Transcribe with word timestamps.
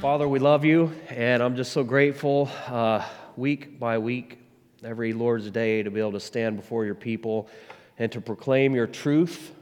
Father, 0.00 0.26
we 0.26 0.38
love 0.38 0.64
you, 0.64 0.90
and 1.10 1.42
I'm 1.42 1.56
just 1.56 1.72
so 1.72 1.84
grateful 1.84 2.50
uh, 2.68 3.04
week 3.36 3.78
by 3.78 3.98
week, 3.98 4.38
every 4.82 5.12
Lord's 5.12 5.50
Day, 5.50 5.82
to 5.82 5.90
be 5.90 6.00
able 6.00 6.12
to 6.12 6.20
stand 6.20 6.56
before 6.56 6.86
your 6.86 6.94
people 6.94 7.50
and 7.98 8.10
to 8.12 8.20
proclaim 8.22 8.74
your 8.74 8.86
truth. 8.86 9.52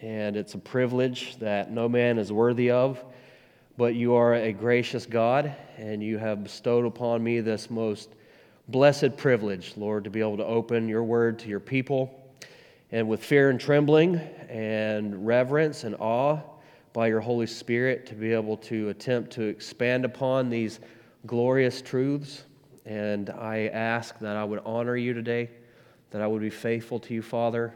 And 0.00 0.36
it's 0.36 0.54
a 0.54 0.58
privilege 0.58 1.36
that 1.40 1.72
no 1.72 1.88
man 1.88 2.20
is 2.20 2.30
worthy 2.30 2.70
of, 2.70 3.04
but 3.76 3.96
you 3.96 4.14
are 4.14 4.34
a 4.34 4.52
gracious 4.52 5.04
God, 5.04 5.52
and 5.76 6.00
you 6.00 6.16
have 6.16 6.44
bestowed 6.44 6.86
upon 6.86 7.20
me 7.20 7.40
this 7.40 7.68
most 7.68 8.10
blessed 8.68 9.16
privilege, 9.16 9.72
Lord, 9.76 10.04
to 10.04 10.10
be 10.10 10.20
able 10.20 10.36
to 10.36 10.46
open 10.46 10.88
your 10.88 11.02
word 11.02 11.40
to 11.40 11.48
your 11.48 11.58
people. 11.58 12.32
And 12.92 13.08
with 13.08 13.24
fear 13.24 13.50
and 13.50 13.58
trembling 13.58 14.20
and 14.48 15.26
reverence 15.26 15.82
and 15.82 15.96
awe, 15.96 16.38
by 16.92 17.06
your 17.06 17.20
Holy 17.20 17.46
Spirit 17.46 18.06
to 18.06 18.14
be 18.14 18.32
able 18.32 18.56
to 18.58 18.90
attempt 18.90 19.32
to 19.32 19.42
expand 19.42 20.04
upon 20.04 20.50
these 20.50 20.80
glorious 21.26 21.80
truths. 21.80 22.44
And 22.84 23.30
I 23.30 23.68
ask 23.68 24.18
that 24.18 24.36
I 24.36 24.44
would 24.44 24.60
honor 24.64 24.96
you 24.96 25.14
today, 25.14 25.50
that 26.10 26.20
I 26.20 26.26
would 26.26 26.42
be 26.42 26.50
faithful 26.50 26.98
to 27.00 27.14
you, 27.14 27.22
Father, 27.22 27.74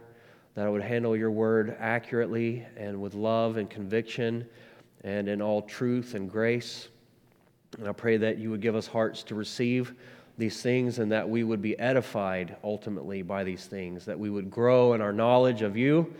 that 0.54 0.66
I 0.66 0.68
would 0.68 0.82
handle 0.82 1.16
your 1.16 1.30
word 1.30 1.76
accurately 1.78 2.66
and 2.76 3.00
with 3.00 3.14
love 3.14 3.56
and 3.56 3.70
conviction 3.70 4.46
and 5.04 5.28
in 5.28 5.40
all 5.40 5.62
truth 5.62 6.14
and 6.14 6.30
grace. 6.30 6.88
And 7.78 7.88
I 7.88 7.92
pray 7.92 8.16
that 8.16 8.38
you 8.38 8.50
would 8.50 8.60
give 8.60 8.74
us 8.74 8.86
hearts 8.86 9.22
to 9.24 9.34
receive 9.34 9.94
these 10.38 10.60
things 10.60 10.98
and 10.98 11.10
that 11.12 11.28
we 11.28 11.44
would 11.44 11.62
be 11.62 11.78
edified 11.78 12.56
ultimately 12.62 13.22
by 13.22 13.44
these 13.44 13.66
things, 13.66 14.04
that 14.04 14.18
we 14.18 14.28
would 14.28 14.50
grow 14.50 14.92
in 14.92 15.00
our 15.00 15.12
knowledge 15.12 15.62
of 15.62 15.76
you 15.76 16.12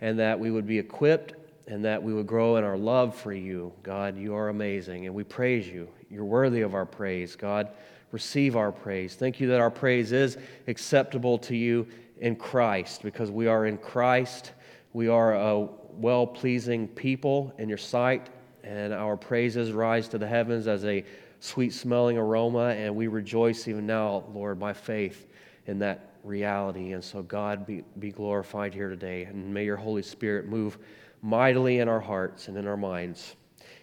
and 0.00 0.18
that 0.18 0.38
we 0.38 0.50
would 0.50 0.66
be 0.66 0.78
equipped 0.78 1.34
and 1.66 1.84
that 1.84 2.02
we 2.02 2.12
would 2.12 2.26
grow 2.26 2.56
in 2.56 2.64
our 2.64 2.76
love 2.76 3.16
for 3.16 3.32
you. 3.32 3.72
God, 3.82 4.16
you 4.16 4.34
are 4.34 4.48
amazing, 4.48 5.06
and 5.06 5.14
we 5.14 5.24
praise 5.24 5.66
you. 5.66 5.88
You're 6.10 6.24
worthy 6.24 6.60
of 6.60 6.74
our 6.74 6.86
praise. 6.86 7.36
God, 7.36 7.68
receive 8.12 8.56
our 8.56 8.70
praise. 8.70 9.14
Thank 9.14 9.40
you 9.40 9.48
that 9.48 9.60
our 9.60 9.70
praise 9.70 10.12
is 10.12 10.36
acceptable 10.66 11.38
to 11.38 11.56
you 11.56 11.86
in 12.18 12.36
Christ, 12.36 13.02
because 13.02 13.30
we 13.30 13.46
are 13.46 13.66
in 13.66 13.78
Christ. 13.78 14.52
We 14.92 15.08
are 15.08 15.34
a 15.34 15.68
well 15.92 16.26
pleasing 16.26 16.86
people 16.88 17.52
in 17.58 17.68
your 17.68 17.78
sight, 17.78 18.28
and 18.62 18.92
our 18.92 19.16
praises 19.16 19.72
rise 19.72 20.08
to 20.08 20.18
the 20.18 20.26
heavens 20.26 20.66
as 20.66 20.84
a 20.84 21.04
sweet 21.40 21.72
smelling 21.72 22.16
aroma, 22.16 22.68
and 22.70 22.94
we 22.94 23.06
rejoice 23.06 23.68
even 23.68 23.86
now, 23.86 24.24
Lord, 24.32 24.58
by 24.58 24.72
faith 24.72 25.26
in 25.66 25.78
that 25.80 26.14
reality. 26.22 26.92
And 26.92 27.02
so, 27.02 27.22
God, 27.22 27.66
be, 27.66 27.84
be 27.98 28.10
glorified 28.10 28.72
here 28.74 28.88
today, 28.88 29.24
and 29.24 29.52
may 29.52 29.64
your 29.64 29.76
Holy 29.76 30.02
Spirit 30.02 30.46
move 30.46 30.78
mightily 31.24 31.78
in 31.78 31.88
our 31.88 32.00
hearts 32.00 32.48
and 32.48 32.58
in 32.58 32.68
our 32.68 32.76
minds. 32.76 33.34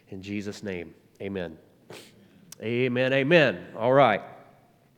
In 0.10 0.22
Jesus' 0.22 0.62
name, 0.62 0.94
amen. 1.20 1.58
Amen, 2.62 3.14
amen. 3.14 3.66
All 3.76 3.92
right. 3.92 4.22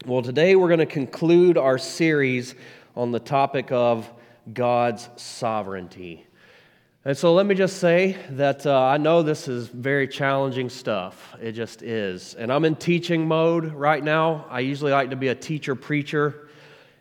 Well, 0.05 0.21
today 0.21 0.57
we're 0.57 0.67
going 0.67 0.79
to 0.79 0.85
conclude 0.85 1.57
our 1.57 1.77
series 1.77 2.53
on 2.97 3.11
the 3.11 3.19
topic 3.21 3.71
of 3.71 4.11
God's 4.51 5.07
sovereignty. 5.15 6.27
And 7.05 7.17
so 7.17 7.33
let 7.33 7.45
me 7.45 7.55
just 7.55 7.77
say 7.77 8.17
that 8.31 8.65
uh, 8.65 8.77
I 8.77 8.97
know 8.97 9.23
this 9.23 9.47
is 9.47 9.69
very 9.69 10.05
challenging 10.05 10.69
stuff. 10.69 11.37
It 11.41 11.53
just 11.53 11.81
is. 11.81 12.33
And 12.33 12.51
I'm 12.51 12.65
in 12.65 12.75
teaching 12.75 13.25
mode 13.25 13.71
right 13.71 14.03
now. 14.03 14.47
I 14.49 14.59
usually 14.59 14.91
like 14.91 15.11
to 15.11 15.15
be 15.15 15.29
a 15.29 15.35
teacher 15.35 15.75
preacher. 15.75 16.49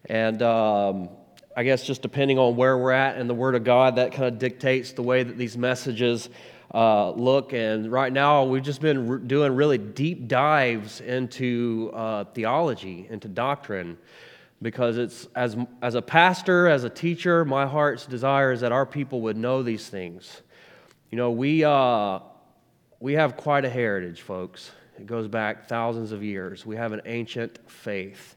And 0.05 0.41
um, 0.41 1.09
I 1.57 1.65
guess 1.65 1.85
just 1.85 2.03
depending 2.03 2.39
on 2.39 2.57
where 2.57 2.79
we're 2.79 2.93
at 2.93 3.19
in 3.19 3.27
the 3.27 3.35
Word 3.35 3.55
of 3.55 3.65
God, 3.65 3.97
that 3.97 4.13
kind 4.13 4.25
of 4.25 4.39
dictates 4.39 4.93
the 4.93 5.03
way 5.03 5.23
that 5.23 5.37
these 5.37 5.57
messages 5.57 6.31
uh, 6.73 7.11
look. 7.11 7.53
And 7.53 7.93
right 7.93 8.13
now, 8.13 8.45
we've 8.45 8.63
just 8.63 8.81
been 8.81 9.09
re- 9.09 9.21
doing 9.21 9.55
really 9.55 9.79
deep 9.79 10.29
dives 10.29 11.01
into 11.01 11.91
uh, 11.93 12.25
theology, 12.25 13.07
into 13.11 13.29
doctrine, 13.29 13.99
because 14.63 14.97
it's 14.97 15.29
as, 15.35 15.57
as 15.83 15.95
a 15.95 16.03
pastor, 16.03 16.69
as 16.69 16.85
a 16.85 16.91
teacher, 16.91 17.45
my 17.45 17.67
heart's 17.67 18.07
desire 18.07 18.53
is 18.53 18.61
that 18.61 18.73
our 18.73 18.87
people 18.87 19.21
would 19.23 19.37
know 19.37 19.63
these 19.63 19.89
things. 19.89 20.41
You 21.11 21.19
know, 21.19 21.33
we, 21.33 21.65
uh, 21.65 22.21
we 23.01 23.13
have 23.15 23.37
quite 23.37 23.65
a 23.65 23.71
heritage, 23.71 24.23
folks. 24.23 24.71
It 24.99 25.07
goes 25.07 25.29
back 25.29 25.69
thousands 25.69 26.13
of 26.13 26.23
years. 26.23 26.65
We 26.65 26.77
have 26.77 26.93
an 26.93 27.03
ancient 27.05 27.59
faith 27.71 28.37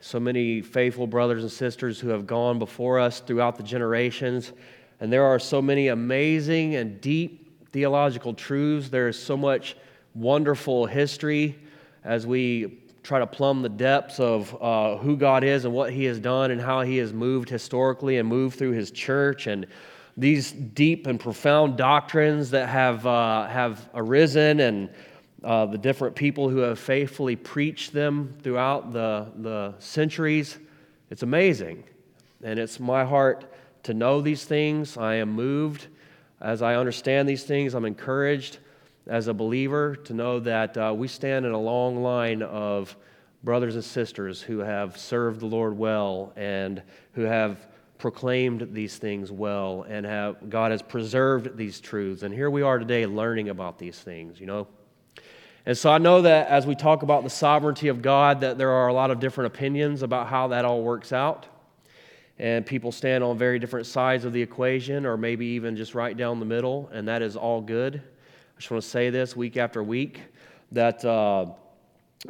so 0.00 0.20
many 0.20 0.60
faithful 0.60 1.06
brothers 1.06 1.42
and 1.42 1.50
sisters 1.50 1.98
who 1.98 2.08
have 2.08 2.26
gone 2.26 2.58
before 2.58 2.98
us 2.98 3.20
throughout 3.20 3.56
the 3.56 3.62
generations. 3.62 4.52
And 5.00 5.12
there 5.12 5.24
are 5.24 5.38
so 5.38 5.60
many 5.60 5.88
amazing 5.88 6.76
and 6.76 7.00
deep 7.00 7.70
theological 7.72 8.34
truths. 8.34 8.88
There 8.88 9.08
is 9.08 9.20
so 9.20 9.36
much 9.36 9.76
wonderful 10.14 10.86
history 10.86 11.58
as 12.04 12.26
we 12.26 12.78
try 13.02 13.18
to 13.18 13.26
plumb 13.26 13.62
the 13.62 13.68
depths 13.68 14.20
of 14.20 14.56
uh, 14.60 14.96
who 14.98 15.16
God 15.16 15.42
is 15.42 15.64
and 15.64 15.74
what 15.74 15.92
He 15.92 16.04
has 16.04 16.20
done 16.20 16.50
and 16.50 16.60
how 16.60 16.82
He 16.82 16.98
has 16.98 17.12
moved 17.12 17.48
historically 17.48 18.18
and 18.18 18.28
moved 18.28 18.58
through 18.58 18.72
His 18.72 18.90
church 18.90 19.46
and 19.46 19.66
these 20.16 20.50
deep 20.50 21.06
and 21.06 21.18
profound 21.18 21.76
doctrines 21.76 22.50
that 22.50 22.68
have, 22.68 23.06
uh, 23.06 23.46
have 23.46 23.88
arisen 23.94 24.60
and 24.60 24.90
uh, 25.44 25.66
the 25.66 25.78
different 25.78 26.16
people 26.16 26.48
who 26.48 26.58
have 26.58 26.78
faithfully 26.78 27.36
preached 27.36 27.92
them 27.92 28.34
throughout 28.42 28.92
the, 28.92 29.26
the 29.36 29.74
centuries. 29.78 30.58
It's 31.10 31.22
amazing. 31.22 31.84
And 32.42 32.58
it's 32.58 32.80
my 32.80 33.04
heart 33.04 33.52
to 33.84 33.94
know 33.94 34.20
these 34.20 34.44
things. 34.44 34.96
I 34.96 35.14
am 35.16 35.30
moved 35.30 35.86
as 36.40 36.62
I 36.62 36.74
understand 36.74 37.28
these 37.28 37.44
things. 37.44 37.74
I'm 37.74 37.84
encouraged 37.84 38.58
as 39.06 39.28
a 39.28 39.34
believer 39.34 39.96
to 39.96 40.14
know 40.14 40.40
that 40.40 40.76
uh, 40.76 40.92
we 40.96 41.08
stand 41.08 41.46
in 41.46 41.52
a 41.52 41.60
long 41.60 42.02
line 42.02 42.42
of 42.42 42.96
brothers 43.42 43.74
and 43.74 43.84
sisters 43.84 44.42
who 44.42 44.58
have 44.58 44.98
served 44.98 45.40
the 45.40 45.46
Lord 45.46 45.78
well 45.78 46.32
and 46.36 46.82
who 47.12 47.22
have 47.22 47.66
proclaimed 47.96 48.68
these 48.72 48.96
things 48.96 49.32
well 49.32 49.84
and 49.88 50.06
have 50.06 50.50
God 50.50 50.70
has 50.70 50.82
preserved 50.82 51.56
these 51.56 51.80
truths. 51.80 52.22
And 52.22 52.32
here 52.32 52.50
we 52.50 52.62
are 52.62 52.78
today 52.78 53.06
learning 53.06 53.48
about 53.48 53.78
these 53.78 53.98
things, 53.98 54.40
you 54.40 54.46
know. 54.46 54.68
And 55.68 55.76
so 55.76 55.90
I 55.90 55.98
know 55.98 56.22
that 56.22 56.48
as 56.48 56.66
we 56.66 56.74
talk 56.74 57.02
about 57.02 57.24
the 57.24 57.28
sovereignty 57.28 57.88
of 57.88 58.00
God, 58.00 58.40
that 58.40 58.56
there 58.56 58.70
are 58.70 58.88
a 58.88 58.92
lot 58.94 59.10
of 59.10 59.20
different 59.20 59.54
opinions 59.54 60.02
about 60.02 60.26
how 60.26 60.48
that 60.48 60.64
all 60.64 60.80
works 60.80 61.12
out. 61.12 61.44
And 62.38 62.64
people 62.64 62.90
stand 62.90 63.22
on 63.22 63.36
very 63.36 63.58
different 63.58 63.84
sides 63.84 64.24
of 64.24 64.32
the 64.32 64.40
equation, 64.40 65.04
or 65.04 65.18
maybe 65.18 65.44
even 65.44 65.76
just 65.76 65.94
right 65.94 66.16
down 66.16 66.40
the 66.40 66.46
middle, 66.46 66.88
and 66.90 67.06
that 67.08 67.20
is 67.20 67.36
all 67.36 67.60
good. 67.60 67.96
I 67.96 68.58
just 68.58 68.70
want 68.70 68.82
to 68.82 68.88
say 68.88 69.10
this 69.10 69.36
week 69.36 69.58
after 69.58 69.82
week 69.82 70.22
that 70.72 71.04
uh, 71.04 71.48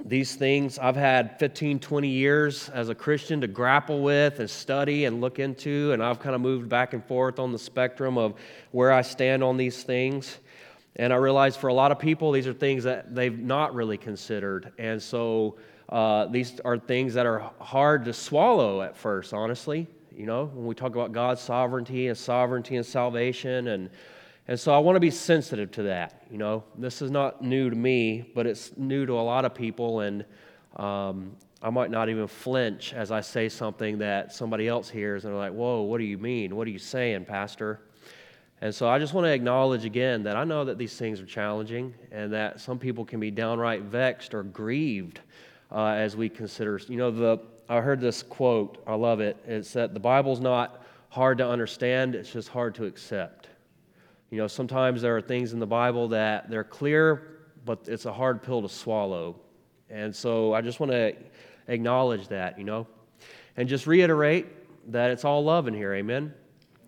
these 0.04 0.34
things 0.34 0.76
I've 0.80 0.96
had 0.96 1.38
15, 1.38 1.78
20 1.78 2.08
years 2.08 2.68
as 2.70 2.88
a 2.88 2.94
Christian 2.96 3.40
to 3.42 3.46
grapple 3.46 4.02
with 4.02 4.40
and 4.40 4.50
study 4.50 5.04
and 5.04 5.20
look 5.20 5.38
into, 5.38 5.92
and 5.92 6.02
I've 6.02 6.18
kind 6.18 6.34
of 6.34 6.40
moved 6.40 6.68
back 6.68 6.92
and 6.92 7.04
forth 7.04 7.38
on 7.38 7.52
the 7.52 7.58
spectrum 7.60 8.18
of 8.18 8.34
where 8.72 8.90
I 8.90 9.02
stand 9.02 9.44
on 9.44 9.56
these 9.56 9.84
things. 9.84 10.38
And 10.98 11.12
I 11.12 11.16
realize 11.16 11.56
for 11.56 11.68
a 11.68 11.74
lot 11.74 11.92
of 11.92 11.98
people, 11.98 12.32
these 12.32 12.48
are 12.48 12.52
things 12.52 12.84
that 12.84 13.14
they've 13.14 13.38
not 13.38 13.72
really 13.74 13.96
considered. 13.96 14.72
And 14.78 15.00
so 15.00 15.56
uh, 15.88 16.26
these 16.26 16.58
are 16.64 16.76
things 16.76 17.14
that 17.14 17.24
are 17.24 17.50
hard 17.60 18.04
to 18.06 18.12
swallow 18.12 18.82
at 18.82 18.96
first, 18.96 19.32
honestly. 19.32 19.86
You 20.14 20.26
know, 20.26 20.46
when 20.46 20.66
we 20.66 20.74
talk 20.74 20.92
about 20.92 21.12
God's 21.12 21.40
sovereignty 21.40 22.08
and 22.08 22.18
sovereignty 22.18 22.76
and 22.76 22.84
salvation. 22.84 23.68
And, 23.68 23.90
and 24.48 24.58
so 24.58 24.74
I 24.74 24.78
want 24.78 24.96
to 24.96 25.00
be 25.00 25.12
sensitive 25.12 25.70
to 25.72 25.84
that. 25.84 26.26
You 26.30 26.38
know, 26.38 26.64
this 26.76 27.00
is 27.00 27.12
not 27.12 27.42
new 27.42 27.70
to 27.70 27.76
me, 27.76 28.32
but 28.34 28.44
it's 28.44 28.76
new 28.76 29.06
to 29.06 29.12
a 29.12 29.22
lot 29.22 29.44
of 29.44 29.54
people. 29.54 30.00
And 30.00 30.24
um, 30.74 31.36
I 31.62 31.70
might 31.70 31.92
not 31.92 32.08
even 32.08 32.26
flinch 32.26 32.92
as 32.92 33.12
I 33.12 33.20
say 33.20 33.48
something 33.48 33.98
that 33.98 34.32
somebody 34.32 34.66
else 34.66 34.90
hears 34.90 35.24
and 35.24 35.32
they're 35.32 35.40
like, 35.40 35.52
whoa, 35.52 35.82
what 35.82 35.98
do 35.98 36.04
you 36.04 36.18
mean? 36.18 36.56
What 36.56 36.66
are 36.66 36.70
you 36.70 36.78
saying, 36.78 37.24
Pastor? 37.24 37.80
And 38.60 38.74
so 38.74 38.88
I 38.88 38.98
just 38.98 39.14
want 39.14 39.24
to 39.24 39.32
acknowledge 39.32 39.84
again 39.84 40.24
that 40.24 40.36
I 40.36 40.44
know 40.44 40.64
that 40.64 40.78
these 40.78 40.96
things 40.96 41.20
are 41.20 41.26
challenging 41.26 41.94
and 42.10 42.32
that 42.32 42.60
some 42.60 42.78
people 42.78 43.04
can 43.04 43.20
be 43.20 43.30
downright 43.30 43.82
vexed 43.82 44.34
or 44.34 44.42
grieved 44.42 45.20
uh, 45.70 45.86
as 45.88 46.16
we 46.16 46.28
consider. 46.28 46.80
You 46.88 46.96
know, 46.96 47.10
the, 47.10 47.38
I 47.68 47.80
heard 47.80 48.00
this 48.00 48.22
quote, 48.22 48.82
I 48.86 48.94
love 48.94 49.20
it. 49.20 49.36
It's 49.46 49.72
that 49.74 49.94
the 49.94 50.00
Bible's 50.00 50.40
not 50.40 50.84
hard 51.10 51.38
to 51.38 51.48
understand, 51.48 52.14
it's 52.14 52.32
just 52.32 52.48
hard 52.48 52.74
to 52.76 52.84
accept. 52.84 53.48
You 54.30 54.38
know, 54.38 54.46
sometimes 54.46 55.00
there 55.02 55.16
are 55.16 55.22
things 55.22 55.52
in 55.52 55.58
the 55.58 55.66
Bible 55.66 56.08
that 56.08 56.50
they're 56.50 56.64
clear, 56.64 57.38
but 57.64 57.86
it's 57.86 58.06
a 58.06 58.12
hard 58.12 58.42
pill 58.42 58.60
to 58.60 58.68
swallow. 58.68 59.36
And 59.88 60.14
so 60.14 60.52
I 60.52 60.60
just 60.60 60.80
want 60.80 60.92
to 60.92 61.14
acknowledge 61.68 62.28
that, 62.28 62.58
you 62.58 62.64
know, 62.64 62.86
and 63.56 63.68
just 63.68 63.86
reiterate 63.86 64.46
that 64.92 65.10
it's 65.10 65.24
all 65.24 65.44
love 65.44 65.66
in 65.68 65.74
here, 65.74 65.94
amen? 65.94 66.34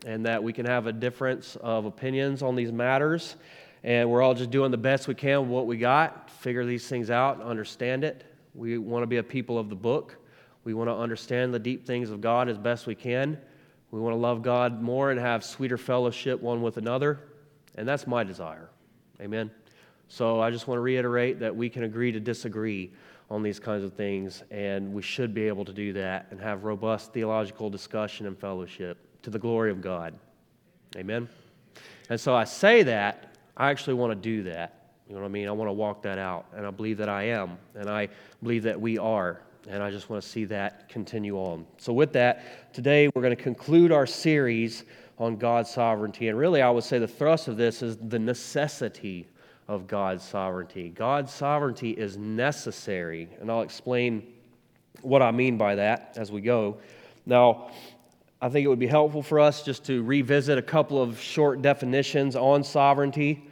And 0.07 0.27
that 0.27 0.43
we 0.43 0.53
can 0.53 0.67
have 0.67 0.87
a 0.87 0.93
difference 0.93 1.57
of 1.61 1.85
opinions 1.85 2.43
on 2.43 2.57
these 2.57 2.73
matters. 2.73 3.37
And 3.83 4.11
we're 4.11 4.23
all 4.23 4.35
just 4.35 4.51
doing 4.51 4.71
the 4.71 4.79
best 4.79 5.09
we 5.09 5.15
can 5.15 5.43
with 5.43 5.51
what 5.51 5.67
we 5.67 5.77
got, 5.79 6.31
figure 6.31 6.65
these 6.67 6.87
things 6.87 7.11
out, 7.11 7.41
understand 7.43 8.05
it. 8.05 8.25
We 8.55 8.79
want 8.79 9.03
to 9.03 9.07
be 9.07 9.17
a 9.19 9.23
people 9.23 9.59
of 9.59 9.69
the 9.71 9.77
book. 9.77 10.17
We 10.65 10.75
want 10.75 10.89
to 10.89 10.95
understand 10.95 11.55
the 11.55 11.59
deep 11.59 11.87
things 11.87 12.11
of 12.11 12.21
God 12.21 12.49
as 12.49 12.59
best 12.59 12.87
we 12.87 12.95
can. 12.95 13.39
We 13.91 14.01
want 14.01 14.13
to 14.13 14.19
love 14.19 14.43
God 14.43 14.83
more 14.83 15.11
and 15.11 15.19
have 15.19 15.45
sweeter 15.45 15.79
fellowship 15.79 16.41
one 16.41 16.61
with 16.63 16.77
another. 16.77 17.21
And 17.77 17.89
that's 17.89 18.07
my 18.07 18.23
desire. 18.25 18.69
Amen. 19.21 19.51
So 20.09 20.41
I 20.41 20.51
just 20.51 20.67
want 20.67 20.77
to 20.77 20.83
reiterate 20.83 21.41
that 21.41 21.55
we 21.55 21.71
can 21.71 21.85
agree 21.85 22.13
to 22.13 22.21
disagree 22.21 22.93
on 23.31 23.43
these 23.43 23.61
kinds 23.61 23.85
of 23.85 23.93
things, 23.93 24.43
and 24.51 24.93
we 24.93 25.03
should 25.03 25.33
be 25.33 25.47
able 25.47 25.65
to 25.65 25.73
do 25.73 25.93
that 25.93 26.27
and 26.33 26.41
have 26.41 26.65
robust 26.65 27.13
theological 27.13 27.71
discussion 27.71 28.27
and 28.27 28.37
fellowship 28.37 28.99
to 29.23 29.31
the 29.31 29.39
glory 29.39 29.71
of 29.71 29.81
God. 29.81 30.15
Amen? 30.97 31.29
And 32.09 32.21
so 32.21 32.35
I 32.35 32.45
say 32.45 32.83
that, 32.85 33.35
I 33.57 33.71
actually 33.71 33.95
want 33.95 34.11
to 34.11 34.17
do 34.17 34.43
that. 34.45 34.91
You 35.09 35.15
know 35.15 35.23
what 35.23 35.27
I 35.27 35.31
mean? 35.31 35.49
I 35.49 35.53
want 35.53 35.69
to 35.69 35.73
walk 35.73 36.03
that 36.03 36.19
out, 36.19 36.47
and 36.55 36.67
I 36.67 36.71
believe 36.71 36.99
that 36.99 37.09
I 37.09 37.25
am, 37.25 37.59
and 37.75 37.91
I 37.91 38.09
believe 38.43 38.63
that 38.63 38.81
we 38.81 38.97
are, 38.97 39.41
and 39.69 39.83
I 39.83 39.91
just 39.91 40.09
want 40.09 40.23
to 40.23 40.29
see 40.29 40.45
that 40.47 40.89
continue 40.89 41.37
on. 41.37 41.67
So, 41.79 41.93
with 41.93 42.13
that, 42.13 42.73
today 42.73 43.09
we're 43.15 43.23
going 43.23 43.37
to 43.37 43.43
conclude 43.43 43.91
our 43.91 44.07
series 44.07 44.85
on 45.19 45.37
God's 45.37 45.69
sovereignty, 45.69 46.29
and 46.29 46.39
really 46.39 46.63
I 46.63 46.71
would 46.71 46.85
say 46.85 46.99
the 46.99 47.09
thrust 47.09 47.49
of 47.49 47.57
this 47.57 47.83
is 47.83 47.97
the 47.97 48.19
necessity 48.19 49.27
of 49.69 49.87
God's 49.87 50.25
sovereignty. 50.25 50.89
God's 50.89 51.33
sovereignty 51.33 51.91
is 51.91 52.17
necessary, 52.17 53.29
and 53.41 53.51
I'll 53.51 53.63
explain 53.63 54.27
what 55.03 55.23
I 55.23 55.31
mean 55.31 55.59
by 55.59 55.75
that 55.75 56.15
as 56.17 56.33
we 56.33 56.41
go. 56.41 56.79
Now, 57.27 57.71
I 58.43 58.49
think 58.49 58.65
it 58.65 58.69
would 58.69 58.79
be 58.79 58.87
helpful 58.87 59.23
for 59.23 59.39
us 59.39 59.63
just 59.63 59.85
to 59.85 60.03
revisit 60.03 60.57
a 60.57 60.63
couple 60.63 61.01
of 61.03 61.21
short 61.21 61.61
definitions 61.61 62.37
on 62.37 62.65
sovereignty. 62.65 63.47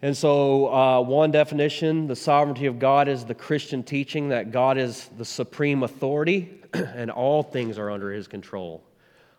And 0.00 0.16
so, 0.16 0.72
uh, 0.72 1.00
one 1.02 1.30
definition 1.30 2.06
the 2.06 2.16
sovereignty 2.16 2.64
of 2.66 2.78
God 2.78 3.08
is 3.08 3.26
the 3.26 3.34
Christian 3.34 3.82
teaching 3.82 4.30
that 4.30 4.52
God 4.52 4.78
is 4.78 5.10
the 5.18 5.24
supreme 5.24 5.82
authority 5.82 6.60
and 6.72 7.10
all 7.10 7.42
things 7.42 7.78
are 7.78 7.90
under 7.90 8.10
his 8.10 8.26
control. 8.26 8.82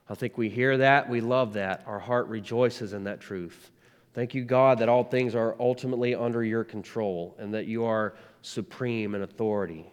I 0.09 0.13
think 0.13 0.37
we 0.37 0.47
hear 0.47 0.77
that, 0.77 1.09
we 1.09 1.21
love 1.21 1.53
that. 1.53 1.83
Our 1.87 1.99
heart 1.99 2.27
rejoices 2.27 2.93
in 2.93 3.03
that 3.05 3.19
truth. 3.19 3.71
Thank 4.13 4.35
you, 4.35 4.45
God, 4.45 4.79
that 4.79 4.89
all 4.89 5.03
things 5.03 5.35
are 5.35 5.55
ultimately 5.59 6.15
under 6.15 6.43
your 6.43 6.63
control 6.63 7.35
and 7.39 7.53
that 7.53 7.65
you 7.65 7.83
are 7.83 8.13
supreme 8.41 9.15
in 9.15 9.23
authority. 9.23 9.91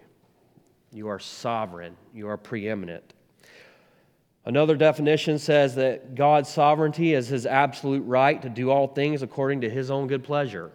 You 0.93 1.09
are 1.09 1.19
sovereign, 1.19 1.97
you 2.13 2.29
are 2.29 2.37
preeminent. 2.37 3.15
Another 4.47 4.77
definition 4.77 5.39
says 5.39 5.75
that 5.77 6.15
God's 6.15 6.51
sovereignty 6.51 7.15
is 7.15 7.29
his 7.29 7.47
absolute 7.47 8.03
right 8.03 8.41
to 8.43 8.51
do 8.51 8.71
all 8.71 8.87
things 8.87 9.23
according 9.23 9.63
to 9.63 9.71
his 9.71 9.91
own 9.91 10.07
good 10.07 10.23
pleasure. 10.23 10.71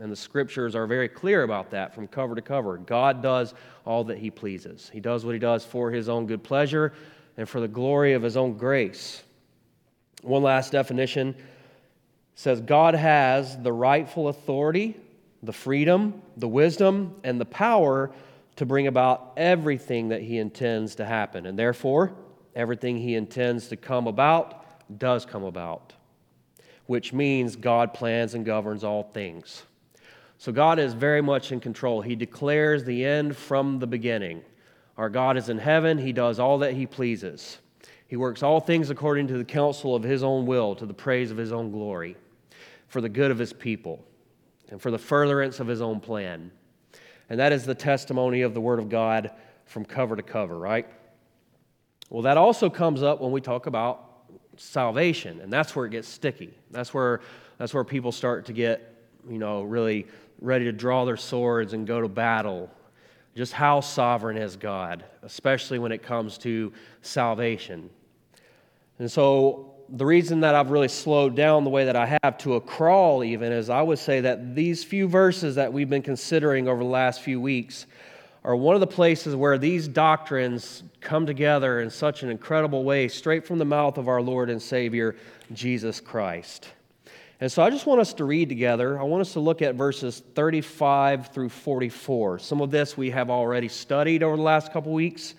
And 0.00 0.12
the 0.12 0.16
scriptures 0.16 0.74
are 0.74 0.86
very 0.86 1.08
clear 1.08 1.42
about 1.42 1.70
that 1.70 1.94
from 1.94 2.06
cover 2.08 2.34
to 2.34 2.42
cover. 2.42 2.76
God 2.76 3.22
does 3.22 3.54
all 3.86 4.04
that 4.04 4.18
he 4.18 4.30
pleases, 4.30 4.90
he 4.92 5.00
does 5.00 5.24
what 5.24 5.32
he 5.32 5.38
does 5.38 5.64
for 5.64 5.90
his 5.90 6.08
own 6.08 6.26
good 6.26 6.42
pleasure 6.42 6.92
and 7.38 7.48
for 7.48 7.60
the 7.60 7.68
glory 7.68 8.12
of 8.12 8.22
his 8.22 8.36
own 8.36 8.58
grace. 8.58 9.22
One 10.22 10.42
last 10.42 10.72
definition 10.72 11.34
says 12.34 12.60
God 12.60 12.94
has 12.94 13.56
the 13.62 13.72
rightful 13.72 14.28
authority, 14.28 14.96
the 15.42 15.52
freedom, 15.52 16.20
the 16.36 16.48
wisdom, 16.48 17.14
and 17.24 17.40
the 17.40 17.46
power 17.46 18.10
to 18.56 18.66
bring 18.66 18.86
about 18.86 19.32
everything 19.36 20.08
that 20.08 20.22
he 20.22 20.38
intends 20.38 20.96
to 20.96 21.04
happen. 21.04 21.46
And 21.46 21.58
therefore, 21.58 22.12
everything 22.56 22.96
he 22.96 23.14
intends 23.14 23.68
to 23.68 23.76
come 23.76 24.08
about 24.08 24.98
does 24.98 25.24
come 25.24 25.44
about, 25.44 25.92
which 26.86 27.12
means 27.12 27.54
God 27.54 27.94
plans 27.94 28.34
and 28.34 28.44
governs 28.44 28.82
all 28.82 29.04
things. 29.04 29.62
So 30.38 30.50
God 30.50 30.78
is 30.78 30.92
very 30.92 31.22
much 31.22 31.52
in 31.52 31.60
control. 31.60 32.02
He 32.02 32.16
declares 32.16 32.84
the 32.84 33.04
end 33.04 33.36
from 33.36 33.78
the 33.78 33.86
beginning. 33.86 34.42
Our 34.96 35.08
God 35.08 35.36
is 35.36 35.48
in 35.48 35.58
heaven, 35.58 35.98
he 35.98 36.12
does 36.12 36.38
all 36.38 36.58
that 36.58 36.74
he 36.74 36.86
pleases. 36.86 37.58
He 38.08 38.16
works 38.16 38.42
all 38.42 38.60
things 38.60 38.90
according 38.90 39.28
to 39.28 39.38
the 39.38 39.44
counsel 39.44 39.94
of 39.94 40.02
his 40.02 40.22
own 40.22 40.46
will, 40.46 40.74
to 40.76 40.86
the 40.86 40.94
praise 40.94 41.30
of 41.30 41.36
his 41.36 41.52
own 41.52 41.70
glory 41.70 42.16
for 42.88 43.00
the 43.00 43.08
good 43.08 43.30
of 43.30 43.38
his 43.38 43.52
people 43.52 44.04
and 44.70 44.80
for 44.80 44.90
the 44.90 44.98
furtherance 44.98 45.60
of 45.60 45.66
his 45.66 45.80
own 45.80 46.00
plan. 46.00 46.50
And 47.28 47.40
that 47.40 47.52
is 47.52 47.64
the 47.64 47.74
testimony 47.74 48.42
of 48.42 48.54
the 48.54 48.60
Word 48.60 48.78
of 48.78 48.88
God 48.88 49.32
from 49.64 49.84
cover 49.84 50.16
to 50.16 50.22
cover, 50.22 50.56
right? 50.56 50.86
Well, 52.10 52.22
that 52.22 52.36
also 52.36 52.70
comes 52.70 53.02
up 53.02 53.20
when 53.20 53.32
we 53.32 53.40
talk 53.40 53.66
about 53.66 54.04
salvation, 54.56 55.40
and 55.40 55.52
that's 55.52 55.74
where 55.74 55.86
it 55.86 55.90
gets 55.90 56.08
sticky. 56.08 56.54
That's 56.70 56.94
where, 56.94 57.20
that's 57.58 57.74
where 57.74 57.84
people 57.84 58.12
start 58.12 58.46
to 58.46 58.52
get, 58.52 58.94
you 59.28 59.38
know, 59.38 59.62
really 59.62 60.06
ready 60.40 60.64
to 60.66 60.72
draw 60.72 61.04
their 61.04 61.16
swords 61.16 61.72
and 61.72 61.86
go 61.86 62.00
to 62.00 62.08
battle. 62.08 62.70
Just 63.34 63.52
how 63.52 63.80
sovereign 63.80 64.36
is 64.36 64.56
God, 64.56 65.04
especially 65.22 65.78
when 65.78 65.92
it 65.92 66.02
comes 66.02 66.38
to 66.38 66.72
salvation. 67.02 67.90
And 68.98 69.10
so 69.10 69.74
the 69.88 70.06
reason 70.06 70.40
that 70.40 70.54
I've 70.54 70.70
really 70.70 70.88
slowed 70.88 71.36
down 71.36 71.64
the 71.64 71.70
way 71.70 71.84
that 71.84 71.96
I 71.96 72.18
have 72.22 72.38
to 72.38 72.54
a 72.54 72.60
crawl, 72.60 73.22
even, 73.24 73.52
is 73.52 73.68
I 73.68 73.82
would 73.82 73.98
say 73.98 74.20
that 74.20 74.54
these 74.54 74.82
few 74.84 75.08
verses 75.08 75.56
that 75.56 75.72
we've 75.72 75.90
been 75.90 76.02
considering 76.02 76.68
over 76.68 76.82
the 76.82 76.88
last 76.88 77.20
few 77.20 77.40
weeks 77.40 77.86
are 78.46 78.54
one 78.54 78.76
of 78.76 78.80
the 78.80 78.86
places 78.86 79.34
where 79.34 79.58
these 79.58 79.88
doctrines 79.88 80.84
come 81.00 81.26
together 81.26 81.80
in 81.80 81.90
such 81.90 82.22
an 82.22 82.30
incredible 82.30 82.84
way, 82.84 83.08
straight 83.08 83.44
from 83.44 83.58
the 83.58 83.64
mouth 83.64 83.98
of 83.98 84.06
our 84.06 84.22
Lord 84.22 84.50
and 84.50 84.62
Savior, 84.62 85.16
Jesus 85.52 85.98
Christ. 85.98 86.68
And 87.40 87.50
so 87.50 87.60
I 87.60 87.70
just 87.70 87.86
want 87.86 88.00
us 88.00 88.14
to 88.14 88.24
read 88.24 88.48
together. 88.48 89.00
I 89.00 89.02
want 89.02 89.20
us 89.20 89.32
to 89.32 89.40
look 89.40 89.62
at 89.62 89.74
verses 89.74 90.22
35 90.36 91.32
through 91.32 91.48
44. 91.48 92.38
Some 92.38 92.60
of 92.60 92.70
this 92.70 92.96
we 92.96 93.10
have 93.10 93.30
already 93.30 93.66
studied 93.66 94.22
over 94.22 94.36
the 94.36 94.42
last 94.42 94.72
couple 94.72 94.92
weeks. 94.92 95.34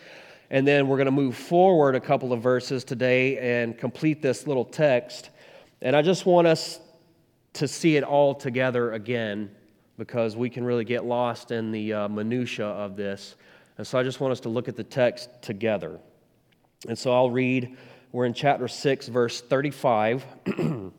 And 0.50 0.68
then 0.68 0.90
we're 0.90 0.98
going 0.98 1.06
to 1.06 1.12
move 1.12 1.38
forward 1.38 1.96
a 1.96 2.02
couple 2.02 2.34
of 2.34 2.42
verses 2.42 2.84
today 2.84 3.38
and 3.38 3.78
complete 3.78 4.22
this 4.22 4.48
little 4.48 4.66
text. 4.66 5.30
And 5.82 5.96
I 5.96 6.02
just 6.02 6.26
want 6.26 6.46
us 6.46 6.82
to 7.54 7.70
see 7.70 7.96
it 7.96 8.04
all 8.04 8.36
together 8.36 8.92
again 8.92 9.50
because 9.98 10.36
we 10.36 10.50
can 10.50 10.64
really 10.64 10.86
get 10.86 11.06
lost 11.06 11.52
in 11.52 11.72
the 11.72 11.94
uh, 11.94 12.08
minutia 12.08 12.66
of 12.66 12.96
this. 12.96 13.36
And 13.78 13.86
so 13.86 13.98
I 13.98 14.04
just 14.04 14.20
want 14.20 14.32
us 14.32 14.40
to 14.42 14.50
look 14.50 14.68
at 14.68 14.76
the 14.76 14.84
text 14.84 15.30
together. 15.42 16.00
And 16.88 16.98
so 16.98 17.14
I'll 17.14 17.32
read, 17.32 17.78
we're 18.12 18.26
in 18.26 18.34
chapter 18.34 18.68
6, 18.68 19.08
verse 19.08 19.42
35. 19.42 20.26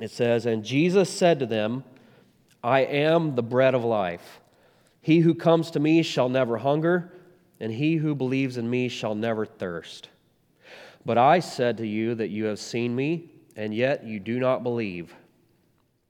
it 0.00 0.10
says, 0.10 0.46
And 0.46 0.64
Jesus 0.64 1.10
said 1.10 1.40
to 1.40 1.46
them, 1.46 1.84
I 2.62 2.80
am 2.80 3.34
the 3.34 3.42
bread 3.42 3.74
of 3.74 3.84
life. 3.84 4.40
He 5.00 5.18
who 5.18 5.34
comes 5.34 5.72
to 5.72 5.80
me 5.80 6.02
shall 6.02 6.28
never 6.28 6.58
hunger 6.58 7.12
and 7.62 7.72
he 7.72 7.94
who 7.94 8.16
believes 8.16 8.56
in 8.56 8.68
me 8.68 8.88
shall 8.88 9.14
never 9.14 9.46
thirst. 9.46 10.08
But 11.06 11.16
I 11.16 11.38
said 11.38 11.76
to 11.76 11.86
you 11.86 12.16
that 12.16 12.28
you 12.28 12.46
have 12.46 12.58
seen 12.58 12.94
me, 12.94 13.30
and 13.54 13.72
yet 13.72 14.04
you 14.04 14.18
do 14.18 14.40
not 14.40 14.64
believe. 14.64 15.14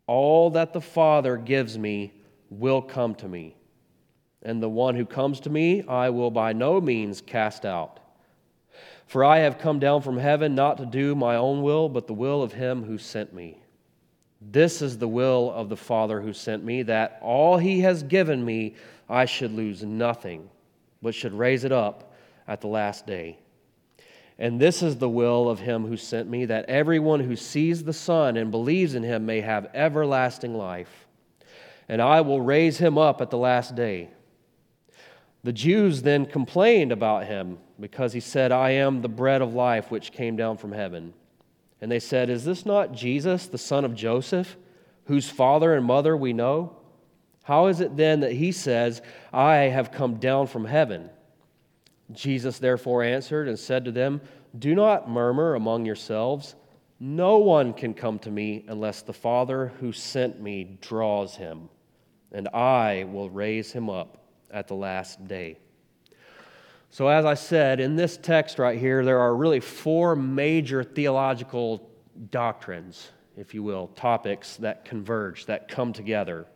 All 0.06 0.50
that 0.50 0.72
the 0.72 0.80
Father 0.80 1.36
gives 1.36 1.78
me 1.78 2.12
will 2.50 2.82
come 2.82 3.14
to 3.16 3.28
me, 3.28 3.56
and 4.42 4.62
the 4.62 4.68
one 4.68 4.94
who 4.94 5.06
comes 5.06 5.40
to 5.40 5.50
me 5.50 5.82
I 5.82 6.10
will 6.10 6.30
by 6.30 6.52
no 6.52 6.80
means 6.80 7.20
cast 7.20 7.64
out. 7.64 8.00
For 9.06 9.24
I 9.24 9.38
have 9.38 9.58
come 9.58 9.78
down 9.78 10.02
from 10.02 10.16
heaven 10.16 10.54
not 10.54 10.78
to 10.78 10.86
do 10.86 11.14
my 11.14 11.36
own 11.36 11.62
will, 11.62 11.88
but 11.88 12.06
the 12.06 12.14
will 12.14 12.42
of 12.42 12.52
him 12.52 12.84
who 12.84 12.98
sent 12.98 13.32
me. 13.32 13.58
This 14.40 14.82
is 14.82 14.98
the 14.98 15.08
will 15.08 15.52
of 15.52 15.68
the 15.68 15.76
Father 15.76 16.20
who 16.20 16.32
sent 16.32 16.64
me, 16.64 16.82
that 16.84 17.18
all 17.22 17.58
he 17.58 17.80
has 17.80 18.02
given 18.02 18.44
me 18.44 18.74
I 19.08 19.26
should 19.26 19.52
lose 19.52 19.82
nothing 19.82 20.48
but 21.00 21.14
should 21.14 21.34
raise 21.34 21.64
it 21.64 21.72
up 21.72 22.14
at 22.48 22.60
the 22.60 22.68
last 22.68 23.06
day. 23.06 23.38
And 24.42 24.58
this 24.58 24.82
is 24.82 24.96
the 24.96 25.08
will 25.08 25.48
of 25.48 25.60
him 25.60 25.86
who 25.86 25.96
sent 25.96 26.28
me, 26.28 26.46
that 26.46 26.64
everyone 26.68 27.20
who 27.20 27.36
sees 27.36 27.84
the 27.84 27.92
Son 27.92 28.36
and 28.36 28.50
believes 28.50 28.96
in 28.96 29.04
him 29.04 29.24
may 29.24 29.40
have 29.40 29.70
everlasting 29.72 30.52
life. 30.52 31.06
And 31.88 32.02
I 32.02 32.22
will 32.22 32.40
raise 32.40 32.76
him 32.76 32.98
up 32.98 33.20
at 33.20 33.30
the 33.30 33.38
last 33.38 33.76
day. 33.76 34.10
The 35.44 35.52
Jews 35.52 36.02
then 36.02 36.26
complained 36.26 36.90
about 36.90 37.26
him 37.26 37.58
because 37.78 38.12
he 38.12 38.18
said, 38.18 38.50
I 38.50 38.70
am 38.70 39.00
the 39.00 39.08
bread 39.08 39.42
of 39.42 39.54
life 39.54 39.92
which 39.92 40.10
came 40.10 40.34
down 40.34 40.56
from 40.56 40.72
heaven. 40.72 41.14
And 41.80 41.90
they 41.90 42.00
said, 42.00 42.28
Is 42.28 42.44
this 42.44 42.66
not 42.66 42.90
Jesus, 42.90 43.46
the 43.46 43.58
son 43.58 43.84
of 43.84 43.94
Joseph, 43.94 44.56
whose 45.04 45.30
father 45.30 45.72
and 45.72 45.86
mother 45.86 46.16
we 46.16 46.32
know? 46.32 46.74
How 47.44 47.68
is 47.68 47.80
it 47.80 47.96
then 47.96 48.18
that 48.20 48.32
he 48.32 48.50
says, 48.50 49.02
I 49.32 49.54
have 49.54 49.92
come 49.92 50.16
down 50.16 50.48
from 50.48 50.64
heaven? 50.64 51.10
Jesus 52.10 52.58
therefore 52.58 53.02
answered 53.02 53.48
and 53.48 53.58
said 53.58 53.84
to 53.84 53.92
them, 53.92 54.20
Do 54.58 54.74
not 54.74 55.08
murmur 55.08 55.54
among 55.54 55.86
yourselves. 55.86 56.54
No 56.98 57.38
one 57.38 57.72
can 57.72 57.94
come 57.94 58.18
to 58.20 58.30
me 58.30 58.64
unless 58.68 59.02
the 59.02 59.12
Father 59.12 59.72
who 59.80 59.92
sent 59.92 60.40
me 60.40 60.78
draws 60.80 61.36
him, 61.36 61.68
and 62.30 62.48
I 62.48 63.06
will 63.10 63.30
raise 63.30 63.72
him 63.72 63.90
up 63.90 64.18
at 64.50 64.68
the 64.68 64.74
last 64.74 65.26
day. 65.26 65.58
So, 66.90 67.08
as 67.08 67.24
I 67.24 67.34
said, 67.34 67.80
in 67.80 67.96
this 67.96 68.18
text 68.18 68.58
right 68.58 68.78
here, 68.78 69.04
there 69.04 69.18
are 69.18 69.34
really 69.34 69.60
four 69.60 70.14
major 70.14 70.84
theological 70.84 71.88
doctrines, 72.30 73.10
if 73.36 73.54
you 73.54 73.62
will, 73.62 73.88
topics 73.88 74.56
that 74.58 74.84
converge, 74.84 75.46
that 75.46 75.68
come 75.68 75.92
together. 75.92 76.46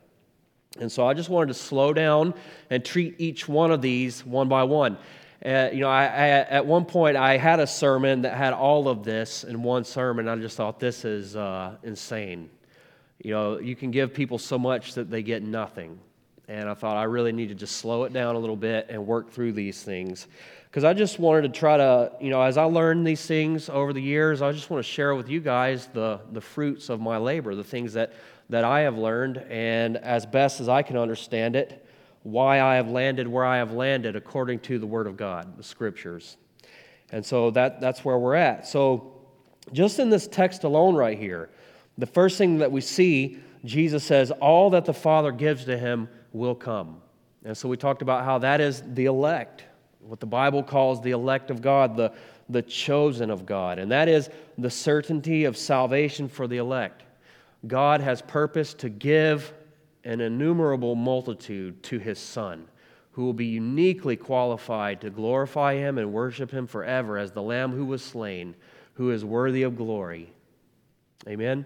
And 0.79 0.91
so 0.91 1.07
I 1.07 1.13
just 1.13 1.29
wanted 1.29 1.47
to 1.47 1.53
slow 1.55 1.93
down 1.93 2.33
and 2.69 2.85
treat 2.85 3.15
each 3.19 3.47
one 3.47 3.71
of 3.71 3.81
these 3.81 4.25
one 4.25 4.47
by 4.47 4.63
one. 4.63 4.97
Uh, 5.45 5.69
you 5.71 5.81
know, 5.81 5.89
I, 5.89 6.05
I, 6.05 6.27
at 6.29 6.65
one 6.65 6.85
point 6.85 7.15
I 7.15 7.37
had 7.37 7.59
a 7.59 7.67
sermon 7.67 8.23
that 8.23 8.35
had 8.35 8.53
all 8.53 8.87
of 8.89 9.03
this 9.03 9.43
in 9.43 9.61
one 9.61 9.83
sermon. 9.83 10.27
I 10.27 10.35
just 10.35 10.57
thought 10.57 10.79
this 10.79 11.05
is 11.05 11.35
uh, 11.35 11.75
insane. 11.83 12.49
You 13.23 13.31
know, 13.31 13.59
you 13.59 13.75
can 13.75 13.91
give 13.91 14.13
people 14.13 14.39
so 14.39 14.57
much 14.57 14.93
that 14.95 15.09
they 15.11 15.21
get 15.21 15.43
nothing. 15.43 15.99
And 16.47 16.69
I 16.69 16.73
thought 16.73 16.97
I 16.97 17.03
really 17.03 17.31
need 17.33 17.49
to 17.49 17.55
just 17.55 17.77
slow 17.77 18.05
it 18.05 18.13
down 18.13 18.35
a 18.35 18.39
little 18.39 18.55
bit 18.55 18.87
and 18.89 19.05
work 19.05 19.31
through 19.31 19.51
these 19.51 19.83
things. 19.83 20.27
Because 20.69 20.83
I 20.83 20.93
just 20.93 21.19
wanted 21.19 21.53
to 21.53 21.59
try 21.59 21.77
to, 21.77 22.11
you 22.21 22.29
know, 22.29 22.41
as 22.41 22.57
I 22.57 22.63
learned 22.63 23.05
these 23.05 23.25
things 23.25 23.69
over 23.69 23.93
the 23.93 24.01
years, 24.01 24.41
I 24.41 24.51
just 24.51 24.69
want 24.69 24.83
to 24.83 24.89
share 24.89 25.13
with 25.15 25.29
you 25.29 25.39
guys 25.39 25.87
the, 25.87 26.19
the 26.31 26.41
fruits 26.41 26.89
of 26.89 26.99
my 26.99 27.17
labor, 27.17 27.53
the 27.53 27.63
things 27.63 27.93
that, 27.93 28.13
that 28.49 28.63
I 28.63 28.81
have 28.81 28.97
learned, 28.97 29.37
and 29.49 29.97
as 29.97 30.25
best 30.25 30.61
as 30.61 30.69
I 30.69 30.83
can 30.83 30.97
understand 30.97 31.55
it, 31.55 31.85
why 32.27 32.59
I 32.59 32.75
have 32.75 32.89
landed 32.89 33.25
where 33.25 33.45
I 33.45 33.57
have 33.57 33.71
landed 33.71 34.17
according 34.17 34.59
to 34.59 34.79
the 34.79 34.85
Word 34.85 35.07
of 35.07 35.15
God, 35.15 35.55
the 35.55 35.63
Scriptures. 35.63 36.35
And 37.09 37.25
so 37.25 37.51
that, 37.51 37.79
that's 37.79 38.03
where 38.03 38.17
we're 38.17 38.35
at. 38.35 38.67
So, 38.67 39.13
just 39.71 39.97
in 39.99 40.09
this 40.09 40.27
text 40.27 40.65
alone, 40.65 40.95
right 40.95 41.17
here, 41.17 41.49
the 41.97 42.05
first 42.05 42.37
thing 42.37 42.57
that 42.57 42.69
we 42.69 42.81
see, 42.81 43.37
Jesus 43.63 44.03
says, 44.03 44.31
All 44.31 44.71
that 44.71 44.83
the 44.83 44.93
Father 44.93 45.31
gives 45.31 45.63
to 45.65 45.77
him 45.77 46.09
will 46.33 46.55
come. 46.55 47.01
And 47.45 47.57
so 47.57 47.69
we 47.69 47.77
talked 47.77 48.01
about 48.01 48.25
how 48.25 48.39
that 48.39 48.59
is 48.59 48.83
the 48.85 49.05
elect, 49.05 49.63
what 50.01 50.19
the 50.19 50.25
Bible 50.25 50.63
calls 50.63 51.01
the 51.01 51.11
elect 51.11 51.49
of 51.49 51.61
God, 51.61 51.95
the, 51.95 52.11
the 52.49 52.61
chosen 52.61 53.29
of 53.29 53.45
God. 53.45 53.79
And 53.79 53.91
that 53.91 54.09
is 54.09 54.29
the 54.57 54.69
certainty 54.69 55.45
of 55.45 55.55
salvation 55.55 56.27
for 56.27 56.45
the 56.45 56.57
elect. 56.57 57.03
God 57.67 58.01
has 58.01 58.21
purposed 58.21 58.79
to 58.79 58.89
give 58.89 59.53
an 60.07 60.21
innumerable 60.21 60.95
multitude 60.95 61.83
to 61.83 61.99
his 61.99 62.17
Son, 62.17 62.65
who 63.11 63.25
will 63.25 63.33
be 63.33 63.45
uniquely 63.45 64.15
qualified 64.15 65.01
to 65.01 65.09
glorify 65.09 65.75
him 65.75 65.97
and 65.97 66.13
worship 66.13 66.49
him 66.49 66.65
forever 66.65 67.17
as 67.17 67.33
the 67.33 67.41
Lamb 67.41 67.73
who 67.73 67.85
was 67.85 68.01
slain, 68.01 68.55
who 68.93 69.11
is 69.11 69.25
worthy 69.25 69.63
of 69.63 69.75
glory. 69.75 70.31
Amen? 71.27 71.65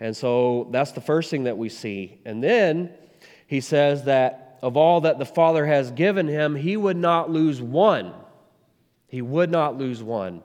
And 0.00 0.16
so 0.16 0.68
that's 0.72 0.90
the 0.90 1.00
first 1.00 1.30
thing 1.30 1.44
that 1.44 1.56
we 1.56 1.68
see. 1.68 2.18
And 2.24 2.42
then 2.42 2.90
he 3.46 3.60
says 3.60 4.04
that 4.04 4.58
of 4.60 4.76
all 4.76 5.02
that 5.02 5.20
the 5.20 5.24
Father 5.24 5.64
has 5.64 5.92
given 5.92 6.26
him, 6.26 6.56
he 6.56 6.76
would 6.76 6.96
not 6.96 7.30
lose 7.30 7.62
one. 7.62 8.14
He 9.06 9.22
would 9.22 9.50
not 9.50 9.78
lose 9.78 10.02
one. 10.02 10.42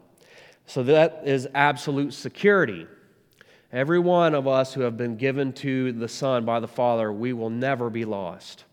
So 0.68 0.84
that 0.84 1.24
is 1.26 1.48
absolute 1.56 2.14
security. 2.14 2.86
Every 3.74 3.98
one 3.98 4.36
of 4.36 4.48
us 4.48 4.72
who 4.72 4.82
have 4.82 4.98
been 4.98 5.18
given 5.18 5.52
to 5.54 5.92
the 5.94 6.08
Son 6.08 6.46
by 6.46 6.60
the 6.60 6.68
Father, 6.68 7.12
we 7.12 7.34
will 7.34 7.50
never 7.50 7.90
be 7.90 8.06
lost. 8.06 8.66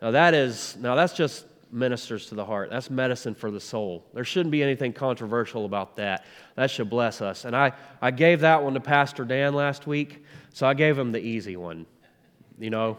Now 0.00 0.12
that 0.12 0.34
is 0.34 0.76
now 0.80 0.94
that's 0.94 1.14
just 1.14 1.46
ministers 1.72 2.26
to 2.26 2.36
the 2.36 2.44
heart. 2.44 2.70
That's 2.70 2.88
medicine 2.88 3.34
for 3.34 3.50
the 3.50 3.60
soul. 3.60 4.06
There 4.14 4.24
shouldn't 4.24 4.52
be 4.52 4.62
anything 4.62 4.92
controversial 4.92 5.64
about 5.64 5.96
that. 5.96 6.24
That 6.54 6.70
should 6.70 6.88
bless 6.88 7.20
us. 7.20 7.44
And 7.44 7.56
I, 7.56 7.72
I 8.00 8.12
gave 8.12 8.40
that 8.40 8.62
one 8.62 8.74
to 8.74 8.80
Pastor 8.80 9.24
Dan 9.24 9.52
last 9.52 9.88
week, 9.88 10.24
so 10.52 10.64
I 10.64 10.74
gave 10.74 10.96
him 10.96 11.10
the 11.10 11.18
easy 11.18 11.56
one. 11.56 11.84
You 12.56 12.70
know, 12.70 12.98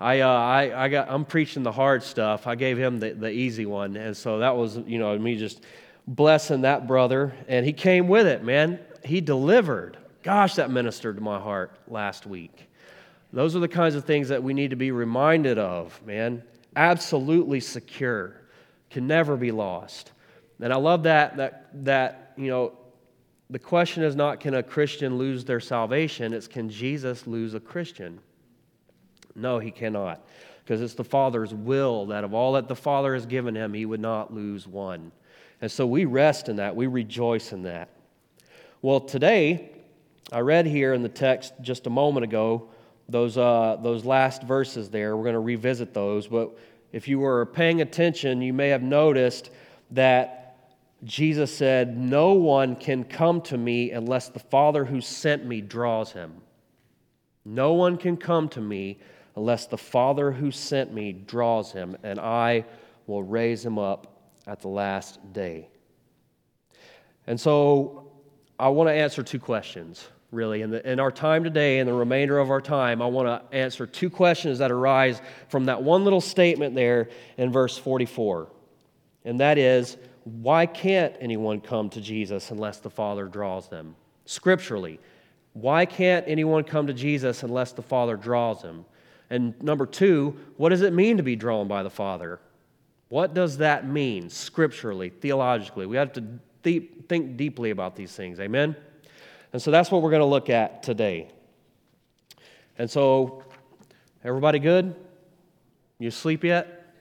I, 0.00 0.20
uh, 0.20 0.28
I, 0.28 0.84
I 0.84 0.88
got, 0.88 1.10
I'm 1.10 1.24
preaching 1.24 1.64
the 1.64 1.72
hard 1.72 2.04
stuff. 2.04 2.46
I 2.46 2.54
gave 2.54 2.78
him 2.78 3.00
the, 3.00 3.10
the 3.10 3.30
easy 3.30 3.66
one. 3.66 3.96
And 3.96 4.16
so 4.16 4.38
that 4.38 4.56
was, 4.56 4.76
you 4.78 4.98
know, 4.98 5.18
me 5.18 5.36
just 5.36 5.64
blessing 6.06 6.60
that 6.62 6.86
brother. 6.86 7.34
And 7.48 7.66
he 7.66 7.72
came 7.72 8.06
with 8.06 8.26
it, 8.28 8.44
man. 8.44 8.78
He 9.04 9.20
delivered. 9.20 9.98
Gosh, 10.26 10.56
that 10.56 10.72
ministered 10.72 11.18
to 11.18 11.22
my 11.22 11.38
heart 11.38 11.78
last 11.86 12.26
week. 12.26 12.68
Those 13.32 13.54
are 13.54 13.60
the 13.60 13.68
kinds 13.68 13.94
of 13.94 14.04
things 14.04 14.28
that 14.30 14.42
we 14.42 14.54
need 14.54 14.70
to 14.70 14.76
be 14.76 14.90
reminded 14.90 15.56
of, 15.56 16.04
man. 16.04 16.42
Absolutely 16.74 17.60
secure, 17.60 18.34
can 18.90 19.06
never 19.06 19.36
be 19.36 19.52
lost. 19.52 20.10
And 20.60 20.72
I 20.72 20.78
love 20.78 21.04
that, 21.04 21.36
that, 21.36 21.68
that, 21.84 22.32
you 22.36 22.48
know, 22.48 22.72
the 23.50 23.60
question 23.60 24.02
is 24.02 24.16
not 24.16 24.40
can 24.40 24.54
a 24.54 24.64
Christian 24.64 25.16
lose 25.16 25.44
their 25.44 25.60
salvation, 25.60 26.32
it's 26.32 26.48
can 26.48 26.68
Jesus 26.68 27.28
lose 27.28 27.54
a 27.54 27.60
Christian? 27.60 28.18
No, 29.36 29.60
he 29.60 29.70
cannot. 29.70 30.26
Because 30.64 30.80
it's 30.80 30.94
the 30.94 31.04
Father's 31.04 31.54
will 31.54 32.06
that 32.06 32.24
of 32.24 32.34
all 32.34 32.54
that 32.54 32.66
the 32.66 32.74
Father 32.74 33.14
has 33.14 33.26
given 33.26 33.54
him, 33.54 33.72
he 33.72 33.86
would 33.86 34.00
not 34.00 34.34
lose 34.34 34.66
one. 34.66 35.12
And 35.60 35.70
so 35.70 35.86
we 35.86 36.04
rest 36.04 36.48
in 36.48 36.56
that, 36.56 36.74
we 36.74 36.88
rejoice 36.88 37.52
in 37.52 37.62
that. 37.62 37.90
Well, 38.82 38.98
today, 38.98 39.70
I 40.32 40.40
read 40.40 40.66
here 40.66 40.92
in 40.92 41.02
the 41.02 41.08
text 41.08 41.52
just 41.60 41.86
a 41.86 41.90
moment 41.90 42.24
ago 42.24 42.68
those, 43.08 43.38
uh, 43.38 43.76
those 43.80 44.04
last 44.04 44.42
verses 44.42 44.90
there. 44.90 45.16
We're 45.16 45.22
going 45.22 45.34
to 45.34 45.40
revisit 45.40 45.94
those. 45.94 46.26
But 46.26 46.58
if 46.92 47.06
you 47.06 47.20
were 47.20 47.46
paying 47.46 47.80
attention, 47.80 48.42
you 48.42 48.52
may 48.52 48.70
have 48.70 48.82
noticed 48.82 49.50
that 49.92 50.42
Jesus 51.04 51.54
said, 51.54 51.96
No 51.96 52.32
one 52.32 52.74
can 52.74 53.04
come 53.04 53.40
to 53.42 53.56
me 53.56 53.92
unless 53.92 54.28
the 54.28 54.40
Father 54.40 54.84
who 54.84 55.00
sent 55.00 55.44
me 55.44 55.60
draws 55.60 56.12
him. 56.12 56.32
No 57.44 57.74
one 57.74 57.96
can 57.96 58.16
come 58.16 58.48
to 58.50 58.60
me 58.60 58.98
unless 59.36 59.66
the 59.66 59.78
Father 59.78 60.32
who 60.32 60.50
sent 60.50 60.92
me 60.92 61.12
draws 61.12 61.70
him, 61.70 61.96
and 62.02 62.18
I 62.18 62.64
will 63.06 63.22
raise 63.22 63.64
him 63.64 63.78
up 63.78 64.32
at 64.46 64.60
the 64.60 64.68
last 64.68 65.20
day. 65.32 65.68
And 67.28 67.40
so 67.40 68.10
I 68.58 68.68
want 68.68 68.88
to 68.88 68.92
answer 68.92 69.22
two 69.22 69.38
questions 69.38 70.08
really. 70.30 70.62
In, 70.62 70.70
the, 70.70 70.90
in 70.90 71.00
our 71.00 71.10
time 71.10 71.44
today 71.44 71.78
and 71.78 71.88
the 71.88 71.94
remainder 71.94 72.38
of 72.38 72.50
our 72.50 72.60
time, 72.60 73.00
I 73.00 73.06
want 73.06 73.28
to 73.28 73.56
answer 73.56 73.86
two 73.86 74.10
questions 74.10 74.58
that 74.58 74.70
arise 74.70 75.20
from 75.48 75.66
that 75.66 75.82
one 75.82 76.04
little 76.04 76.20
statement 76.20 76.74
there 76.74 77.08
in 77.36 77.52
verse 77.52 77.76
44. 77.78 78.48
And 79.24 79.40
that 79.40 79.58
is, 79.58 79.96
why 80.24 80.66
can't 80.66 81.14
anyone 81.20 81.60
come 81.60 81.88
to 81.90 82.00
Jesus 82.00 82.50
unless 82.50 82.78
the 82.78 82.90
Father 82.90 83.26
draws 83.26 83.68
them? 83.68 83.94
Scripturally, 84.24 84.98
why 85.52 85.86
can't 85.86 86.26
anyone 86.28 86.64
come 86.64 86.86
to 86.88 86.92
Jesus 86.92 87.42
unless 87.42 87.72
the 87.72 87.82
Father 87.82 88.16
draws 88.16 88.62
them? 88.62 88.84
And 89.30 89.60
number 89.62 89.86
two, 89.86 90.36
what 90.56 90.68
does 90.68 90.82
it 90.82 90.92
mean 90.92 91.16
to 91.16 91.22
be 91.22 91.36
drawn 91.36 91.66
by 91.66 91.82
the 91.82 91.90
Father? 91.90 92.40
What 93.08 93.34
does 93.34 93.58
that 93.58 93.88
mean 93.88 94.28
scripturally, 94.30 95.10
theologically? 95.10 95.86
We 95.86 95.96
have 95.96 96.12
to 96.14 96.24
think 96.62 97.36
deeply 97.36 97.70
about 97.70 97.94
these 97.94 98.12
things. 98.12 98.40
Amen? 98.40 98.76
And 99.56 99.62
so 99.62 99.70
that's 99.70 99.90
what 99.90 100.02
we're 100.02 100.10
going 100.10 100.20
to 100.20 100.26
look 100.26 100.50
at 100.50 100.82
today. 100.82 101.28
And 102.76 102.90
so, 102.90 103.42
everybody 104.22 104.58
good? 104.58 104.94
You 105.98 106.10
sleep 106.10 106.44
yet? 106.44 106.92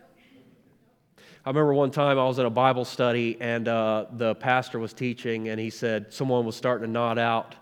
I 1.45 1.49
remember 1.49 1.73
one 1.73 1.91
time 1.91 2.17
I 2.17 2.23
was 2.23 2.39
in 2.39 2.45
a 2.45 2.49
Bible 2.49 2.85
study 2.85 3.35
and 3.41 3.67
uh, 3.67 4.05
the 4.09 4.35
pastor 4.35 4.79
was 4.79 4.93
teaching, 4.93 5.49
and 5.49 5.59
he 5.59 5.69
said 5.69 6.13
someone 6.13 6.45
was 6.45 6.55
starting 6.55 6.87
to 6.87 6.89
nod 6.93 7.19
out, 7.19 7.55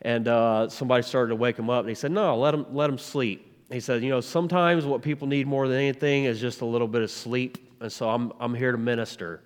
and 0.00 0.26
uh, 0.26 0.70
somebody 0.70 1.02
started 1.02 1.28
to 1.28 1.36
wake 1.36 1.58
him 1.58 1.68
up, 1.68 1.80
and 1.80 1.90
he 1.90 1.94
said, 1.94 2.10
"No, 2.10 2.34
let 2.38 2.54
him 2.54 2.64
let 2.72 2.88
him 2.88 2.96
sleep." 2.96 3.54
He 3.70 3.80
said, 3.80 4.02
"You 4.02 4.08
know, 4.08 4.22
sometimes 4.22 4.86
what 4.86 5.02
people 5.02 5.28
need 5.28 5.46
more 5.46 5.68
than 5.68 5.76
anything 5.76 6.24
is 6.24 6.40
just 6.40 6.62
a 6.62 6.64
little 6.64 6.88
bit 6.88 7.02
of 7.02 7.10
sleep, 7.10 7.58
and 7.80 7.92
so 7.92 8.08
I'm 8.08 8.32
I'm 8.40 8.54
here 8.54 8.72
to 8.72 8.78
minister, 8.78 9.42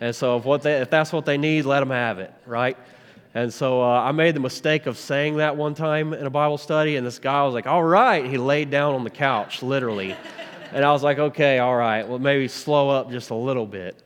and 0.00 0.14
so 0.14 0.36
if 0.36 0.44
what 0.44 0.62
they 0.62 0.74
if 0.74 0.90
that's 0.90 1.12
what 1.12 1.26
they 1.26 1.38
need, 1.38 1.64
let 1.64 1.80
them 1.80 1.90
have 1.90 2.20
it, 2.20 2.32
right?" 2.46 2.76
And 3.38 3.54
so 3.54 3.80
uh, 3.80 4.02
I 4.02 4.10
made 4.10 4.34
the 4.34 4.40
mistake 4.40 4.86
of 4.86 4.98
saying 4.98 5.36
that 5.36 5.56
one 5.56 5.72
time 5.72 6.12
in 6.12 6.26
a 6.26 6.30
Bible 6.30 6.58
study, 6.58 6.96
and 6.96 7.06
this 7.06 7.20
guy 7.20 7.44
was 7.44 7.54
like, 7.54 7.68
All 7.68 7.84
right. 7.84 8.26
He 8.26 8.36
laid 8.36 8.68
down 8.68 8.96
on 8.96 9.04
the 9.04 9.10
couch, 9.10 9.62
literally. 9.62 10.16
and 10.72 10.84
I 10.84 10.90
was 10.90 11.04
like, 11.04 11.20
Okay, 11.20 11.60
all 11.60 11.76
right. 11.76 12.06
Well, 12.06 12.18
maybe 12.18 12.48
slow 12.48 12.90
up 12.90 13.12
just 13.12 13.30
a 13.30 13.36
little 13.36 13.64
bit. 13.64 14.02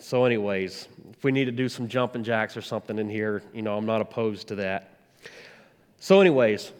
So, 0.00 0.26
anyways, 0.26 0.88
if 1.10 1.24
we 1.24 1.32
need 1.32 1.46
to 1.46 1.52
do 1.52 1.66
some 1.66 1.88
jumping 1.88 2.22
jacks 2.22 2.58
or 2.58 2.60
something 2.60 2.98
in 2.98 3.08
here, 3.08 3.42
you 3.54 3.62
know, 3.62 3.74
I'm 3.74 3.86
not 3.86 4.02
opposed 4.02 4.48
to 4.48 4.54
that. 4.56 4.90
So, 5.98 6.20
anyways, 6.20 6.72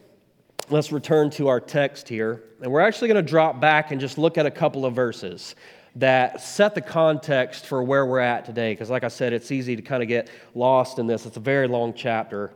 let's 0.69 0.93
return 0.93 1.31
to 1.31 1.49
our 1.49 1.61
text 1.61 2.07
here. 2.07 2.43
And 2.61 2.71
we're 2.71 2.81
actually 2.81 3.09
going 3.09 3.25
to 3.25 3.31
drop 3.31 3.61
back 3.63 3.93
and 3.93 4.01
just 4.01 4.19
look 4.19 4.37
at 4.37 4.45
a 4.45 4.51
couple 4.51 4.85
of 4.85 4.95
verses 4.95 5.55
that 5.97 6.41
set 6.41 6.75
the 6.75 6.81
context 6.81 7.67
for 7.67 7.83
where 7.83 8.07
we're 8.07 8.21
at 8.21 8.45
today. 8.45 8.73
Because, 8.73 8.91
like 8.91 9.05
I 9.05 9.09
said, 9.09 9.33
it's 9.33 9.51
easy 9.51 9.77
to 9.77 9.83
kind 9.83 10.03
of 10.03 10.09
get 10.09 10.29
lost 10.55 10.99
in 10.99 11.07
this. 11.07 11.27
It's 11.27 11.37
a 11.37 11.41
very 11.41 11.69
long 11.69 11.95
chapter. 11.95 12.53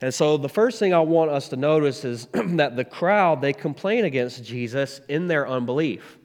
And 0.00 0.12
so, 0.12 0.36
the 0.36 0.48
first 0.48 0.78
thing 0.78 0.92
I 0.92 1.00
want 1.00 1.30
us 1.30 1.48
to 1.50 1.56
notice 1.56 2.04
is 2.04 2.26
that 2.32 2.76
the 2.76 2.84
crowd, 2.84 3.40
they 3.40 3.52
complain 3.52 4.04
against 4.04 4.44
Jesus 4.44 5.00
in 5.08 5.28
their 5.28 5.48
unbelief. 5.48 6.18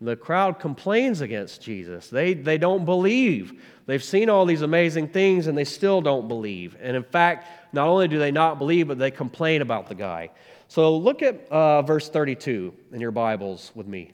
The 0.00 0.16
crowd 0.16 0.58
complains 0.58 1.22
against 1.22 1.62
Jesus. 1.62 2.10
They, 2.10 2.34
they 2.34 2.58
don't 2.58 2.84
believe. 2.84 3.62
They've 3.86 4.02
seen 4.02 4.28
all 4.28 4.44
these 4.44 4.62
amazing 4.62 5.08
things 5.08 5.46
and 5.46 5.56
they 5.56 5.64
still 5.64 6.02
don't 6.02 6.28
believe. 6.28 6.76
And 6.80 6.96
in 6.96 7.02
fact, 7.02 7.48
not 7.72 7.88
only 7.88 8.06
do 8.06 8.18
they 8.18 8.30
not 8.30 8.58
believe, 8.58 8.88
but 8.88 8.98
they 8.98 9.10
complain 9.10 9.62
about 9.62 9.88
the 9.88 9.94
guy. 9.94 10.30
So 10.68 10.96
look 10.96 11.22
at 11.22 11.48
uh, 11.50 11.82
verse 11.82 12.08
32 12.10 12.74
in 12.92 13.00
your 13.00 13.10
Bibles 13.12 13.72
with 13.74 13.86
me. 13.86 14.12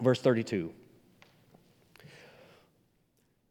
Verse 0.00 0.20
32. 0.20 0.72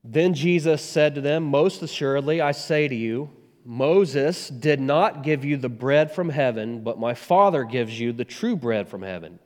Then 0.03 0.33
Jesus 0.33 0.81
said 0.81 1.15
to 1.15 1.21
them, 1.21 1.43
Most 1.43 1.81
assuredly, 1.81 2.41
I 2.41 2.51
say 2.51 2.87
to 2.87 2.95
you, 2.95 3.29
Moses 3.65 4.49
did 4.49 4.81
not 4.81 5.23
give 5.23 5.45
you 5.45 5.55
the 5.55 5.69
bread 5.69 6.11
from 6.11 6.29
heaven, 6.29 6.83
but 6.83 6.99
my 6.99 7.13
Father 7.13 7.63
gives 7.63 7.97
you 7.97 8.11
the 8.11 8.25
true 8.25 8.57
bread 8.57 8.89
from 8.89 9.01
heaven. 9.01 9.39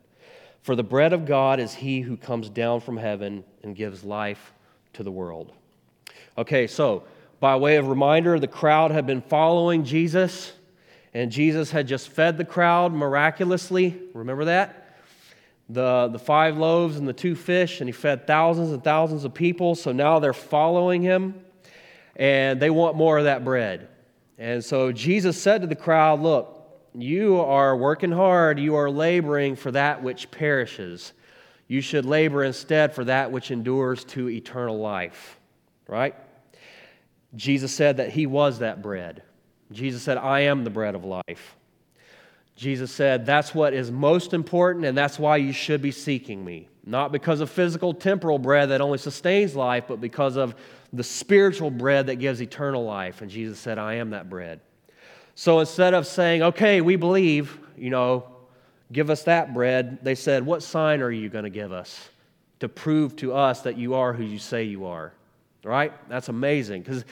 For 0.64 0.76
the 0.76 0.84
bread 0.84 1.14
of 1.14 1.26
God 1.26 1.60
is 1.60 1.76
he 1.76 2.02
who 2.02 2.18
comes 2.18 2.50
down 2.50 2.82
from 2.82 2.98
heaven 2.98 3.44
and 3.62 3.76
gives 3.76 4.04
life 4.04 4.54
to 4.94 5.04
the 5.04 5.12
world. 5.12 5.54
Okay, 6.38 6.66
so 6.66 7.04
by 7.40 7.56
way 7.56 7.76
of 7.76 7.88
reminder, 7.88 8.40
the 8.40 8.48
crowd 8.48 8.90
had 8.90 9.06
been 9.06 9.22
following 9.22 9.84
Jesus, 9.84 10.54
And 11.14 11.32
Jesus 11.32 11.70
had 11.72 11.88
just 11.88 12.10
fed 12.10 12.38
the 12.38 12.46
crowd 12.46 12.94
miraculously. 12.94 13.96
Remember 14.14 14.46
that? 14.46 14.87
The, 15.70 16.10
the 16.12 16.20
five 16.20 16.58
loaves 16.58 16.98
and 16.98 17.08
the 17.08 17.14
two 17.14 17.36
fish, 17.36 17.82
and 17.82 17.88
he 17.88 17.92
fed 17.92 18.26
thousands 18.26 18.72
and 18.72 18.84
thousands 18.84 19.26
of 19.26 19.34
people. 19.34 19.76
So 19.76 19.92
now 19.92 20.20
they're 20.20 20.34
following 20.34 21.02
him, 21.02 21.44
and 22.16 22.60
they 22.60 22.70
want 22.70 22.96
more 22.96 23.18
of 23.18 23.26
that 23.26 23.44
bread. 23.44 23.90
And 24.38 24.64
so 24.64 24.92
Jesus 24.92 25.42
said 25.42 25.62
to 25.62 25.68
the 25.68 25.76
crowd, 25.76 26.22
Look, 26.22 26.58
you 26.94 27.40
are 27.40 27.76
working 27.76 28.12
hard, 28.12 28.60
you 28.60 28.76
are 28.76 28.90
laboring 28.90 29.56
for 29.56 29.72
that 29.72 30.02
which 30.02 30.32
perishes. 30.32 31.14
You 31.68 31.82
should 31.82 32.06
labor 32.06 32.44
instead 32.44 32.94
for 32.94 33.04
that 33.06 33.32
which 33.32 33.52
endures 33.52 34.06
to 34.06 34.30
eternal 34.30 34.80
life. 34.80 35.38
Right? 35.88 36.16
Jesus 37.36 37.74
said 37.74 37.98
that 37.98 38.12
he 38.12 38.26
was 38.26 38.60
that 38.60 38.82
bread. 38.82 39.22
Jesus 39.72 40.02
said, 40.02 40.18
I 40.18 40.42
am 40.42 40.64
the 40.64 40.70
bread 40.70 40.96
of 40.96 41.04
life. 41.04 41.58
Jesus 42.58 42.92
said, 42.92 43.26
That's 43.26 43.56
what 43.56 43.74
is 43.74 43.92
most 43.92 44.34
important, 44.34 44.84
and 44.84 44.98
that's 44.98 45.18
why 45.18 45.38
you 45.38 45.54
should 45.54 45.82
be 45.82 45.92
seeking 45.92 46.44
me. 46.44 46.68
Not 46.86 47.12
because 47.12 47.40
of 47.40 47.52
physical, 47.52 47.94
temporal 47.94 48.40
bread 48.40 48.70
that 48.70 48.82
only 48.82 48.98
sustains 48.98 49.56
life, 49.56 49.86
but 49.88 50.02
because 50.02 50.36
of 50.38 50.56
the 50.92 51.04
spiritual 51.04 51.70
bread 51.70 52.08
that 52.08 52.16
gives 52.16 52.42
eternal 52.42 52.84
life. 52.84 53.22
And 53.22 53.30
Jesus 53.30 53.60
said, 53.60 53.78
I 53.78 53.96
am 53.96 54.10
that 54.10 54.30
bread. 54.30 54.60
So 55.36 55.60
instead 55.60 55.94
of 55.94 56.08
saying, 56.08 56.42
Okay, 56.42 56.82
we 56.82 56.96
believe, 56.96 57.60
you 57.78 57.92
know, 57.92 58.26
give 58.92 59.12
us 59.12 59.24
that 59.24 59.54
bread, 59.54 60.00
they 60.02 60.16
said, 60.16 60.44
What 60.44 60.64
sign 60.64 61.02
are 61.04 61.12
you 61.12 61.30
going 61.30 61.44
to 61.44 61.52
give 61.52 61.72
us 61.72 62.10
to 62.60 62.68
prove 62.68 63.16
to 63.18 63.36
us 63.36 63.62
that 63.62 63.78
you 63.78 63.94
are 63.94 64.14
who 64.14 64.24
you 64.24 64.40
say 64.40 64.64
you 64.64 64.86
are? 64.86 65.14
Right? 65.64 65.94
That's 66.10 66.30
amazing 66.30 66.82
because 66.82 67.06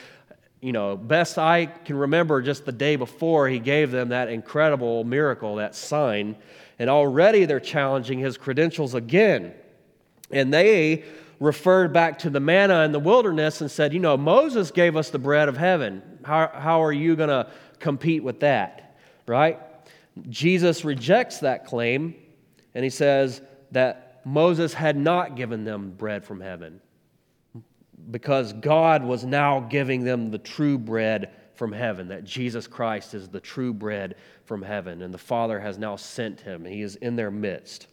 you 0.66 0.72
know, 0.72 0.96
best 0.96 1.38
I 1.38 1.66
can 1.66 1.96
remember 1.96 2.42
just 2.42 2.64
the 2.64 2.72
day 2.72 2.96
before 2.96 3.46
he 3.46 3.60
gave 3.60 3.92
them 3.92 4.08
that 4.08 4.28
incredible 4.28 5.04
miracle, 5.04 5.54
that 5.54 5.76
sign, 5.76 6.34
and 6.80 6.90
already 6.90 7.44
they're 7.44 7.60
challenging 7.60 8.18
his 8.18 8.36
credentials 8.36 8.92
again. 8.92 9.54
And 10.32 10.52
they 10.52 11.04
referred 11.38 11.92
back 11.92 12.18
to 12.18 12.30
the 12.30 12.40
manna 12.40 12.82
in 12.82 12.90
the 12.90 12.98
wilderness 12.98 13.60
and 13.60 13.70
said, 13.70 13.92
You 13.92 14.00
know, 14.00 14.16
Moses 14.16 14.72
gave 14.72 14.96
us 14.96 15.10
the 15.10 15.20
bread 15.20 15.48
of 15.48 15.56
heaven. 15.56 16.02
How, 16.24 16.50
how 16.52 16.82
are 16.82 16.92
you 16.92 17.14
going 17.14 17.28
to 17.28 17.48
compete 17.78 18.24
with 18.24 18.40
that? 18.40 18.98
Right? 19.28 19.60
Jesus 20.28 20.84
rejects 20.84 21.38
that 21.38 21.66
claim 21.66 22.16
and 22.74 22.82
he 22.82 22.90
says 22.90 23.40
that 23.70 24.20
Moses 24.24 24.74
had 24.74 24.96
not 24.96 25.36
given 25.36 25.62
them 25.62 25.92
bread 25.92 26.24
from 26.24 26.40
heaven 26.40 26.80
because 28.10 28.52
God 28.52 29.02
was 29.04 29.24
now 29.24 29.60
giving 29.60 30.04
them 30.04 30.30
the 30.30 30.38
true 30.38 30.78
bread 30.78 31.30
from 31.54 31.72
heaven, 31.72 32.08
that 32.08 32.24
Jesus 32.24 32.66
Christ 32.66 33.14
is 33.14 33.28
the 33.28 33.40
true 33.40 33.72
bread 33.72 34.16
from 34.44 34.62
heaven, 34.62 35.02
and 35.02 35.12
the 35.12 35.18
Father 35.18 35.58
has 35.58 35.78
now 35.78 35.96
sent 35.96 36.40
him, 36.40 36.64
he 36.64 36.82
is 36.82 36.96
in 36.96 37.16
their 37.16 37.30
midst. 37.30 37.86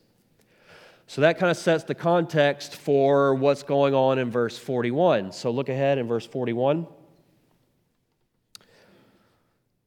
So 1.08 1.22
that 1.22 1.38
kind 1.38 1.52
of 1.52 1.58
sets 1.58 1.84
the 1.84 1.96
context 1.96 2.76
for 2.76 3.36
what's 3.36 3.64
going 3.64 3.94
on 3.94 4.20
in 4.20 4.32
verse 4.32 4.58
41. 4.58 5.32
So 5.32 5.52
look 5.52 5.70
ahead 5.70 5.98
in 5.98 6.08
verse 6.08 6.26
41. 6.26 6.88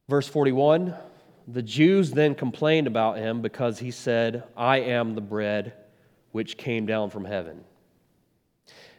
Verse 0.07 0.27
41 0.27 0.95
The 1.47 1.63
Jews 1.63 2.11
then 2.11 2.35
complained 2.35 2.87
about 2.87 3.17
him 3.17 3.41
because 3.41 3.79
he 3.79 3.91
said, 3.91 4.43
I 4.55 4.77
am 4.77 5.15
the 5.15 5.21
bread 5.21 5.73
which 6.31 6.57
came 6.57 6.85
down 6.85 7.09
from 7.09 7.25
heaven. 7.25 7.63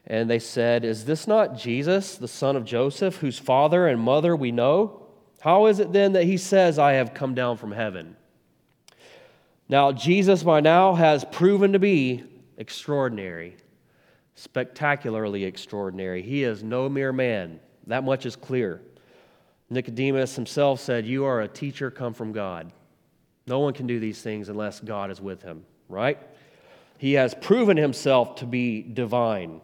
And 0.09 0.29
they 0.29 0.39
said, 0.39 0.85
Is 0.87 1.05
this 1.05 1.29
not 1.29 1.57
Jesus, 1.57 2.17
the 2.17 2.27
son 2.27 2.57
of 2.57 2.65
Joseph, 2.65 3.17
whose 3.17 3.39
father 3.39 3.87
and 3.87 4.01
mother 4.01 4.35
we 4.35 4.51
know? 4.51 5.03
How 5.41 5.67
is 5.67 5.79
it 5.79 5.93
then 5.93 6.15
that 6.15 6.25
he 6.25 6.39
says, 6.39 6.79
I 6.79 6.95
have 6.95 7.15
come 7.15 7.35
down 7.35 7.59
from 7.59 7.73
heaven? 7.73 8.17
Now, 9.69 9.93
Jesus 9.93 10.43
by 10.43 10.61
now 10.61 10.95
has 10.95 11.27
proven 11.27 11.75
to 11.75 11.79
be 11.79 12.25
extraordinary, 12.57 13.55
spectacularly 14.35 15.45
extraordinary. 15.45 16.23
He 16.23 16.43
is 16.43 16.63
no 16.63 16.89
mere 16.89 17.13
man. 17.13 17.61
That 17.87 18.03
much 18.03 18.25
is 18.25 18.35
clear. 18.35 18.81
Nicodemus 19.69 20.35
himself 20.35 20.81
said, 20.81 21.05
You 21.05 21.27
are 21.27 21.43
a 21.43 21.49
teacher 21.49 21.91
come 21.91 22.15
from 22.15 22.33
God. 22.33 22.73
No 23.47 23.59
one 23.59 23.75
can 23.75 23.87
do 23.87 24.01
these 24.01 24.23
things 24.23 24.49
unless 24.49 24.81
God 24.81 25.11
is 25.11 25.21
with 25.21 25.43
him, 25.43 25.65
right? 25.91 26.19
He 26.97 27.13
has 27.15 27.35
proven 27.35 27.77
himself 27.77 28.37
to 28.37 28.47
be 28.47 28.83
divine. 28.83 29.61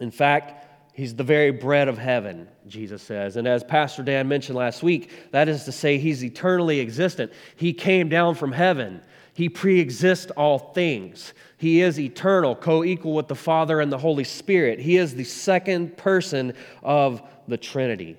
In 0.00 0.10
fact, 0.10 0.66
he's 0.92 1.14
the 1.14 1.24
very 1.24 1.50
bread 1.50 1.88
of 1.88 1.98
heaven, 1.98 2.48
Jesus 2.66 3.02
says. 3.02 3.36
And 3.36 3.46
as 3.46 3.64
Pastor 3.64 4.02
Dan 4.02 4.28
mentioned 4.28 4.56
last 4.56 4.82
week, 4.82 5.30
that 5.32 5.48
is 5.48 5.64
to 5.64 5.72
say, 5.72 5.98
he's 5.98 6.24
eternally 6.24 6.80
existent. 6.80 7.32
He 7.56 7.72
came 7.72 8.08
down 8.08 8.34
from 8.34 8.52
heaven. 8.52 9.00
He 9.34 9.48
pre 9.48 9.78
exists 9.78 10.32
all 10.32 10.58
things. 10.58 11.32
He 11.58 11.80
is 11.80 12.00
eternal, 12.00 12.56
co 12.56 12.82
equal 12.82 13.14
with 13.14 13.28
the 13.28 13.36
Father 13.36 13.80
and 13.80 13.92
the 13.92 13.98
Holy 13.98 14.24
Spirit. 14.24 14.80
He 14.80 14.96
is 14.96 15.14
the 15.14 15.24
second 15.24 15.96
person 15.96 16.54
of 16.82 17.22
the 17.46 17.56
Trinity. 17.56 18.16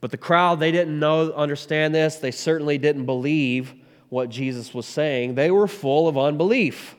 But 0.00 0.10
the 0.10 0.16
crowd, 0.16 0.58
they 0.58 0.72
didn't 0.72 0.98
know, 0.98 1.32
understand 1.32 1.94
this. 1.94 2.16
They 2.16 2.30
certainly 2.30 2.78
didn't 2.78 3.06
believe 3.06 3.74
what 4.08 4.28
Jesus 4.28 4.74
was 4.74 4.84
saying. 4.84 5.36
They 5.36 5.50
were 5.50 5.68
full 5.68 6.08
of 6.08 6.18
unbelief. 6.18 6.96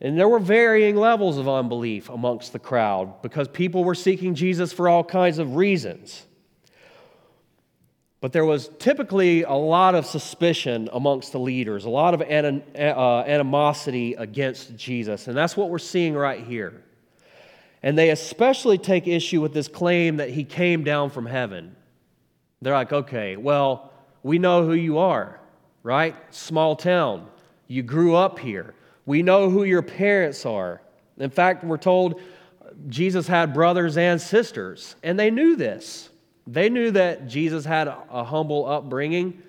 And 0.00 0.18
there 0.18 0.28
were 0.28 0.38
varying 0.38 0.96
levels 0.96 1.38
of 1.38 1.48
unbelief 1.48 2.08
amongst 2.10 2.52
the 2.52 2.58
crowd 2.58 3.22
because 3.22 3.48
people 3.48 3.84
were 3.84 3.94
seeking 3.94 4.34
Jesus 4.34 4.72
for 4.72 4.88
all 4.88 5.04
kinds 5.04 5.38
of 5.38 5.56
reasons. 5.56 6.26
But 8.20 8.32
there 8.32 8.44
was 8.44 8.70
typically 8.78 9.42
a 9.42 9.52
lot 9.52 9.94
of 9.94 10.06
suspicion 10.06 10.88
amongst 10.92 11.32
the 11.32 11.38
leaders, 11.38 11.84
a 11.84 11.90
lot 11.90 12.14
of 12.14 12.22
uh, 12.22 13.24
animosity 13.26 14.14
against 14.14 14.76
Jesus. 14.76 15.28
And 15.28 15.36
that's 15.36 15.56
what 15.56 15.68
we're 15.68 15.78
seeing 15.78 16.14
right 16.14 16.42
here. 16.42 16.82
And 17.82 17.98
they 17.98 18.08
especially 18.08 18.78
take 18.78 19.06
issue 19.06 19.42
with 19.42 19.52
this 19.52 19.68
claim 19.68 20.16
that 20.16 20.30
he 20.30 20.42
came 20.42 20.84
down 20.84 21.10
from 21.10 21.26
heaven. 21.26 21.76
They're 22.62 22.72
like, 22.72 22.94
okay, 22.94 23.36
well, 23.36 23.92
we 24.22 24.38
know 24.38 24.64
who 24.64 24.72
you 24.72 24.96
are, 24.96 25.38
right? 25.82 26.16
Small 26.30 26.76
town. 26.76 27.26
You 27.68 27.82
grew 27.82 28.14
up 28.14 28.38
here. 28.38 28.74
We 29.06 29.22
know 29.22 29.50
who 29.50 29.64
your 29.64 29.82
parents 29.82 30.46
are. 30.46 30.80
In 31.18 31.30
fact, 31.30 31.64
we're 31.64 31.76
told 31.76 32.20
Jesus 32.88 33.26
had 33.26 33.54
brothers 33.54 33.96
and 33.96 34.20
sisters, 34.20 34.96
and 35.02 35.18
they 35.18 35.30
knew 35.30 35.56
this. 35.56 36.10
They 36.46 36.68
knew 36.68 36.90
that 36.90 37.28
Jesus 37.28 37.64
had 37.64 37.88
a 37.88 38.24
humble 38.24 38.66
upbringing, 38.66 39.42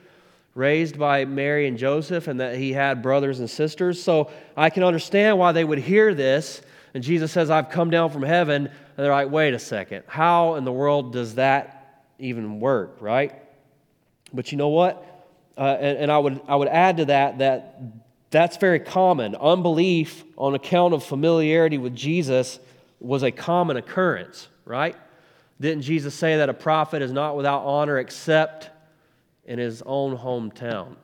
raised 0.53 0.97
by 0.97 1.25
Mary 1.25 1.67
and 1.67 1.77
Joseph, 1.77 2.27
and 2.27 2.39
that 2.39 2.55
he 2.55 2.71
had 2.71 3.01
brothers 3.01 3.39
and 3.39 3.49
sisters. 3.49 4.01
So 4.01 4.31
I 4.55 4.69
can 4.69 4.83
understand 4.83 5.37
why 5.37 5.51
they 5.51 5.65
would 5.65 5.79
hear 5.79 6.13
this. 6.13 6.61
And 6.93 7.03
Jesus 7.03 7.31
says, 7.31 7.49
I've 7.49 7.69
come 7.69 7.89
down 7.89 8.11
from 8.11 8.23
heaven. 8.23 8.67
And 8.67 8.73
they're 8.95 9.11
like, 9.11 9.29
wait 9.29 9.53
a 9.53 9.59
second. 9.59 10.03
How 10.07 10.55
in 10.55 10.63
the 10.63 10.71
world 10.71 11.11
does 11.11 11.35
that 11.35 12.05
even 12.19 12.61
work, 12.61 12.97
right? 13.01 13.33
But 14.33 14.53
you 14.53 14.57
know 14.57 14.69
what? 14.69 15.03
Uh, 15.57 15.75
and, 15.79 15.97
and 15.97 16.11
I, 16.11 16.17
would, 16.17 16.39
I 16.47 16.55
would 16.55 16.69
add 16.69 16.97
to 16.97 17.05
that 17.05 17.39
that 17.39 17.81
that's 18.35 18.57
very 18.57 18.79
common. 18.79 19.35
Unbelief 19.35 20.23
on 20.37 20.55
account 20.55 20.93
of 20.93 21.03
familiarity 21.03 21.77
with 21.77 21.95
Jesus 21.95 22.59
was 22.99 23.23
a 23.23 23.31
common 23.31 23.77
occurrence, 23.77 24.49
right? 24.65 24.95
Didn't 25.61 25.83
Jesus 25.83 26.13
say 26.13 26.37
that 26.37 26.49
a 26.49 26.53
prophet 26.53 27.01
is 27.01 27.11
not 27.11 27.37
without 27.37 27.63
honor 27.63 27.97
except 27.97 28.69
in 29.45 29.57
his 29.57 29.81
own 29.85 30.17
hometown, 30.17 30.95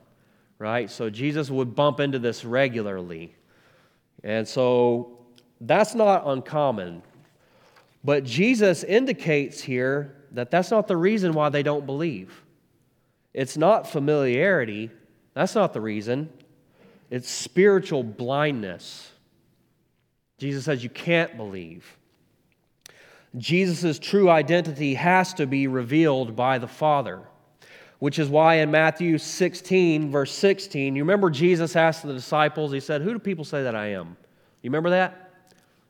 right? 0.59 0.89
So 0.89 1.09
Jesus 1.09 1.49
would 1.49 1.75
bump 1.75 1.99
into 1.99 2.19
this 2.19 2.43
regularly. 2.43 3.33
And 4.23 4.47
so 4.47 5.19
that's 5.61 5.95
not 5.95 6.23
uncommon. 6.25 7.01
But 8.03 8.23
Jesus 8.23 8.83
indicates 8.83 9.61
here 9.61 10.15
that 10.31 10.51
that's 10.51 10.71
not 10.71 10.87
the 10.87 10.97
reason 10.97 11.33
why 11.33 11.49
they 11.49 11.63
don't 11.63 11.85
believe. 11.85 12.43
It's 13.33 13.57
not 13.57 13.87
familiarity. 13.87 14.89
That's 15.33 15.55
not 15.55 15.73
the 15.73 15.81
reason. 15.81 16.29
It's 17.11 17.29
spiritual 17.29 18.03
blindness. 18.03 19.11
Jesus 20.37 20.65
says 20.65 20.81
you 20.81 20.89
can't 20.89 21.37
believe. 21.37 21.97
Jesus' 23.37 23.99
true 23.99 24.29
identity 24.29 24.93
has 24.95 25.33
to 25.35 25.45
be 25.45 25.67
revealed 25.67 26.35
by 26.35 26.57
the 26.57 26.67
Father, 26.67 27.21
which 27.99 28.17
is 28.17 28.29
why 28.29 28.55
in 28.55 28.71
Matthew 28.71 29.17
16, 29.17 30.09
verse 30.09 30.31
16, 30.31 30.95
you 30.95 31.03
remember 31.03 31.29
Jesus 31.29 31.75
asked 31.75 32.03
the 32.03 32.13
disciples, 32.13 32.71
He 32.71 32.79
said, 32.79 33.01
Who 33.01 33.11
do 33.11 33.19
people 33.19 33.45
say 33.45 33.63
that 33.63 33.75
I 33.75 33.87
am? 33.87 34.15
You 34.61 34.69
remember 34.69 34.89
that? 34.91 35.33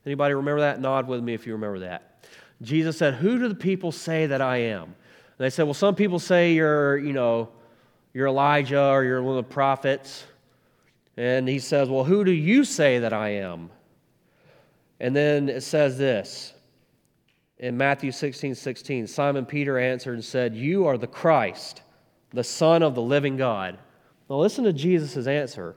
Anybody 0.05 0.33
remember 0.33 0.61
that? 0.61 0.81
Nod 0.81 1.07
with 1.07 1.23
me 1.23 1.35
if 1.35 1.45
you 1.45 1.53
remember 1.53 1.79
that. 1.79 2.25
Jesus 2.63 2.97
said, 2.97 3.13
Who 3.15 3.37
do 3.37 3.47
the 3.47 3.55
people 3.55 3.91
say 3.91 4.25
that 4.25 4.41
I 4.41 4.57
am? 4.57 4.83
And 4.83 4.93
they 5.37 5.51
said, 5.51 5.63
Well, 5.63 5.75
some 5.75 5.95
people 5.95 6.19
say 6.19 6.53
you're, 6.53 6.97
you 6.97 7.13
know, 7.13 7.49
you're 8.13 8.27
Elijah 8.27 8.87
or 8.87 9.03
you're 9.03 9.21
one 9.21 9.37
of 9.37 9.45
the 9.47 9.53
prophets. 9.53 10.25
And 11.17 11.47
he 11.47 11.59
says, 11.59 11.89
Well, 11.89 12.03
who 12.03 12.23
do 12.23 12.31
you 12.31 12.63
say 12.63 12.99
that 12.99 13.13
I 13.13 13.29
am? 13.29 13.69
And 14.99 15.15
then 15.15 15.49
it 15.49 15.61
says 15.61 15.97
this 15.97 16.53
in 17.57 17.77
Matthew 17.77 18.11
16 18.11 18.55
16 18.55 19.07
Simon 19.07 19.45
Peter 19.45 19.77
answered 19.77 20.13
and 20.13 20.25
said, 20.25 20.55
You 20.55 20.87
are 20.87 20.97
the 20.97 21.07
Christ, 21.07 21.81
the 22.31 22.43
Son 22.43 22.83
of 22.83 22.95
the 22.95 23.01
living 23.01 23.37
God. 23.37 23.77
Now, 24.29 24.37
listen 24.37 24.63
to 24.63 24.73
Jesus' 24.73 25.27
answer. 25.27 25.75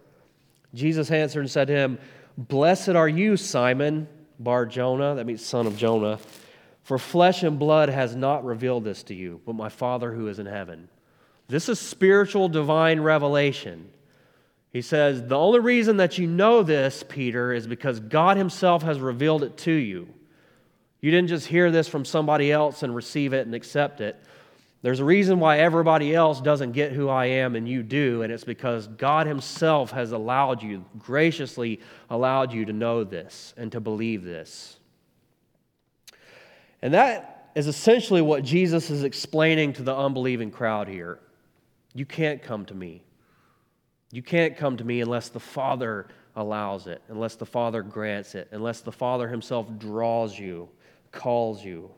Jesus 0.75 1.11
answered 1.11 1.41
and 1.41 1.51
said 1.51 1.69
to 1.69 1.75
him, 1.75 1.99
Blessed 2.37 2.91
are 2.91 3.09
you, 3.09 3.37
Simon 3.37 4.09
Bar 4.39 4.67
Jonah, 4.67 5.15
that 5.15 5.27
means 5.27 5.45
son 5.45 5.67
of 5.67 5.77
Jonah, 5.77 6.19
for 6.83 6.99
flesh 6.99 7.43
and 7.43 7.59
blood 7.59 7.89
has 7.89 8.17
not 8.17 8.45
revealed 8.45 8.85
this 8.85 9.03
to 9.05 9.15
you, 9.15 9.41
but 9.47 9.55
my 9.55 9.69
Father 9.69 10.13
who 10.13 10.29
is 10.29 10.39
in 10.39 10.47
heaven. 10.47 10.89
This 11.49 11.69
is 11.69 11.79
spiritual 11.79 12.49
divine 12.49 13.01
revelation. 13.01 13.89
He 14.75 14.83
says, 14.83 15.23
The 15.23 15.39
only 15.39 15.61
reason 15.61 15.99
that 15.99 16.19
you 16.19 16.27
know 16.27 16.65
this, 16.65 17.05
Peter, 17.09 17.53
is 17.53 17.67
because 17.67 18.01
God 18.01 18.37
Himself 18.37 18.83
has 18.83 18.99
revealed 18.99 19.45
it 19.45 19.57
to 19.59 19.73
you. 19.73 20.09
You 21.01 21.13
didn't 21.13 21.29
just 21.29 21.47
hear 21.47 21.71
this 21.71 21.87
from 21.87 22.05
somebody 22.05 22.51
else 22.51 22.83
and 22.83 22.95
receive 22.95 23.33
it 23.33 23.47
and 23.47 23.55
accept 23.55 24.01
it. 24.01 24.17
There's 24.83 24.99
a 24.99 25.05
reason 25.05 25.39
why 25.39 25.61
everybody 25.61 26.13
else 26.13 26.41
doesn't 26.41 26.73
get 26.73 26.91
who 26.91 27.09
I 27.09 27.27
am 27.27 27.55
and 27.55 27.69
you 27.69 27.85
do, 27.85 28.23
and 28.23 28.33
it's 28.33 28.43
because 28.43 28.89
God 28.89 29.29
Himself 29.29 29.93
has 29.93 30.11
allowed 30.11 30.61
you, 30.61 30.85
graciously 30.99 31.81
allowed 32.11 32.53
you 32.53 32.65
to 32.65 32.73
know 32.73 33.05
this 33.05 33.55
and 33.57 33.71
to 33.73 33.81
believe 33.81 34.25
this. 34.25 34.77
And 36.83 36.93
that 36.95 37.53
is 37.55 37.69
essentially 37.69 38.23
what 38.23 38.43
Jesus 38.43 38.91
is 38.91 39.05
explaining 39.05 39.73
to 39.75 39.85
the 39.85 39.95
unbelieving 39.95 40.51
crowd 40.51 40.89
here. 40.89 41.21
You 41.95 42.05
can't 42.05 42.43
come 42.43 42.65
to 42.67 42.75
me. 42.75 43.05
You 44.15 44.23
can't 44.23 44.57
come 44.57 44.77
to 44.77 44.85
me 44.85 45.01
unless 45.01 45.29
the 45.29 45.41
Father 45.41 46.07
allows 46.37 46.87
it, 46.87 47.03
unless 47.09 47.35
the 47.35 47.47
Father 47.47 47.83
grants 47.83 48.37
it, 48.37 48.47
unless 48.53 48.81
the 48.81 48.93
Father 48.93 49.27
Himself 49.27 49.67
draws 49.77 50.39
you, 50.39 50.69
calls 51.11 51.65
you. 51.65 51.91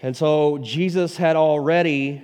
And 0.00 0.16
so 0.16 0.58
Jesus 0.58 1.16
had 1.16 1.34
already 1.34 2.22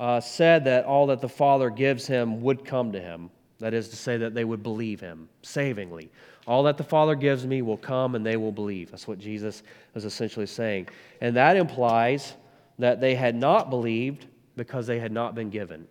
uh, 0.00 0.18
said 0.18 0.64
that 0.64 0.86
all 0.86 1.08
that 1.08 1.20
the 1.20 1.28
Father 1.28 1.68
gives 1.68 2.06
him 2.06 2.40
would 2.40 2.64
come 2.64 2.90
to 2.92 3.00
him. 3.00 3.28
That 3.58 3.74
is 3.74 3.90
to 3.90 3.96
say, 3.96 4.16
that 4.16 4.32
they 4.32 4.46
would 4.46 4.62
believe 4.62 4.98
him 4.98 5.28
savingly. 5.42 6.10
All 6.46 6.62
that 6.62 6.78
the 6.78 6.84
Father 6.84 7.14
gives 7.14 7.46
me 7.46 7.60
will 7.60 7.76
come 7.76 8.14
and 8.14 8.24
they 8.24 8.38
will 8.38 8.50
believe. 8.50 8.90
That's 8.90 9.06
what 9.06 9.18
Jesus 9.18 9.62
is 9.94 10.06
essentially 10.06 10.46
saying. 10.46 10.88
And 11.20 11.36
that 11.36 11.58
implies 11.58 12.32
that 12.78 13.02
they 13.02 13.14
had 13.14 13.34
not 13.34 13.68
believed 13.68 14.24
because 14.56 14.86
they 14.86 14.98
had 14.98 15.12
not 15.12 15.34
been 15.34 15.50
given, 15.50 15.86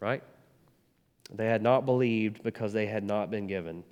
right? 0.00 0.24
They 1.32 1.46
had 1.46 1.62
not 1.62 1.84
believed 1.84 2.42
because 2.42 2.72
they 2.72 2.86
had 2.86 3.04
not 3.04 3.30
been 3.30 3.46
given. 3.46 3.82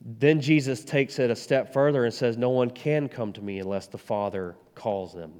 Then 0.00 0.40
Jesus 0.40 0.84
takes 0.84 1.18
it 1.18 1.30
a 1.30 1.36
step 1.36 1.72
further 1.72 2.04
and 2.04 2.12
says, 2.12 2.36
No 2.36 2.50
one 2.50 2.70
can 2.70 3.08
come 3.08 3.32
to 3.34 3.42
me 3.42 3.58
unless 3.58 3.86
the 3.86 3.98
Father 3.98 4.56
calls 4.74 5.12
them. 5.12 5.32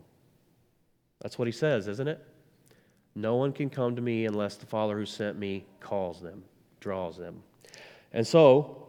That's 1.21 1.39
what 1.39 1.49
he 1.49 1.53
says, 1.53 1.89
isn't 1.89 2.09
it? 2.09 2.27
No 3.15 3.37
one 3.37 3.53
can 3.53 3.69
come 3.71 3.97
to 3.97 4.03
me 4.03 4.27
unless 4.27 4.57
the 4.57 4.67
Father 4.67 4.97
who 4.99 5.07
sent 5.07 5.39
me 5.39 5.65
calls 5.81 6.21
them, 6.21 6.43
draws 6.81 7.17
them. 7.17 7.43
And 8.13 8.27
so, 8.27 8.87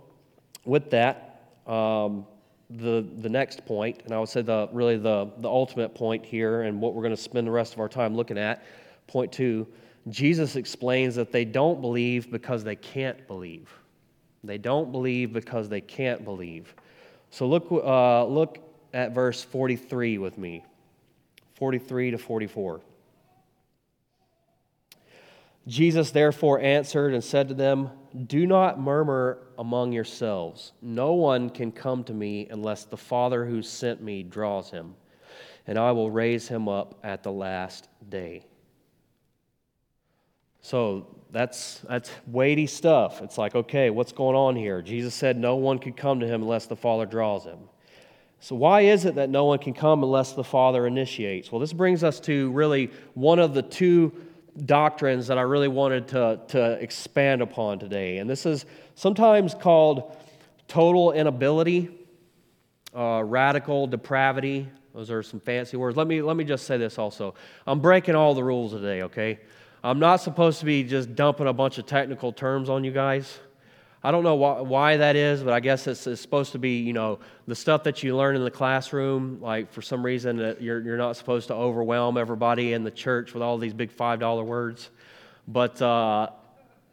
with 0.66 0.90
that, 0.92 1.42
um, 1.68 2.26
the, 2.70 3.06
the 3.20 3.30
next 3.30 3.66
point, 3.66 4.02
and 4.06 4.14
I 4.14 4.20
would 4.20 4.30
say 4.30 4.42
the, 4.42 4.70
really 4.72 4.98
the, 4.98 5.30
the 5.40 5.50
ultimate 5.50 5.94
point 5.94 6.26
here, 6.26 6.62
and 6.62 6.80
what 6.80 6.94
we're 6.94 7.04
going 7.04 7.16
to 7.16 7.22
spend 7.22 7.48
the 7.48 7.52
rest 7.52 7.74
of 7.74 7.80
our 7.80 7.90
time 7.90 8.16
looking 8.16 8.38
at, 8.38 8.64
point 9.08 9.32
two, 9.32 9.68
Jesus 10.10 10.56
explains 10.56 11.16
that 11.16 11.32
they 11.32 11.46
don't 11.46 11.82
believe 11.82 12.32
because 12.32 12.64
they 12.64 12.76
can't 12.76 13.28
believe. 13.28 13.72
They 14.44 14.58
don't 14.58 14.92
believe 14.92 15.34
because 15.34 15.70
they 15.70 15.82
can't 15.82 16.26
believe. 16.26 16.74
So 17.30 17.48
look, 17.48 17.68
uh, 17.72 18.26
look 18.26 18.58
at 18.94 19.14
verse 19.14 19.44
43 19.44 20.18
with 20.18 20.38
me. 20.38 20.66
43 21.56 22.12
to 22.12 22.18
44. 22.18 22.82
Jesus 25.68 26.10
therefore 26.10 26.60
answered 26.60 27.14
and 27.14 27.24
said 27.24 27.48
to 27.50 27.54
them, 27.54 27.92
Do 28.26 28.48
not 28.48 28.80
murmur 28.80 29.38
among 29.60 29.92
yourselves. 29.92 30.72
No 30.82 31.14
one 31.14 31.52
can 31.52 31.72
come 31.72 32.04
to 32.06 32.14
me 32.14 32.48
unless 32.50 32.86
the 32.86 32.98
Father 32.98 33.46
who 33.46 33.62
sent 33.62 34.02
me 34.02 34.24
draws 34.24 34.72
him, 34.72 34.96
and 35.68 35.78
I 35.78 35.92
will 35.92 36.10
raise 36.10 36.48
him 36.48 36.68
up 36.68 37.00
at 37.04 37.22
the 37.22 37.32
last 37.32 37.88
day. 38.10 38.44
So 40.62 41.08
that's, 41.32 41.80
that's 41.88 42.12
weighty 42.28 42.68
stuff. 42.68 43.22
It's 43.22 43.38
like, 43.38 43.56
okay, 43.56 43.90
what's 43.90 44.12
going 44.12 44.36
on 44.36 44.56
here? 44.56 44.82
Jesus 44.82 45.14
said 45.16 45.38
no 45.38 45.56
one 45.56 45.80
could 45.80 45.98
come 45.98 46.20
to 46.20 46.28
him 46.28 46.44
unless 46.44 46.68
the 46.68 46.76
Father 46.76 47.06
draws 47.06 47.44
him. 47.44 47.60
So, 48.44 48.56
why 48.56 48.82
is 48.82 49.06
it 49.06 49.16
that 49.16 49.30
no 49.30 49.46
one 49.46 49.60
can 49.60 49.76
come 49.76 50.04
unless 50.04 50.34
the 50.34 50.44
Father 50.44 50.88
initiates? 50.88 51.52
Well, 51.52 51.60
this 51.60 51.74
brings 51.74 52.04
us 52.04 52.20
to 52.22 52.50
really 52.52 52.90
one 53.14 53.38
of 53.38 53.54
the 53.54 53.62
two 53.62 54.12
doctrines 54.66 55.28
that 55.28 55.38
I 55.38 55.42
really 55.42 55.68
wanted 55.68 56.08
to, 56.10 56.40
to 56.50 56.72
expand 56.82 57.44
upon 57.44 57.78
today. 57.78 58.18
And 58.18 58.28
this 58.28 58.48
is 58.48 58.66
sometimes 58.96 59.54
called 59.54 60.16
total 60.68 61.12
inability, 61.12 61.90
uh, 62.96 63.24
radical 63.24 63.86
depravity. 63.86 64.68
Those 64.94 65.12
are 65.12 65.22
some 65.22 65.40
fancy 65.40 65.78
words. 65.78 65.96
Let 65.96 66.08
me, 66.08 66.24
let 66.24 66.36
me 66.36 66.44
just 66.44 66.66
say 66.66 66.78
this 66.78 66.98
also. 66.98 67.36
I'm 67.68 67.80
breaking 67.80 68.16
all 68.16 68.34
the 68.34 68.44
rules 68.44 68.72
today, 68.72 69.04
okay? 69.04 69.40
I'm 69.84 70.00
not 70.00 70.18
supposed 70.18 70.60
to 70.60 70.66
be 70.66 70.84
just 70.84 71.16
dumping 71.16 71.48
a 71.48 71.54
bunch 71.54 71.80
of 71.80 71.88
technical 71.88 72.32
terms 72.32 72.70
on 72.70 72.84
you 72.84 72.92
guys. 72.92 73.40
I 74.04 74.12
don't 74.12 74.24
know 74.24 74.36
why, 74.36 74.62
why 74.62 74.98
that 74.98 75.16
is, 75.16 75.44
but 75.44 75.54
I 75.54 75.60
guess 75.60 75.86
it's, 75.88 76.06
it's, 76.08 76.22
supposed 76.22 76.52
to 76.54 76.60
be, 76.60 76.80
you 76.80 76.94
know, 76.94 77.20
the 77.48 77.56
stuff 77.56 77.84
that 77.84 78.02
you 78.02 78.16
learn 78.16 78.36
in 78.36 78.44
the 78.44 78.52
classroom. 78.52 79.40
Like 79.42 79.72
for 79.72 79.82
some 79.82 80.04
reason, 80.04 80.38
you're, 80.60 80.82
you're 80.82 80.98
not 80.98 81.18
supposed 81.18 81.48
to 81.48 81.56
overwhelm 81.56 82.18
everybody 82.18 82.74
in 82.74 82.84
the 82.84 82.92
church 82.92 83.34
with 83.34 83.44
all 83.44 83.58
these 83.58 83.74
big 83.74 83.96
$5 83.96 84.46
words. 84.46 84.90
But 85.48 85.82
uh, 85.82 86.30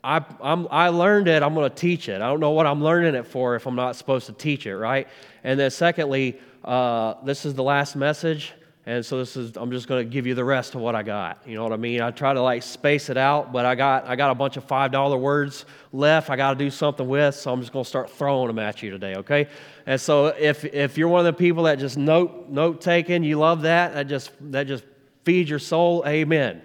I, 0.02 0.24
I'm, 0.42 0.68
I 0.70 0.88
learned 0.88 1.28
it, 1.28 1.42
I'm 1.42 1.54
going 1.54 1.68
to 1.68 1.76
teach 1.76 2.08
it. 2.08 2.22
I 2.22 2.26
don't 2.26 2.40
know 2.40 2.52
what 2.52 2.66
I'm 2.66 2.82
learning 2.82 3.14
it 3.14 3.26
for 3.26 3.54
if 3.54 3.66
I'm 3.66 3.76
not 3.76 3.96
supposed 3.96 4.26
to 4.26 4.32
teach 4.32 4.66
it, 4.66 4.76
right? 4.76 5.08
And 5.44 5.58
then, 5.60 5.70
secondly, 5.70 6.38
uh, 6.64 7.14
this 7.24 7.44
is 7.44 7.54
the 7.54 7.62
last 7.62 7.96
message. 7.96 8.52
And 8.88 9.04
so 9.04 9.18
this 9.18 9.36
is 9.36 9.54
I'm 9.58 9.70
just 9.70 9.86
going 9.86 10.02
to 10.02 10.10
give 10.10 10.26
you 10.26 10.34
the 10.34 10.46
rest 10.46 10.74
of 10.74 10.80
what 10.80 10.94
I 10.94 11.02
got. 11.02 11.42
You 11.44 11.56
know 11.56 11.62
what 11.62 11.74
I 11.74 11.76
mean? 11.76 12.00
I 12.00 12.10
try 12.10 12.32
to 12.32 12.40
like 12.40 12.62
space 12.62 13.10
it 13.10 13.18
out, 13.18 13.52
but 13.52 13.66
I 13.66 13.74
got 13.74 14.06
I 14.06 14.16
got 14.16 14.30
a 14.30 14.34
bunch 14.34 14.56
of 14.56 14.66
$5 14.66 15.20
words 15.20 15.66
left 15.92 16.30
I 16.30 16.36
got 16.36 16.54
to 16.54 16.58
do 16.58 16.70
something 16.70 17.06
with, 17.06 17.34
so 17.34 17.52
I'm 17.52 17.60
just 17.60 17.70
going 17.70 17.84
to 17.84 17.88
start 17.88 18.08
throwing 18.08 18.46
them 18.46 18.58
at 18.58 18.82
you 18.82 18.90
today, 18.90 19.16
okay? 19.16 19.48
And 19.84 20.00
so 20.00 20.28
if 20.28 20.64
if 20.64 20.96
you're 20.96 21.08
one 21.08 21.20
of 21.20 21.26
the 21.26 21.38
people 21.38 21.64
that 21.64 21.78
just 21.78 21.98
note 21.98 22.48
note 22.48 22.80
taking, 22.80 23.24
you 23.24 23.36
love 23.38 23.60
that, 23.62 23.92
that 23.92 24.06
just 24.06 24.30
that 24.52 24.66
just 24.66 24.84
feeds 25.22 25.50
your 25.50 25.58
soul, 25.58 26.02
amen. 26.06 26.62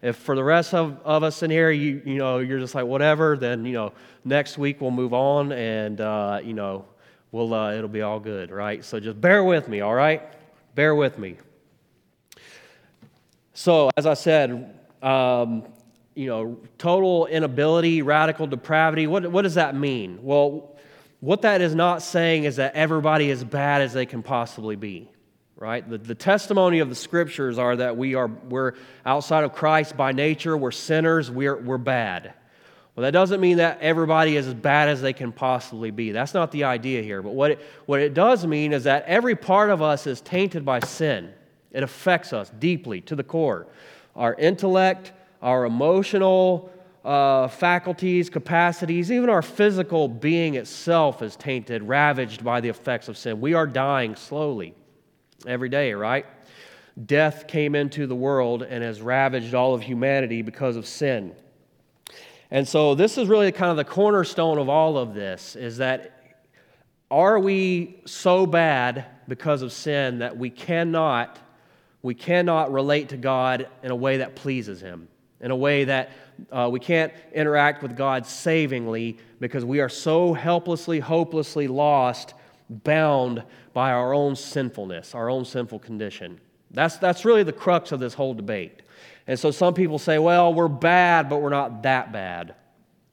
If 0.00 0.14
for 0.14 0.36
the 0.36 0.44
rest 0.44 0.74
of, 0.74 1.00
of 1.04 1.24
us 1.24 1.42
in 1.42 1.50
here, 1.50 1.72
you 1.72 2.02
you 2.04 2.18
know, 2.18 2.38
you're 2.38 2.60
just 2.60 2.76
like 2.76 2.86
whatever, 2.86 3.36
then 3.36 3.64
you 3.64 3.72
know, 3.72 3.92
next 4.24 4.58
week 4.58 4.80
we'll 4.80 4.92
move 4.92 5.12
on 5.12 5.50
and 5.50 6.00
uh, 6.00 6.38
you 6.40 6.54
know, 6.54 6.84
we'll 7.32 7.52
uh, 7.52 7.72
it'll 7.72 7.88
be 7.88 8.02
all 8.02 8.20
good, 8.20 8.52
right? 8.52 8.84
So 8.84 9.00
just 9.00 9.20
bear 9.20 9.42
with 9.42 9.66
me, 9.66 9.80
all 9.80 9.94
right? 9.94 10.22
Bear 10.76 10.94
with 10.94 11.18
me. 11.18 11.36
So, 13.54 13.88
as 13.96 14.04
I 14.04 14.14
said, 14.14 14.78
um, 15.00 15.64
you 16.14 16.26
know, 16.26 16.58
total 16.76 17.26
inability, 17.26 18.02
radical 18.02 18.48
depravity, 18.48 19.06
what, 19.06 19.30
what 19.30 19.42
does 19.42 19.54
that 19.54 19.76
mean? 19.76 20.18
Well, 20.22 20.76
what 21.20 21.42
that 21.42 21.60
is 21.60 21.72
not 21.72 22.02
saying 22.02 22.44
is 22.44 22.56
that 22.56 22.74
everybody 22.74 23.30
is 23.30 23.44
bad 23.44 23.80
as 23.80 23.92
they 23.92 24.06
can 24.06 24.24
possibly 24.24 24.74
be, 24.74 25.08
right? 25.56 25.88
The, 25.88 25.98
the 25.98 26.16
testimony 26.16 26.80
of 26.80 26.88
the 26.88 26.96
scriptures 26.96 27.56
are 27.56 27.76
that 27.76 27.96
we 27.96 28.16
are, 28.16 28.26
we're 28.26 28.72
outside 29.06 29.44
of 29.44 29.52
Christ 29.52 29.96
by 29.96 30.10
nature, 30.10 30.56
we're 30.56 30.72
sinners, 30.72 31.30
we're, 31.30 31.56
we're 31.56 31.78
bad. 31.78 32.34
Well, 32.96 33.02
that 33.04 33.12
doesn't 33.12 33.40
mean 33.40 33.58
that 33.58 33.80
everybody 33.80 34.36
is 34.36 34.48
as 34.48 34.54
bad 34.54 34.88
as 34.88 35.00
they 35.00 35.12
can 35.12 35.30
possibly 35.30 35.92
be. 35.92 36.10
That's 36.10 36.34
not 36.34 36.50
the 36.50 36.64
idea 36.64 37.02
here. 37.02 37.22
But 37.22 37.34
what 37.34 37.52
it, 37.52 37.60
what 37.86 38.00
it 38.00 38.14
does 38.14 38.44
mean 38.46 38.72
is 38.72 38.84
that 38.84 39.04
every 39.06 39.36
part 39.36 39.70
of 39.70 39.80
us 39.80 40.08
is 40.08 40.20
tainted 40.20 40.64
by 40.64 40.80
sin. 40.80 41.32
It 41.74 41.82
affects 41.82 42.32
us 42.32 42.50
deeply 42.58 43.02
to 43.02 43.16
the 43.16 43.24
core. 43.24 43.66
Our 44.16 44.34
intellect, 44.34 45.12
our 45.42 45.66
emotional 45.66 46.70
uh, 47.04 47.48
faculties, 47.48 48.30
capacities, 48.30 49.12
even 49.12 49.28
our 49.28 49.42
physical 49.42 50.08
being 50.08 50.54
itself 50.54 51.20
is 51.20 51.36
tainted, 51.36 51.82
ravaged 51.82 52.42
by 52.42 52.60
the 52.60 52.68
effects 52.68 53.08
of 53.08 53.18
sin. 53.18 53.40
We 53.40 53.52
are 53.52 53.66
dying 53.66 54.16
slowly 54.16 54.74
every 55.46 55.68
day, 55.68 55.92
right? 55.92 56.24
Death 57.04 57.46
came 57.48 57.74
into 57.74 58.06
the 58.06 58.14
world 58.14 58.62
and 58.62 58.82
has 58.82 59.02
ravaged 59.02 59.54
all 59.54 59.74
of 59.74 59.82
humanity 59.82 60.42
because 60.42 60.76
of 60.76 60.86
sin. 60.86 61.34
And 62.50 62.66
so 62.66 62.94
this 62.94 63.18
is 63.18 63.26
really 63.26 63.50
kind 63.50 63.72
of 63.72 63.76
the 63.76 63.84
cornerstone 63.84 64.58
of 64.58 64.68
all 64.68 64.96
of 64.96 65.12
this 65.12 65.56
is 65.56 65.78
that 65.78 66.38
are 67.10 67.38
we 67.38 68.00
so 68.06 68.46
bad 68.46 69.06
because 69.28 69.62
of 69.62 69.72
sin 69.72 70.20
that 70.20 70.36
we 70.36 70.50
cannot 70.50 71.38
we 72.04 72.14
cannot 72.14 72.70
relate 72.70 73.08
to 73.08 73.16
God 73.16 73.66
in 73.82 73.90
a 73.90 73.96
way 73.96 74.18
that 74.18 74.36
pleases 74.36 74.78
Him, 74.78 75.08
in 75.40 75.50
a 75.50 75.56
way 75.56 75.84
that 75.84 76.10
uh, 76.52 76.68
we 76.70 76.78
can't 76.78 77.10
interact 77.32 77.82
with 77.82 77.96
God 77.96 78.26
savingly 78.26 79.16
because 79.40 79.64
we 79.64 79.80
are 79.80 79.88
so 79.88 80.34
helplessly, 80.34 81.00
hopelessly 81.00 81.66
lost, 81.66 82.34
bound 82.68 83.42
by 83.72 83.90
our 83.90 84.12
own 84.12 84.36
sinfulness, 84.36 85.14
our 85.14 85.30
own 85.30 85.46
sinful 85.46 85.78
condition. 85.78 86.38
That's, 86.72 86.98
that's 86.98 87.24
really 87.24 87.42
the 87.42 87.54
crux 87.54 87.90
of 87.90 88.00
this 88.00 88.12
whole 88.12 88.34
debate. 88.34 88.82
And 89.26 89.38
so 89.38 89.50
some 89.50 89.72
people 89.72 89.98
say, 89.98 90.18
well, 90.18 90.52
we're 90.52 90.68
bad, 90.68 91.30
but 91.30 91.38
we're 91.38 91.48
not 91.48 91.84
that 91.84 92.12
bad. 92.12 92.54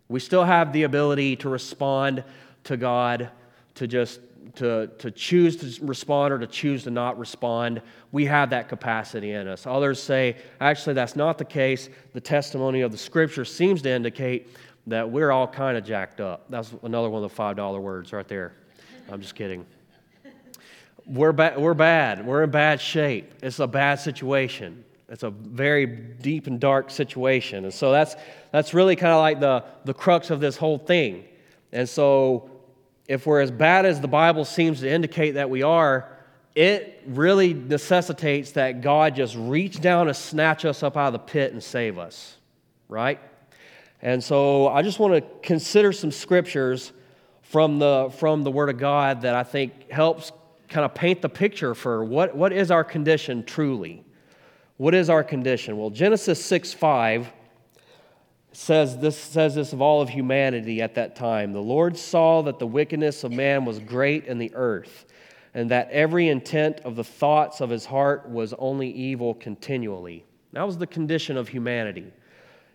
We 0.09 0.19
still 0.19 0.43
have 0.43 0.73
the 0.73 0.83
ability 0.83 1.37
to 1.37 1.49
respond 1.49 2.25
to 2.65 2.75
God, 2.75 3.29
to 3.75 3.87
just 3.87 4.19
to, 4.55 4.87
to 4.97 5.11
choose 5.11 5.55
to 5.57 5.85
respond 5.85 6.33
or 6.33 6.39
to 6.39 6.47
choose 6.47 6.83
to 6.83 6.91
not 6.91 7.17
respond. 7.17 7.81
We 8.11 8.25
have 8.25 8.49
that 8.49 8.69
capacity 8.69 9.31
in 9.31 9.47
us. 9.47 9.65
Others 9.65 10.01
say, 10.01 10.37
actually, 10.59 10.93
that's 10.93 11.15
not 11.15 11.37
the 11.37 11.45
case. 11.45 11.89
The 12.13 12.21
testimony 12.21 12.81
of 12.81 12.91
the 12.91 12.97
scripture 12.97 13.45
seems 13.45 13.81
to 13.83 13.89
indicate 13.89 14.49
that 14.87 15.09
we're 15.09 15.31
all 15.31 15.47
kind 15.47 15.77
of 15.77 15.85
jacked 15.85 16.19
up. 16.19 16.45
That's 16.49 16.73
another 16.83 17.09
one 17.09 17.23
of 17.23 17.35
the 17.35 17.41
$5 17.41 17.81
words 17.81 18.13
right 18.13 18.27
there. 18.27 18.53
I'm 19.11 19.21
just 19.21 19.35
kidding. 19.35 19.65
We're, 21.05 21.33
ba- 21.33 21.55
we're 21.57 21.73
bad. 21.73 22.25
We're 22.25 22.43
in 22.43 22.51
bad 22.51 22.79
shape. 22.79 23.33
It's 23.41 23.59
a 23.59 23.67
bad 23.67 23.99
situation. 23.99 24.83
It's 25.09 25.23
a 25.23 25.29
very 25.29 25.85
deep 25.85 26.47
and 26.47 26.59
dark 26.59 26.89
situation. 26.89 27.65
And 27.65 27.73
so 27.73 27.91
that's, 27.91 28.15
that's 28.51 28.73
really 28.73 28.95
kind 28.95 29.11
of 29.11 29.19
like 29.19 29.39
the, 29.39 29.65
the 29.83 29.93
crux 29.93 30.29
of 30.29 30.39
this 30.39 30.55
whole 30.55 30.77
thing. 30.77 31.25
And 31.73 31.87
so 31.87 32.49
if 33.11 33.25
we're 33.25 33.41
as 33.41 33.51
bad 33.51 33.85
as 33.85 33.99
the 33.99 34.07
Bible 34.07 34.45
seems 34.45 34.79
to 34.79 34.89
indicate 34.89 35.31
that 35.31 35.49
we 35.49 35.63
are, 35.63 36.07
it 36.55 37.03
really 37.05 37.53
necessitates 37.53 38.51
that 38.51 38.79
God 38.79 39.15
just 39.17 39.35
reach 39.35 39.81
down 39.81 40.07
and 40.07 40.15
snatch 40.15 40.63
us 40.63 40.81
up 40.81 40.95
out 40.95 41.07
of 41.07 41.13
the 41.13 41.19
pit 41.19 41.51
and 41.51 41.61
save 41.61 41.97
us, 41.97 42.37
right? 42.87 43.19
And 44.01 44.23
so 44.23 44.69
I 44.69 44.81
just 44.81 44.97
want 44.97 45.13
to 45.15 45.21
consider 45.45 45.91
some 45.91 46.09
scriptures 46.09 46.93
from 47.41 47.79
the, 47.79 48.13
from 48.17 48.43
the 48.43 48.51
Word 48.51 48.69
of 48.69 48.77
God 48.77 49.23
that 49.23 49.35
I 49.35 49.43
think 49.43 49.91
helps 49.91 50.31
kind 50.69 50.85
of 50.85 50.93
paint 50.93 51.21
the 51.21 51.27
picture 51.27 51.75
for 51.75 52.05
what, 52.05 52.33
what 52.33 52.53
is 52.53 52.71
our 52.71 52.85
condition 52.85 53.43
truly. 53.43 54.05
What 54.77 54.95
is 54.95 55.09
our 55.09 55.21
condition? 55.21 55.77
Well, 55.77 55.89
Genesis 55.89 56.41
6 56.45 56.71
5 56.71 57.29
says 58.51 58.97
this, 58.97 59.17
says 59.17 59.55
this 59.55 59.73
of 59.73 59.81
all 59.81 60.01
of 60.01 60.09
humanity 60.09 60.81
at 60.81 60.95
that 60.95 61.15
time. 61.15 61.53
The 61.53 61.61
Lord 61.61 61.97
saw 61.97 62.41
that 62.43 62.59
the 62.59 62.67
wickedness 62.67 63.23
of 63.23 63.31
man 63.31 63.65
was 63.65 63.79
great 63.79 64.25
in 64.25 64.37
the 64.37 64.51
earth, 64.55 65.05
and 65.53 65.71
that 65.71 65.89
every 65.91 66.27
intent 66.27 66.81
of 66.81 66.95
the 66.95 67.03
thoughts 67.03 67.61
of 67.61 67.69
his 67.69 67.85
heart 67.85 68.29
was 68.29 68.53
only 68.59 68.89
evil 68.89 69.33
continually. 69.33 70.25
That 70.53 70.65
was 70.65 70.77
the 70.77 70.87
condition 70.87 71.37
of 71.37 71.47
humanity. 71.47 72.11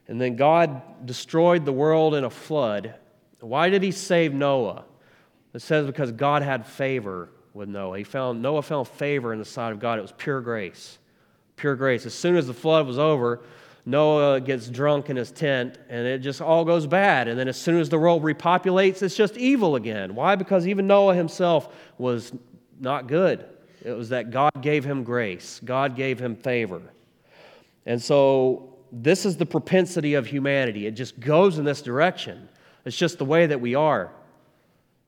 And 0.09 0.21
then 0.21 0.37
God 0.37 1.07
destroyed 1.07 1.65
the 1.65 1.73
world 1.73 2.15
in 2.15 2.25
a 2.25 2.31
flood. 2.31 2.95
Why 3.41 3.69
did 3.69 3.83
he 3.83 3.91
save 3.91 4.33
Noah? 4.33 4.85
It 5.53 5.61
says 5.61 5.87
because 5.87 6.13
God 6.13 6.43
had 6.43 6.67
favor 6.67 7.31
with 7.55 7.69
Noah. 7.69 7.99
He 7.99 8.05
found 8.05 8.41
Noah 8.41 8.63
found 8.63 8.87
favor 8.89 9.33
in 9.33 9.39
the 9.39 9.45
sight 9.45 9.73
of 9.73 9.81
God. 9.81 9.99
It 9.99 10.03
was 10.03 10.13
pure 10.13 10.41
grace. 10.41 10.99
Pure 11.57 11.77
grace. 11.77 12.07
As 12.07 12.15
soon 12.15 12.37
as 12.37 12.47
the 12.47 12.55
flood 12.55 12.87
was 12.87 12.99
over, 12.99 13.41
Noah 13.89 14.41
gets 14.41 14.69
drunk 14.69 15.11
in 15.11 15.17
his 15.17 15.31
tent 15.31 15.79
and 15.89 16.07
it 16.09 16.19
just 16.19 16.41
all 16.41 16.65
goes 16.65 16.89
bad. 16.89 17.29
And 17.29 17.39
then 17.39 17.47
as 17.47 17.57
soon 17.57 17.79
as 17.79 17.89
the 17.89 17.99
world 17.99 18.25
repopulates, 18.25 19.01
it's 19.01 19.15
just 19.15 19.37
evil 19.37 19.77
again. 19.77 20.17
Why? 20.17 20.35
Because 20.35 20.67
even 20.67 20.89
Noah 20.89 21.15
himself 21.15 21.73
was 21.97 22.33
not 22.81 23.07
good. 23.07 23.45
It 23.85 23.93
was 23.93 24.09
that 24.09 24.33
God 24.33 24.51
gave 24.61 24.85
him 24.85 25.05
grace, 25.05 25.61
God 25.65 25.95
gave 25.95 26.19
him 26.19 26.35
favor. 26.35 26.83
And 27.87 28.03
so 28.03 28.75
this 28.91 29.25
is 29.25 29.37
the 29.37 29.47
propensity 29.47 30.15
of 30.15 30.27
humanity. 30.27 30.89
It 30.89 30.93
just 30.93 31.21
goes 31.21 31.59
in 31.59 31.65
this 31.65 31.81
direction. 31.81 32.49
It's 32.85 32.97
just 32.97 33.19
the 33.19 33.25
way 33.25 33.47
that 33.47 33.61
we 33.61 33.77
are. 33.77 34.11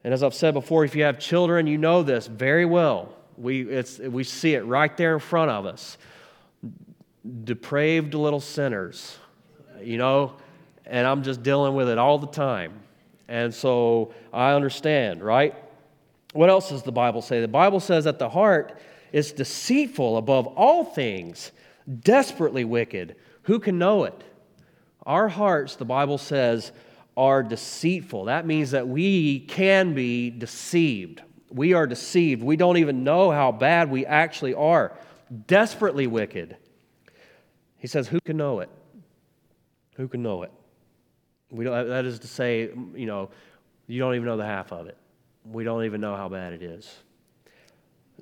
And 0.04 0.14
as 0.14 0.22
I've 0.22 0.34
said 0.34 0.54
before, 0.54 0.84
if 0.84 0.94
you 0.94 1.02
have 1.02 1.18
children, 1.18 1.66
you 1.66 1.78
know 1.78 2.04
this 2.04 2.28
very 2.28 2.64
well. 2.64 3.12
We, 3.36 3.62
it's, 3.62 3.98
we 3.98 4.22
see 4.22 4.54
it 4.54 4.64
right 4.64 4.96
there 4.96 5.14
in 5.14 5.20
front 5.20 5.50
of 5.50 5.66
us 5.66 5.98
depraved 7.44 8.14
little 8.14 8.40
sinners, 8.40 9.16
you 9.82 9.98
know, 9.98 10.34
and 10.86 11.06
I'm 11.06 11.22
just 11.22 11.42
dealing 11.42 11.74
with 11.74 11.88
it 11.88 11.98
all 11.98 12.18
the 12.18 12.26
time. 12.26 12.80
And 13.28 13.54
so 13.54 14.14
I 14.32 14.52
understand, 14.52 15.22
right? 15.22 15.54
What 16.32 16.48
else 16.50 16.70
does 16.70 16.82
the 16.82 16.92
Bible 16.92 17.22
say? 17.22 17.40
The 17.40 17.48
Bible 17.48 17.80
says 17.80 18.04
that 18.04 18.18
the 18.18 18.28
heart 18.28 18.78
is 19.12 19.32
deceitful 19.32 20.16
above 20.16 20.46
all 20.46 20.84
things, 20.84 21.52
desperately 22.00 22.64
wicked. 22.64 23.16
Who 23.42 23.58
can 23.58 23.78
know 23.78 24.04
it? 24.04 24.24
Our 25.04 25.28
hearts, 25.28 25.76
the 25.76 25.84
Bible 25.84 26.18
says, 26.18 26.72
are 27.16 27.42
deceitful. 27.42 28.26
That 28.26 28.46
means 28.46 28.70
that 28.72 28.86
we 28.86 29.40
can 29.40 29.94
be 29.94 30.30
deceived. 30.30 31.22
We 31.50 31.72
are 31.72 31.86
deceived. 31.86 32.42
We 32.42 32.56
don't 32.56 32.76
even 32.76 33.04
know 33.04 33.30
how 33.30 33.52
bad 33.52 33.90
we 33.90 34.04
actually 34.06 34.54
are. 34.54 34.96
Desperately 35.46 36.06
wicked. 36.06 36.56
He 37.78 37.86
says, 37.86 38.08
Who 38.08 38.20
can 38.20 38.36
know 38.36 38.60
it? 38.60 38.70
Who 39.96 40.08
can 40.08 40.22
know 40.22 40.42
it? 40.42 40.52
We 41.50 41.64
don't, 41.64 41.88
that 41.88 42.04
is 42.04 42.18
to 42.20 42.28
say, 42.28 42.70
you 42.94 43.06
know, 43.06 43.30
you 43.86 43.98
don't 43.98 44.14
even 44.14 44.26
know 44.26 44.36
the 44.36 44.44
half 44.44 44.70
of 44.70 44.86
it. 44.86 44.98
We 45.44 45.64
don't 45.64 45.84
even 45.84 46.00
know 46.00 46.14
how 46.14 46.28
bad 46.28 46.52
it 46.52 46.62
is. 46.62 46.92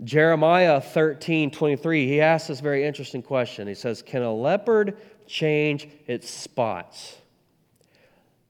Jeremiah 0.04 0.80
13, 0.80 1.50
23, 1.50 2.06
he 2.06 2.20
asks 2.20 2.48
this 2.48 2.60
very 2.60 2.84
interesting 2.84 3.22
question. 3.22 3.66
He 3.66 3.74
says, 3.74 4.02
Can 4.02 4.22
a 4.22 4.32
leopard 4.32 4.96
change 5.26 5.88
its 6.06 6.30
spots? 6.30 7.16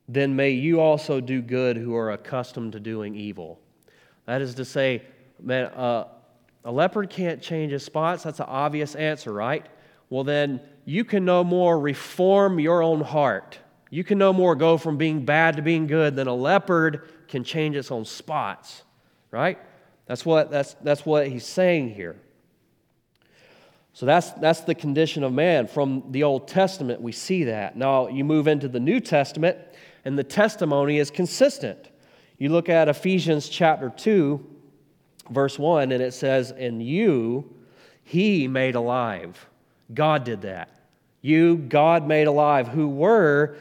Then 0.08 0.36
may 0.36 0.50
you 0.50 0.80
also 0.80 1.20
do 1.20 1.42
good 1.42 1.76
who 1.76 1.96
are 1.96 2.12
accustomed 2.12 2.72
to 2.72 2.80
doing 2.80 3.14
evil. 3.16 3.58
That 4.26 4.40
is 4.40 4.54
to 4.56 4.64
say, 4.64 5.02
man, 5.40 5.66
uh, 5.66 6.08
a 6.64 6.70
leopard 6.70 7.10
can't 7.10 7.40
change 7.40 7.72
his 7.72 7.84
spots. 7.84 8.24
That's 8.24 8.40
an 8.40 8.46
obvious 8.48 8.94
answer, 8.94 9.32
right? 9.32 9.64
Well, 10.10 10.24
then 10.24 10.60
you 10.86 11.04
can 11.04 11.24
no 11.24 11.44
more 11.44 11.78
reform 11.78 12.60
your 12.60 12.80
own 12.80 13.02
heart. 13.02 13.58
You 13.90 14.04
can 14.04 14.18
no 14.18 14.32
more 14.32 14.54
go 14.54 14.78
from 14.78 14.96
being 14.96 15.24
bad 15.24 15.56
to 15.56 15.62
being 15.62 15.88
good 15.88 16.14
than 16.14 16.28
a 16.28 16.34
leopard 16.34 17.08
can 17.28 17.42
change 17.42 17.76
its 17.76 17.90
own 17.90 18.04
spots, 18.04 18.84
right? 19.32 19.58
That's 20.06 20.24
what, 20.24 20.50
that's, 20.50 20.74
that's 20.74 21.04
what 21.04 21.26
he's 21.26 21.44
saying 21.44 21.94
here. 21.94 22.16
So 23.94 24.06
that's, 24.06 24.30
that's 24.32 24.60
the 24.60 24.76
condition 24.76 25.24
of 25.24 25.32
man. 25.32 25.66
From 25.66 26.04
the 26.12 26.22
Old 26.22 26.46
Testament, 26.46 27.00
we 27.00 27.10
see 27.10 27.44
that. 27.44 27.76
Now, 27.76 28.06
you 28.06 28.22
move 28.24 28.46
into 28.46 28.68
the 28.68 28.78
New 28.78 29.00
Testament, 29.00 29.58
and 30.04 30.16
the 30.16 30.24
testimony 30.24 30.98
is 30.98 31.10
consistent. 31.10 31.90
You 32.38 32.50
look 32.50 32.68
at 32.68 32.88
Ephesians 32.88 33.48
chapter 33.48 33.90
2, 33.90 34.44
verse 35.30 35.58
1, 35.58 35.90
and 35.90 36.00
it 36.00 36.14
says, 36.14 36.52
And 36.52 36.80
you, 36.80 37.56
he 38.04 38.46
made 38.46 38.76
alive. 38.76 39.48
God 39.92 40.22
did 40.22 40.42
that. 40.42 40.75
You, 41.26 41.56
God 41.56 42.06
made 42.06 42.28
alive, 42.28 42.68
who 42.68 42.86
were 42.86 43.56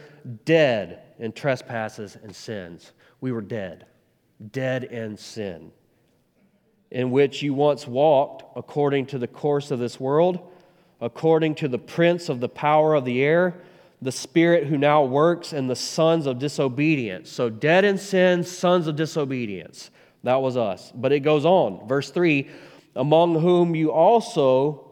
dead 0.45 1.01
in 1.17 1.32
trespasses 1.32 2.15
and 2.21 2.36
sins. 2.36 2.91
We 3.21 3.32
were 3.32 3.41
dead, 3.41 3.88
dead 4.51 4.84
in 4.84 5.17
sin, 5.17 5.71
in 6.91 7.10
which 7.10 7.41
you 7.41 7.56
once 7.56 7.88
walked 7.88 8.43
according 8.56 9.08
to 9.08 9.17
the 9.17 9.28
course 9.28 9.71
of 9.71 9.80
this 9.80 9.99
world, 9.99 10.47
according 11.01 11.56
to 11.56 11.67
the 11.67 11.80
prince 11.80 12.30
of 12.30 12.39
the 12.39 12.47
power 12.47 12.93
of 12.93 13.04
the 13.04 13.23
air, 13.23 13.56
the 13.99 14.12
spirit 14.12 14.67
who 14.67 14.78
now 14.78 15.04
works 15.04 15.51
in 15.51 15.65
the 15.65 15.75
sons 15.75 16.28
of 16.28 16.38
disobedience. 16.38 17.32
So, 17.32 17.49
dead 17.49 17.84
in 17.84 17.97
sin, 17.97 18.43
sons 18.43 18.86
of 18.86 18.95
disobedience. 18.95 19.89
That 20.21 20.39
was 20.39 20.56
us. 20.56 20.91
But 20.93 21.12
it 21.12 21.21
goes 21.21 21.45
on. 21.45 21.88
Verse 21.88 22.12
3 22.12 22.47
Among 22.95 23.39
whom 23.41 23.73
you 23.73 23.91
also 23.91 24.84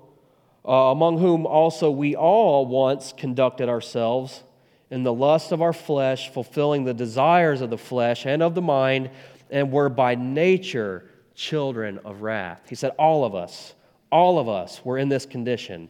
uh, 0.66 0.72
among 0.72 1.18
whom 1.18 1.46
also 1.46 1.92
we 1.92 2.16
all 2.16 2.66
once 2.66 3.14
conducted 3.16 3.70
ourselves 3.70 4.44
in 4.90 5.04
the 5.04 5.14
lust 5.14 5.52
of 5.52 5.62
our 5.62 5.74
flesh, 5.74 6.30
fulfilling 6.30 6.84
the 6.84 6.94
desires 6.94 7.62
of 7.62 7.70
the 7.70 7.78
flesh 7.78 8.26
and 8.26 8.44
of 8.44 8.56
the 8.56 8.62
mind, 8.62 9.10
and 9.50 9.72
were 9.72 9.90
by 9.90 10.16
nature 10.16 11.10
children 11.36 12.00
of 12.06 12.22
wrath. 12.22 12.62
He 12.70 12.76
said, 12.76 12.92
All 13.00 13.26
of 13.26 13.36
us, 13.36 13.74
all 14.12 14.40
of 14.40 14.48
us 14.48 14.86
were 14.86 14.98
in 14.98 15.10
this 15.10 15.26
condition. 15.26 15.90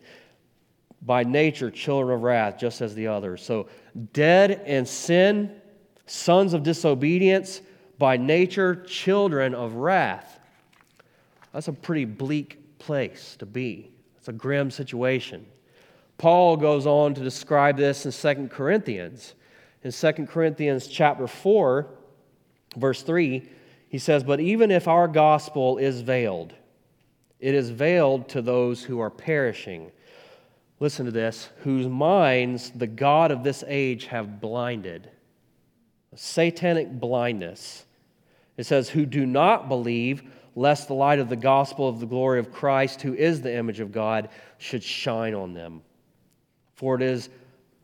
By 1.01 1.23
nature, 1.23 1.69
children 1.69 2.15
of 2.15 2.23
wrath, 2.23 2.57
just 2.57 2.81
as 2.81 2.95
the 2.95 3.07
others. 3.07 3.43
So, 3.43 3.67
dead 4.13 4.63
in 4.65 4.85
sin, 4.85 5.53
sons 6.05 6.53
of 6.53 6.63
disobedience, 6.63 7.61
by 7.99 8.15
nature, 8.15 8.83
children 8.85 9.53
of 9.53 9.75
wrath. 9.75 10.39
That's 11.51 11.67
a 11.67 11.73
pretty 11.73 12.05
bleak 12.05 12.79
place 12.79 13.35
to 13.39 13.45
be. 13.45 13.92
It's 14.23 14.29
a 14.29 14.31
grim 14.31 14.71
situation. 14.71 15.45
Paul 16.17 16.55
goes 16.55 16.87
on 16.87 17.13
to 17.15 17.21
describe 17.21 17.75
this 17.75 18.05
in 18.05 18.37
2 18.37 18.47
Corinthians. 18.47 19.33
In 19.83 19.91
2 19.91 20.13
Corinthians 20.27 20.87
chapter 20.87 21.27
4, 21.27 21.89
verse 22.77 23.03
3, 23.03 23.43
he 23.89 23.97
says, 23.97 24.23
But 24.23 24.39
even 24.39 24.71
if 24.71 24.87
our 24.87 25.09
gospel 25.09 25.77
is 25.77 25.99
veiled, 25.99 26.53
it 27.41 27.53
is 27.53 27.69
veiled 27.69 28.29
to 28.29 28.41
those 28.41 28.81
who 28.81 29.01
are 29.01 29.09
perishing. 29.09 29.91
Listen 30.79 31.05
to 31.05 31.11
this, 31.11 31.49
whose 31.57 31.89
minds 31.89 32.71
the 32.71 32.87
God 32.87 33.29
of 33.29 33.43
this 33.43 33.61
age 33.67 34.05
have 34.05 34.39
blinded. 34.39 35.09
Satanic 36.15 36.97
blindness. 36.97 37.83
It 38.55 38.67
says, 38.67 38.87
who 38.87 39.05
do 39.05 39.25
not 39.25 39.67
believe 39.67 40.23
lest 40.55 40.87
the 40.87 40.93
light 40.93 41.19
of 41.19 41.29
the 41.29 41.35
gospel 41.35 41.87
of 41.87 41.99
the 41.99 42.05
glory 42.05 42.39
of 42.39 42.51
Christ, 42.51 43.01
who 43.01 43.13
is 43.13 43.41
the 43.41 43.55
image 43.55 43.79
of 43.79 43.91
God, 43.91 44.29
should 44.57 44.83
shine 44.83 45.33
on 45.33 45.53
them. 45.53 45.81
For 46.75 46.95
it 46.95 47.01
is 47.01 47.29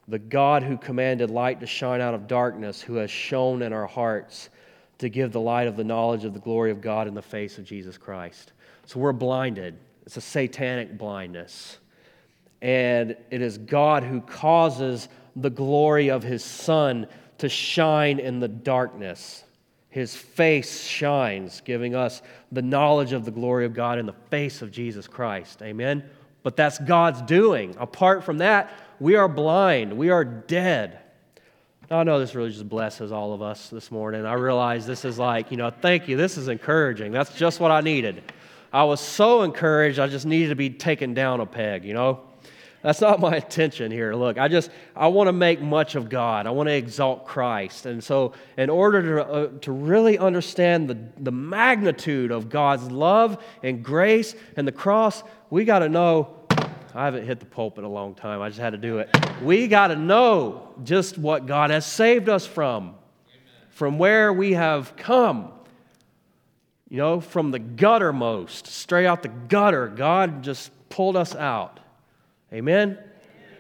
the 0.08 0.20
God 0.20 0.64
who 0.64 0.78
commanded 0.78 1.30
light 1.30 1.60
to 1.60 1.68
shine 1.68 2.02
out 2.02 2.14
of 2.14 2.28
darkness, 2.28 2.82
who 2.82 2.96
has 2.96 3.12
shone 3.12 3.62
in 3.62 3.74
our 3.74 3.86
hearts 3.86 4.50
to 5.00 5.10
give 5.10 5.32
the 5.32 5.40
light 5.40 5.68
of 5.68 5.78
the 5.78 5.84
knowledge 5.84 6.26
of 6.26 6.34
the 6.34 6.40
glory 6.40 6.72
of 6.72 6.82
God 6.82 7.08
in 7.08 7.14
the 7.14 7.22
face 7.22 7.58
of 7.58 7.66
Jesus 7.66 7.98
Christ. 7.98 8.54
So 8.86 9.00
we're 9.00 9.14
blinded. 9.14 9.78
It's 10.06 10.18
a 10.18 10.22
satanic 10.22 10.98
blindness. 10.98 11.78
And 12.62 13.16
it 13.30 13.42
is 13.42 13.58
God 13.58 14.04
who 14.04 14.22
causes 14.22 15.08
the 15.36 15.50
glory 15.50 16.10
of 16.10 16.24
his 16.24 16.44
Son 16.44 17.08
to 17.38 17.48
shine 17.48 18.20
in 18.20 18.40
the 18.40 18.48
darkness. 18.48 19.44
His 19.90 20.16
face 20.16 20.84
shines, 20.84 21.62
giving 21.62 21.96
us 21.96 22.22
the 22.52 22.62
knowledge 22.62 23.12
of 23.12 23.26
the 23.26 23.32
glory 23.32 23.66
of 23.66 23.74
God 23.74 23.98
in 23.98 24.06
the 24.06 24.14
face 24.30 24.62
of 24.62 24.72
Jesus 24.72 25.08
Christ. 25.08 25.62
Amen? 25.62 26.04
But 26.44 26.56
that's 26.56 26.78
God's 26.78 27.22
doing. 27.24 27.76
Apart 27.80 28.24
from 28.24 28.38
that, 28.38 28.72
we 29.00 29.16
are 29.16 29.28
blind, 29.28 29.98
we 29.98 30.10
are 30.10 30.24
dead. 30.24 31.00
I 31.92 32.04
know 32.04 32.20
this 32.20 32.36
really 32.36 32.52
just 32.52 32.70
blesses 32.70 33.12
all 33.12 33.34
of 33.34 33.42
us 33.42 33.70
this 33.70 33.90
morning. 33.90 34.24
I 34.24 34.34
realize 34.34 34.86
this 34.86 35.06
is 35.06 35.18
like, 35.18 35.50
you 35.50 35.58
know, 35.58 35.72
thank 35.72 36.08
you. 36.08 36.18
This 36.18 36.38
is 36.38 36.48
encouraging. 36.48 37.12
That's 37.12 37.34
just 37.34 37.60
what 37.60 37.72
I 37.72 37.82
needed. 37.82 38.32
I 38.72 38.84
was 38.84 39.00
so 39.00 39.42
encouraged, 39.42 39.98
I 39.98 40.08
just 40.08 40.28
needed 40.28 40.50
to 40.50 40.56
be 40.56 40.70
taken 40.70 41.16
down 41.16 41.40
a 41.40 41.48
peg, 41.48 41.84
you 41.84 41.96
know? 41.96 42.29
That's 42.82 43.02
not 43.02 43.20
my 43.20 43.36
intention 43.44 43.92
here. 43.92 44.14
Look, 44.14 44.38
I 44.38 44.48
just 44.48 44.72
I 44.96 45.08
want 45.08 45.28
to 45.28 45.34
make 45.34 45.62
much 45.62 45.96
of 45.96 46.10
God. 46.10 46.48
I 46.48 46.52
want 46.52 46.68
to 46.68 46.74
exalt 46.74 47.26
Christ. 47.26 47.86
And 47.86 48.04
so, 48.04 48.34
in 48.58 48.70
order 48.70 49.02
to, 49.02 49.26
uh, 49.26 49.48
to 49.62 49.72
really 49.72 50.18
understand 50.18 50.90
the, 50.90 50.98
the 51.18 51.32
magnitude 51.32 52.32
of 52.32 52.50
God's 52.50 52.90
love 52.90 53.44
and 53.64 53.84
grace 53.84 54.36
and 54.56 54.68
the 54.68 54.72
cross, 54.72 55.24
we 55.50 55.66
got 55.66 55.80
to 55.80 55.90
know. 55.90 56.36
I 56.96 57.06
haven't 57.06 57.28
hit 57.28 57.40
the 57.40 57.46
pulpit 57.46 57.84
a 57.84 57.88
long 57.88 58.16
time. 58.16 58.42
I 58.42 58.50
just 58.50 58.60
had 58.60 58.72
to 58.72 58.78
do 58.78 58.98
it. 58.98 59.16
We 59.44 59.68
got 59.68 59.88
to 59.88 59.96
know 59.96 60.74
just 60.84 61.20
what 61.20 61.46
God 61.46 61.70
has 61.70 61.86
saved 61.86 62.28
us 62.30 62.48
from, 62.48 62.96
from 63.70 64.00
where 64.00 64.34
we 64.34 64.54
have 64.54 64.96
come. 64.98 65.52
You 66.90 66.98
know, 66.98 67.22
from 67.22 67.52
the 67.52 67.60
guttermost, 67.60 68.66
straight 68.66 69.06
out 69.06 69.22
the 69.22 69.30
gutter, 69.30 69.88
God 69.88 70.42
just 70.42 70.72
pulled 70.90 71.16
us 71.16 71.36
out. 71.36 71.80
Amen? 72.54 72.98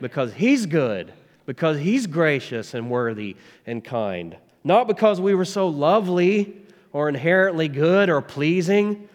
Because 0.01 0.33
He's 0.33 0.65
good, 0.65 1.13
because 1.45 1.79
He's 1.79 2.07
gracious 2.07 2.73
and 2.73 2.89
worthy 2.89 3.35
and 3.65 3.83
kind. 3.83 4.37
Not 4.63 4.87
because 4.87 5.21
we 5.21 5.35
were 5.35 5.45
so 5.45 5.67
lovely 5.67 6.55
or 6.91 7.09
inherently 7.09 7.67
good 7.67 8.09
or 8.09 8.21
pleasing 8.21 9.07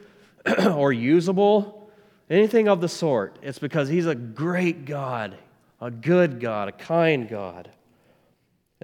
or 0.66 0.92
usable, 0.92 1.90
anything 2.30 2.68
of 2.68 2.80
the 2.80 2.88
sort. 2.88 3.38
It's 3.42 3.58
because 3.58 3.88
He's 3.88 4.06
a 4.06 4.14
great 4.14 4.84
God, 4.84 5.36
a 5.80 5.90
good 5.90 6.40
God, 6.40 6.68
a 6.68 6.72
kind 6.72 7.28
God. 7.28 7.70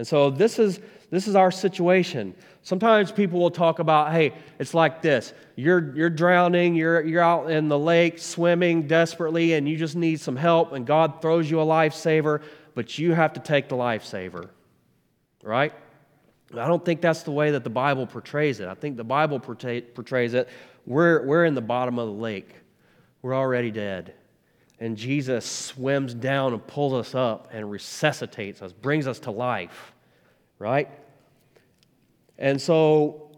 And 0.01 0.07
so 0.07 0.31
this 0.31 0.59
is, 0.59 0.81
this 1.11 1.29
is 1.29 1.37
our 1.37 1.51
situation. 1.51 2.35
Sometimes 2.63 3.13
people 3.13 3.39
will 3.39 3.51
talk 3.51 3.81
about, 3.81 4.13
hey, 4.13 4.33
it's 4.59 4.73
like 4.73 5.03
this. 5.03 5.35
You're, 5.57 5.95
you're 5.95 6.09
drowning, 6.09 6.75
you're, 6.75 7.03
you're 7.03 7.23
out 7.23 7.51
in 7.51 7.69
the 7.69 7.79
lake 7.79 8.19
swimming 8.19 8.87
desperately, 8.87 9.53
and 9.53 9.69
you 9.69 9.77
just 9.77 9.97
need 9.97 10.19
some 10.19 10.37
help, 10.37 10.73
and 10.73 10.87
God 10.87 11.21
throws 11.21 11.51
you 11.51 11.61
a 11.61 11.67
lifesaver, 11.67 12.41
but 12.75 12.99
you 12.99 13.13
have 13.13 13.35
to 13.35 13.41
take 13.41 13.69
the 13.69 13.77
lifesaver. 13.77 14.49
Right? 15.43 15.75
I 16.57 16.67
don't 16.67 16.83
think 16.83 17.03
that's 17.03 17.23
the 17.25 17.33
way 17.33 17.51
that 17.51 17.63
the 17.63 17.69
Bible 17.69 18.07
portrays 18.07 18.59
it. 18.61 18.69
I 18.69 18.75
think 18.75 18.97
the 18.97 19.05
Bible 19.05 19.39
portrays 19.39 20.33
it. 20.33 20.49
We're, 20.87 21.27
we're 21.27 21.45
in 21.45 21.55
the 21.55 21.61
bottom 21.61 21.99
of 21.99 22.07
the 22.07 22.15
lake, 22.15 22.55
we're 23.21 23.35
already 23.35 23.71
dead. 23.71 24.15
And 24.81 24.97
Jesus 24.97 25.45
swims 25.45 26.15
down 26.15 26.55
and 26.55 26.67
pulls 26.67 26.95
us 26.95 27.15
up 27.15 27.51
and 27.53 27.71
resuscitates 27.71 28.63
us, 28.63 28.73
brings 28.73 29.07
us 29.07 29.19
to 29.21 29.31
life. 29.31 29.93
Right? 30.59 30.89
And 32.39 32.61
so, 32.61 33.31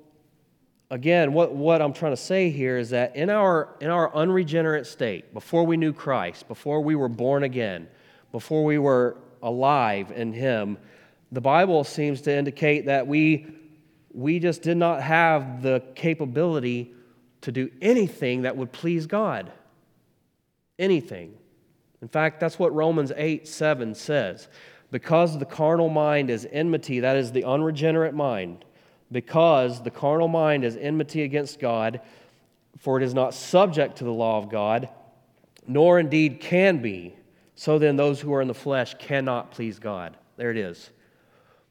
again, 0.89 1.33
what, 1.33 1.53
what 1.53 1.83
I'm 1.83 1.93
trying 1.93 2.13
to 2.13 2.17
say 2.17 2.51
here 2.51 2.79
is 2.79 2.91
that 2.91 3.17
in 3.17 3.29
our, 3.29 3.75
in 3.81 3.91
our 3.91 4.15
unregenerate 4.15 4.87
state, 4.87 5.35
before 5.35 5.65
we 5.65 5.77
knew 5.77 5.93
Christ, 5.93 6.47
before 6.47 6.81
we 6.81 6.95
were 6.95 7.09
born 7.09 7.43
again, 7.43 7.89
before 8.31 8.65
we 8.65 8.79
were 8.79 9.17
alive 9.43 10.13
in 10.13 10.33
Him, 10.33 10.79
the 11.33 11.41
Bible 11.41 11.83
seems 11.83 12.21
to 12.23 12.33
indicate 12.33 12.87
that 12.87 13.07
we, 13.07 13.47
we 14.13 14.39
just 14.39 14.63
did 14.63 14.77
not 14.77 15.03
have 15.03 15.63
the 15.63 15.83
capability 15.97 16.95
to 17.41 17.51
do 17.51 17.71
anything 17.81 18.43
that 18.43 18.57
would 18.57 18.71
please 18.71 19.07
God. 19.07 19.51
Anything. 20.79 21.35
In 22.01 22.09
fact, 22.09 22.41
that's 22.41 22.59
what 22.59 22.75
Romans 22.75 23.13
8 23.17 23.47
7 23.47 23.95
says. 23.95 24.49
Because 24.91 25.39
the 25.39 25.47
carnal 25.47 25.89
mind 25.89 26.29
is 26.29 26.47
enmity, 26.51 27.01
that 27.01 27.17
is 27.17 27.33
the 27.33 27.45
unregenerate 27.45 28.15
mind, 28.15 28.65
because 29.11 29.83
the 29.83 29.91
carnal 29.91 30.29
mind 30.29 30.65
is 30.65 30.77
enmity 30.77 31.23
against 31.23 31.59
God, 31.59 32.03
for 32.79 33.01
it 33.01 33.03
is 33.03 33.15
not 33.15 33.33
subject 33.33 33.97
to 33.97 34.05
the 34.05 34.13
law 34.13 34.37
of 34.37 34.51
God, 34.51 34.91
nor 35.67 35.99
indeed 35.99 36.41
can 36.41 36.83
be. 36.83 37.15
So 37.55 37.79
then, 37.79 37.97
those 37.97 38.21
who 38.21 38.35
are 38.35 38.43
in 38.43 38.49
the 38.49 38.55
flesh 38.55 38.95
cannot 38.99 39.51
please 39.53 39.79
God. 39.79 40.17
There 40.37 40.51
it 40.51 40.57
is. 40.57 40.91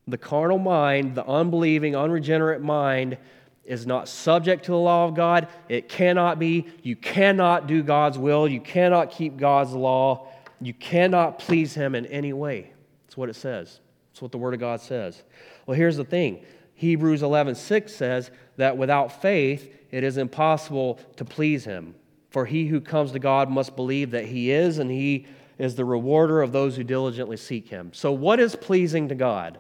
The 0.08 0.18
carnal 0.18 0.58
mind, 0.58 1.16
the 1.16 1.26
unbelieving, 1.26 1.96
unregenerate 1.96 2.62
mind, 2.62 3.18
is 3.66 3.86
not 3.86 4.08
subject 4.08 4.66
to 4.66 4.72
the 4.72 4.78
law 4.78 5.06
of 5.06 5.14
God. 5.14 5.48
It 5.70 5.88
cannot 5.88 6.40
be. 6.40 6.68
You 6.82 6.96
cannot 6.96 7.68
do 7.68 7.84
God's 7.84 8.18
will. 8.18 8.48
You 8.48 8.60
cannot 8.60 9.12
keep 9.12 9.38
God's 9.38 9.74
law. 9.74 10.28
You 10.60 10.74
cannot 10.74 11.40
please 11.40 11.74
Him 11.74 11.96
in 11.96 12.06
any 12.08 12.34
way. 12.34 12.74
That's 13.06 13.18
what 13.18 13.30
it 13.30 13.36
says. 13.36 13.80
That's 14.12 14.22
what 14.22 14.32
the 14.32 14.38
Word 14.38 14.54
of 14.54 14.60
God 14.60 14.82
says. 14.82 15.24
Well, 15.66 15.78
here's 15.78 15.98
the 15.98 16.04
thing 16.04 16.44
Hebrews 16.76 17.22
11:6 17.22 17.90
says 17.90 18.32
that 18.58 18.78
without 18.78 19.22
faith 19.22 19.74
it 19.92 20.04
is 20.04 20.18
impossible 20.18 21.00
to 21.18 21.26
please 21.26 21.66
him. 21.66 21.96
For 22.30 22.46
he 22.46 22.68
who 22.68 22.80
comes 22.80 23.12
to 23.12 23.20
God 23.20 23.50
must 23.50 23.76
believe 23.76 24.12
that 24.12 24.26
he 24.26 24.52
is 24.52 24.80
and 24.80 24.90
he 24.90 25.28
is 25.58 25.76
the 25.76 25.86
rewarder 25.86 26.42
of 26.42 26.52
those 26.52 26.78
who 26.78 26.84
diligently 26.84 27.38
seek 27.38 27.68
him. 27.68 27.92
So 27.94 28.12
what 28.12 28.40
is 28.40 28.56
pleasing 28.56 29.10
to 29.10 29.16
God 29.16 29.60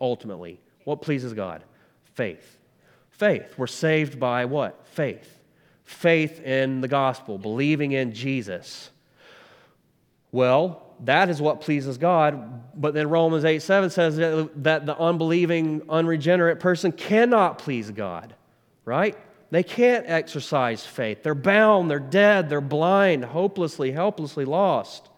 ultimately? 0.00 0.60
What 0.84 1.02
pleases 1.02 1.32
God? 1.32 1.64
Faith. 2.14 2.59
Faith. 3.20 3.52
We're 3.58 3.66
saved 3.66 4.18
by 4.18 4.46
what? 4.46 4.86
Faith. 4.86 5.40
Faith 5.84 6.40
in 6.40 6.80
the 6.80 6.88
gospel, 6.88 7.36
believing 7.36 7.92
in 7.92 8.14
Jesus. 8.14 8.88
Well, 10.32 10.94
that 11.00 11.28
is 11.28 11.38
what 11.38 11.60
pleases 11.60 11.98
God. 11.98 12.80
But 12.80 12.94
then 12.94 13.10
Romans 13.10 13.44
8 13.44 13.60
7 13.60 13.90
says 13.90 14.16
that 14.16 14.86
the 14.86 14.96
unbelieving, 14.98 15.82
unregenerate 15.90 16.60
person 16.60 16.92
cannot 16.92 17.58
please 17.58 17.90
God, 17.90 18.34
right? 18.86 19.18
They 19.50 19.64
can't 19.64 20.06
exercise 20.08 20.86
faith. 20.86 21.22
They're 21.22 21.34
bound, 21.34 21.90
they're 21.90 22.00
dead, 22.00 22.48
they're 22.48 22.62
blind, 22.62 23.26
hopelessly, 23.26 23.92
helplessly 23.92 24.46
lost. 24.46 25.10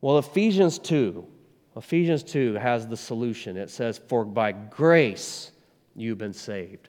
Well, 0.00 0.18
Ephesians 0.18 0.78
2, 0.78 1.26
Ephesians 1.74 2.22
2 2.22 2.54
has 2.54 2.86
the 2.86 2.96
solution. 2.96 3.56
It 3.56 3.70
says, 3.70 3.98
For 4.06 4.24
by 4.24 4.52
grace 4.52 5.50
you've 5.96 6.18
been 6.18 6.32
saved. 6.32 6.88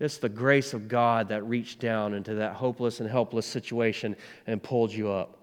It's 0.00 0.18
the 0.18 0.28
grace 0.28 0.74
of 0.74 0.88
God 0.88 1.28
that 1.28 1.42
reached 1.44 1.78
down 1.78 2.14
into 2.14 2.34
that 2.34 2.54
hopeless 2.54 3.00
and 3.00 3.08
helpless 3.08 3.46
situation 3.46 4.16
and 4.46 4.62
pulled 4.62 4.92
you 4.92 5.10
up. 5.10 5.38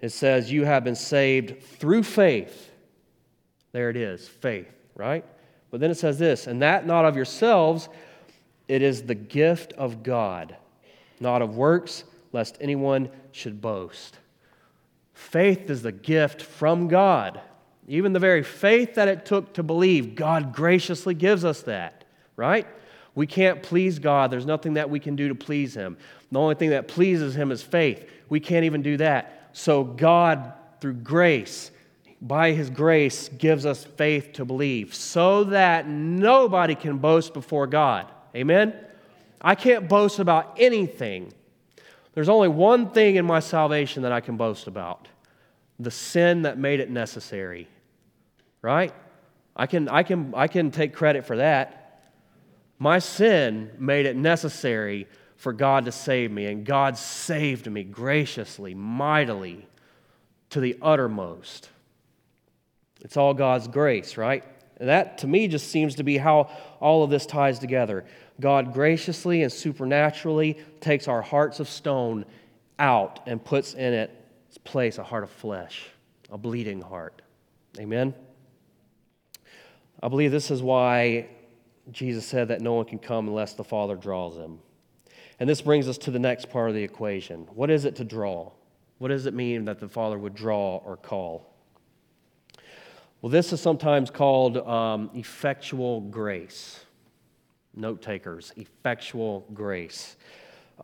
It 0.00 0.10
says, 0.10 0.50
You 0.50 0.64
have 0.64 0.82
been 0.82 0.96
saved 0.96 1.62
through 1.62 2.04
faith. 2.04 2.70
There 3.72 3.90
it 3.90 3.96
is, 3.96 4.26
faith, 4.26 4.72
right? 4.94 5.24
But 5.70 5.80
then 5.80 5.90
it 5.90 5.98
says 5.98 6.18
this, 6.18 6.46
and 6.46 6.62
that 6.62 6.86
not 6.86 7.04
of 7.04 7.14
yourselves, 7.14 7.88
it 8.66 8.82
is 8.82 9.02
the 9.02 9.14
gift 9.14 9.72
of 9.74 10.02
God, 10.02 10.56
not 11.20 11.42
of 11.42 11.56
works, 11.56 12.04
lest 12.32 12.56
anyone 12.60 13.10
should 13.32 13.60
boast. 13.60 14.18
Faith 15.12 15.70
is 15.70 15.82
the 15.82 15.92
gift 15.92 16.42
from 16.42 16.88
God. 16.88 17.40
Even 17.86 18.12
the 18.12 18.18
very 18.18 18.42
faith 18.42 18.94
that 18.94 19.08
it 19.08 19.26
took 19.26 19.52
to 19.54 19.62
believe, 19.62 20.14
God 20.14 20.52
graciously 20.52 21.14
gives 21.14 21.44
us 21.44 21.62
that, 21.62 21.99
right? 22.40 22.66
We 23.14 23.26
can't 23.26 23.62
please 23.62 23.98
God. 23.98 24.30
There's 24.30 24.46
nothing 24.46 24.74
that 24.74 24.88
we 24.88 24.98
can 24.98 25.14
do 25.14 25.28
to 25.28 25.34
please 25.34 25.74
Him. 25.74 25.98
The 26.32 26.40
only 26.40 26.54
thing 26.54 26.70
that 26.70 26.88
pleases 26.88 27.36
Him 27.36 27.52
is 27.52 27.62
faith. 27.62 28.08
We 28.30 28.40
can't 28.40 28.64
even 28.64 28.80
do 28.80 28.96
that. 28.96 29.50
So 29.52 29.84
God, 29.84 30.54
through 30.80 30.94
grace, 30.94 31.70
by 32.20 32.52
his 32.52 32.70
grace, 32.70 33.28
gives 33.28 33.64
us 33.64 33.84
faith 33.84 34.34
to 34.34 34.44
believe 34.44 34.94
so 34.94 35.44
that 35.44 35.86
nobody 35.88 36.74
can 36.74 36.98
boast 36.98 37.32
before 37.32 37.66
God. 37.66 38.10
Amen? 38.34 38.74
I 39.40 39.54
can't 39.54 39.88
boast 39.88 40.18
about 40.18 40.54
anything. 40.58 41.32
There's 42.12 42.28
only 42.28 42.48
one 42.48 42.90
thing 42.90 43.16
in 43.16 43.24
my 43.24 43.40
salvation 43.40 44.02
that 44.02 44.12
I 44.12 44.20
can 44.20 44.36
boast 44.36 44.66
about 44.66 45.08
the 45.78 45.90
sin 45.90 46.42
that 46.42 46.58
made 46.58 46.78
it 46.78 46.90
necessary. 46.90 47.66
Right? 48.60 48.92
I 49.56 49.66
can, 49.66 49.88
I 49.88 50.02
can, 50.02 50.34
I 50.36 50.46
can 50.46 50.70
take 50.70 50.92
credit 50.92 51.24
for 51.24 51.38
that. 51.38 51.79
My 52.80 52.98
sin 52.98 53.70
made 53.78 54.06
it 54.06 54.16
necessary 54.16 55.06
for 55.36 55.52
God 55.52 55.84
to 55.84 55.92
save 55.92 56.32
me, 56.32 56.46
and 56.46 56.64
God 56.64 56.96
saved 56.96 57.70
me 57.70 57.84
graciously, 57.84 58.74
mightily. 58.74 59.68
to 60.48 60.58
the 60.58 60.76
uttermost. 60.82 61.68
It's 63.02 63.16
all 63.16 63.34
God's 63.34 63.68
grace, 63.68 64.16
right? 64.16 64.44
And 64.78 64.88
that 64.88 65.18
to 65.18 65.26
me 65.26 65.46
just 65.46 65.70
seems 65.70 65.94
to 65.96 66.02
be 66.02 66.18
how 66.18 66.50
all 66.80 67.04
of 67.04 67.10
this 67.10 67.24
ties 67.24 67.58
together. 67.58 68.04
God 68.40 68.72
graciously 68.72 69.42
and 69.42 69.52
supernaturally 69.52 70.58
takes 70.80 71.06
our 71.06 71.22
hearts 71.22 71.60
of 71.60 71.68
stone 71.68 72.24
out 72.78 73.20
and 73.26 73.44
puts 73.44 73.74
in 73.74 73.92
its 73.92 74.58
place 74.64 74.98
a 74.98 75.04
heart 75.04 75.22
of 75.22 75.30
flesh, 75.30 75.86
a 76.30 76.38
bleeding 76.38 76.80
heart. 76.80 77.22
Amen? 77.78 78.14
I 80.02 80.08
believe 80.08 80.32
this 80.32 80.50
is 80.50 80.62
why 80.62 81.28
Jesus 81.92 82.26
said 82.26 82.48
that 82.48 82.60
no 82.60 82.74
one 82.74 82.84
can 82.84 82.98
come 82.98 83.28
unless 83.28 83.54
the 83.54 83.64
Father 83.64 83.96
draws 83.96 84.36
them. 84.36 84.60
And 85.38 85.48
this 85.48 85.62
brings 85.62 85.88
us 85.88 85.98
to 85.98 86.10
the 86.10 86.18
next 86.18 86.50
part 86.50 86.68
of 86.68 86.74
the 86.74 86.82
equation. 86.82 87.48
What 87.54 87.70
is 87.70 87.84
it 87.84 87.96
to 87.96 88.04
draw? 88.04 88.52
What 88.98 89.08
does 89.08 89.26
it 89.26 89.34
mean 89.34 89.64
that 89.64 89.80
the 89.80 89.88
Father 89.88 90.18
would 90.18 90.34
draw 90.34 90.76
or 90.84 90.96
call? 90.96 91.46
Well, 93.22 93.30
this 93.30 93.52
is 93.52 93.60
sometimes 93.60 94.10
called 94.10 94.58
um, 94.58 95.10
effectual 95.14 96.02
grace. 96.02 96.84
Note 97.74 98.02
takers, 98.02 98.52
effectual 98.56 99.46
grace. 99.54 100.16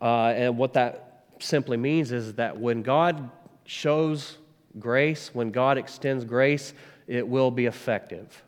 Uh, 0.01 0.33
and 0.35 0.57
what 0.57 0.73
that 0.73 1.25
simply 1.39 1.77
means 1.77 2.11
is 2.11 2.33
that 2.33 2.57
when 2.57 2.81
God 2.81 3.29
shows 3.65 4.37
grace, 4.79 5.29
when 5.33 5.51
God 5.51 5.77
extends 5.77 6.23
grace, 6.23 6.73
it 7.07 7.27
will 7.27 7.51
be 7.51 7.65
effective. 7.65 8.43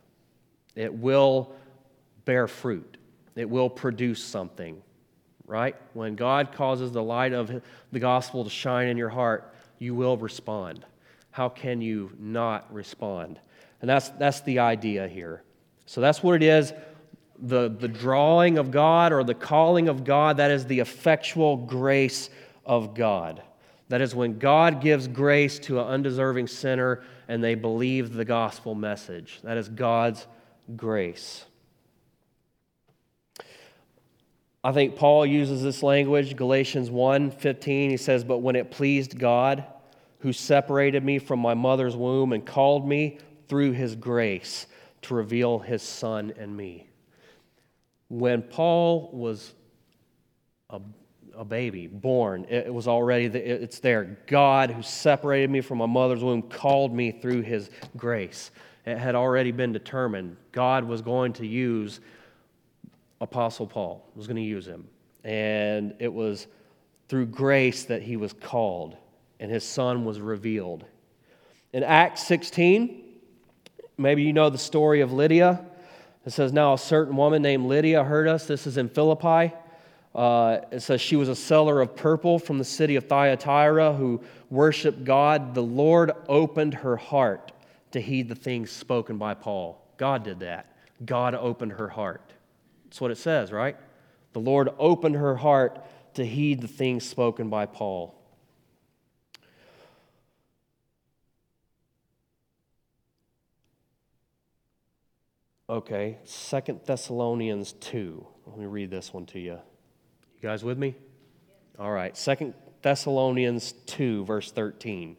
It 0.76 0.94
will 0.94 1.54
bear 2.30 2.48
fruit. 2.48 2.98
It 3.36 3.50
will 3.50 3.72
produce 3.72 4.24
something, 4.24 4.84
right? 5.48 5.76
When 5.94 6.14
God 6.14 6.52
causes 6.52 6.92
the 6.92 7.02
light 7.02 7.34
of 7.34 7.64
the 7.92 8.00
gospel 8.00 8.44
to 8.44 8.52
shine 8.52 8.88
in 8.88 8.98
your 8.98 9.10
heart, 9.10 9.52
you 9.80 9.96
will 9.96 10.16
respond. 10.16 10.86
How 11.32 11.50
can 11.50 11.82
you 11.82 12.12
not 12.20 12.72
respond? 12.72 13.40
And 13.82 13.90
that's, 13.90 14.10
that's 14.10 14.42
the 14.42 14.60
idea 14.60 15.08
here. 15.08 15.42
So 15.88 16.02
that's 16.02 16.22
what 16.22 16.36
it 16.36 16.44
is 16.44 16.72
the, 17.42 17.68
the 17.68 17.88
drawing 17.88 18.60
of 18.60 18.70
God 18.70 19.12
or 19.12 19.24
the 19.24 19.34
calling 19.34 19.90
of 19.90 20.04
God, 20.04 20.38
that 20.38 20.52
is 20.52 20.68
the 20.68 20.82
effectual 20.82 21.58
grace 21.58 22.30
of 22.64 22.94
God. 22.94 23.42
That 23.88 24.02
is 24.02 24.14
when 24.14 24.38
God 24.38 24.82
gives 24.82 25.08
grace 25.08 25.58
to 25.62 25.80
an 25.80 25.88
undeserving 25.88 26.46
sinner 26.46 27.02
and 27.28 27.44
they 27.44 27.56
believe 27.56 28.14
the 28.14 28.26
gospel 28.26 28.76
message. 28.76 29.40
That 29.44 29.58
is 29.58 29.68
God's 29.68 30.28
grace. 30.76 31.46
I 34.64 34.72
think 34.74 34.96
Paul 34.96 35.26
uses 35.26 35.64
this 35.64 35.82
language, 35.82 36.36
Galatians 36.36 36.92
1 36.92 37.32
15. 37.32 37.90
He 37.90 37.98
says, 37.98 38.24
But 38.24 38.40
when 38.40 38.56
it 38.56 38.72
pleased 38.72 39.18
God, 39.18 39.64
who 40.20 40.34
separated 40.34 41.04
me 41.04 41.18
from 41.18 41.40
my 41.40 41.54
mother's 41.54 41.96
womb 41.96 42.34
and 42.34 42.46
called 42.46 42.88
me 42.88 43.20
through 43.48 43.72
his 43.72 43.96
grace 43.96 44.68
to 45.04 45.14
reveal 45.16 45.60
his 45.60 45.82
son 45.82 46.34
in 46.38 46.54
me. 46.56 46.88
When 48.10 48.42
Paul 48.42 49.12
was 49.14 49.54
a, 50.70 50.82
a 51.36 51.46
baby, 51.46 51.88
born, 51.88 52.46
it, 52.50 52.74
was 52.74 52.88
already, 52.88 53.26
it's 53.26 53.80
there. 53.80 54.18
God, 54.28 54.72
who 54.72 54.82
separated 54.82 55.50
me 55.50 55.62
from 55.62 55.78
my 55.78 55.86
mother's 55.86 56.24
womb, 56.24 56.42
called 56.42 56.94
me 56.94 57.12
through 57.12 57.42
his 57.42 57.70
grace. 57.96 58.52
It 58.86 58.98
had 58.98 59.16
already 59.16 59.52
been 59.52 59.72
determined. 59.72 60.36
God 60.52 60.84
was 60.84 61.02
going 61.02 61.32
to 61.34 61.48
use 61.48 62.02
Apostle 63.22 63.68
Paul, 63.68 64.06
was 64.16 64.28
going 64.28 64.38
to 64.38 64.42
use 64.42 64.68
him. 64.68 64.88
And 65.24 65.96
it 66.00 66.14
was 66.14 66.48
through 67.08 67.26
grace 67.28 67.86
that 67.86 68.02
he 68.02 68.18
was 68.18 68.34
called 68.34 68.96
and 69.40 69.52
his 69.52 69.64
son 69.64 70.06
was 70.06 70.20
revealed. 70.20 70.86
In 71.74 71.84
Acts 71.84 72.26
16, 72.28 73.04
maybe 73.98 74.24
you 74.24 74.34
know 74.34 74.50
the 74.50 74.58
story 74.58 75.02
of 75.02 75.14
Lydia. 75.14 75.66
It 76.26 76.32
says, 76.32 76.52
Now 76.52 76.74
a 76.74 76.78
certain 76.78 77.16
woman 77.16 77.42
named 77.42 77.66
Lydia 77.66 78.04
heard 78.04 78.28
us. 78.28 78.46
This 78.46 78.68
is 78.68 78.78
in 78.78 78.90
Philippi. 78.90 79.54
Uh, 80.14 80.60
it 80.72 80.82
says 80.82 81.00
she 81.00 81.16
was 81.16 81.30
a 81.30 81.36
seller 81.36 81.82
of 81.82 81.96
purple 81.96 82.40
from 82.40 82.58
the 82.58 82.66
city 82.66 82.96
of 82.96 83.06
Thyatira 83.06 83.94
who 83.94 84.22
worshiped 84.50 85.04
God. 85.04 85.54
The 85.54 85.64
Lord 85.64 86.12
opened 86.28 86.74
her 86.74 86.98
heart 86.98 87.52
to 87.92 88.02
heed 88.02 88.28
the 88.28 88.36
things 88.36 88.72
spoken 88.72 89.18
by 89.18 89.36
Paul. 89.36 89.82
God 89.98 90.24
did 90.24 90.40
that. 90.40 90.76
God 91.06 91.36
opened 91.36 91.74
her 91.74 91.88
heart. 91.88 92.29
That's 92.90 93.00
what 93.02 93.12
it 93.12 93.20
says, 93.20 93.52
right? 93.52 93.78
The 94.34 94.40
Lord 94.40 94.70
opened 94.80 95.16
her 95.16 95.36
heart 95.36 95.86
to 96.16 96.26
heed 96.26 96.60
the 96.60 96.68
things 96.68 97.08
spoken 97.08 97.48
by 97.48 97.68
Paul. 97.68 98.16
Okay, 105.70 106.18
Second 106.24 106.80
Thessalonians 106.84 107.74
2. 107.74 108.26
Let 108.48 108.58
me 108.58 108.66
read 108.66 108.90
this 108.90 109.14
one 109.14 109.28
to 109.28 109.40
you. 109.40 109.52
You 109.52 110.42
guys 110.42 110.64
with 110.64 110.80
me? 110.80 110.96
All 111.78 111.92
right, 111.92 112.18
Second 112.18 112.56
Thessalonians 112.82 113.74
2, 113.86 114.26
verse 114.26 114.52
13. 114.52 115.16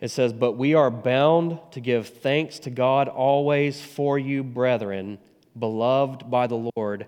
It 0.00 0.08
says, 0.10 0.32
But 0.32 0.52
we 0.52 0.72
are 0.72 0.90
bound 0.90 1.58
to 1.72 1.80
give 1.80 2.08
thanks 2.08 2.60
to 2.60 2.70
God 2.70 3.08
always 3.08 3.78
for 3.82 4.18
you, 4.18 4.42
brethren, 4.42 5.18
beloved 5.58 6.30
by 6.30 6.46
the 6.46 6.70
Lord, 6.76 7.06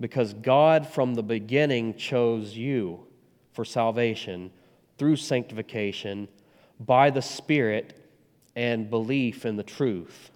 because 0.00 0.34
God 0.34 0.86
from 0.86 1.14
the 1.14 1.22
beginning 1.22 1.94
chose 1.94 2.56
you 2.56 3.06
for 3.52 3.64
salvation 3.64 4.50
through 4.96 5.16
sanctification 5.16 6.28
by 6.80 7.10
the 7.10 7.22
Spirit 7.22 8.04
and 8.54 8.90
belief 8.90 9.44
in 9.44 9.56
the 9.56 9.62
truth 9.62 10.30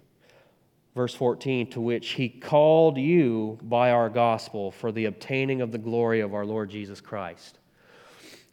verse 0.95 1.15
14, 1.15 1.71
to 1.71 1.81
which 1.81 2.11
he 2.11 2.29
called 2.29 2.97
you 2.97 3.57
by 3.63 3.91
our 3.91 4.09
gospel 4.09 4.71
for 4.71 4.91
the 4.91 5.05
obtaining 5.05 5.61
of 5.61 5.71
the 5.71 5.77
glory 5.77 6.19
of 6.19 6.33
our 6.33 6.45
Lord 6.45 6.69
Jesus 6.69 7.01
Christ. 7.01 7.59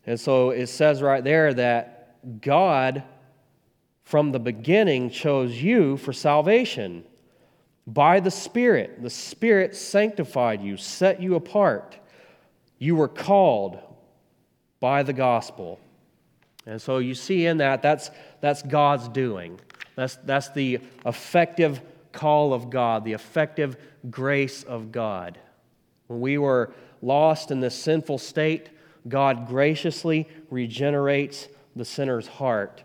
And 0.07 0.19
so 0.19 0.51
it 0.51 0.69
says 0.69 1.03
right 1.03 1.23
there 1.23 1.53
that 1.55 2.41
God, 2.41 3.03
from 4.05 4.33
the 4.33 4.41
beginning, 4.41 5.11
chose 5.11 5.63
you 5.63 5.97
for 5.99 6.13
salvation 6.13 7.05
by 7.93 8.20
the 8.20 8.30
Spirit. 8.30 9.03
The 9.03 9.11
Spirit 9.11 9.74
sanctified 9.74 10.62
you, 10.62 10.76
set 10.76 11.20
you 11.20 11.34
apart. 11.34 11.97
You 12.78 12.97
were 12.97 13.09
called 13.09 13.78
by 14.78 15.03
the 15.03 15.12
gospel. 15.12 15.80
And 16.66 16.80
so 16.80 16.99
you 16.99 17.14
see 17.14 17.47
in 17.47 17.59
that, 17.59 17.82
that's, 17.82 18.11
that's 18.41 18.62
God's 18.62 19.09
doing. 19.09 19.61
That's, 19.97 20.16
that's 20.24 20.51
the 20.51 20.78
effective 21.05 21.80
call 22.12 22.55
of 22.55 22.70
God, 22.70 23.05
the 23.05 23.12
effective 23.12 23.76
grace 24.09 24.62
of 24.62 24.93
God. 24.93 25.38
When 26.07 26.20
we 26.20 26.38
were 26.38 26.72
lost 27.03 27.51
in 27.51 27.61
this 27.61 27.74
sinful 27.74 28.18
state, 28.18 28.68
God 29.09 29.49
graciously 29.49 30.28
regenerates 30.51 31.49
the 31.74 31.84
sinner's 31.84 32.26
heart, 32.26 32.82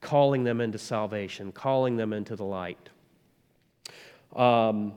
calling 0.00 0.44
them 0.44 0.60
into 0.60 0.78
salvation, 0.78 1.52
calling 1.52 1.96
them 1.96 2.12
into 2.12 2.36
the 2.36 2.44
light. 2.44 2.90
Um, 4.36 4.92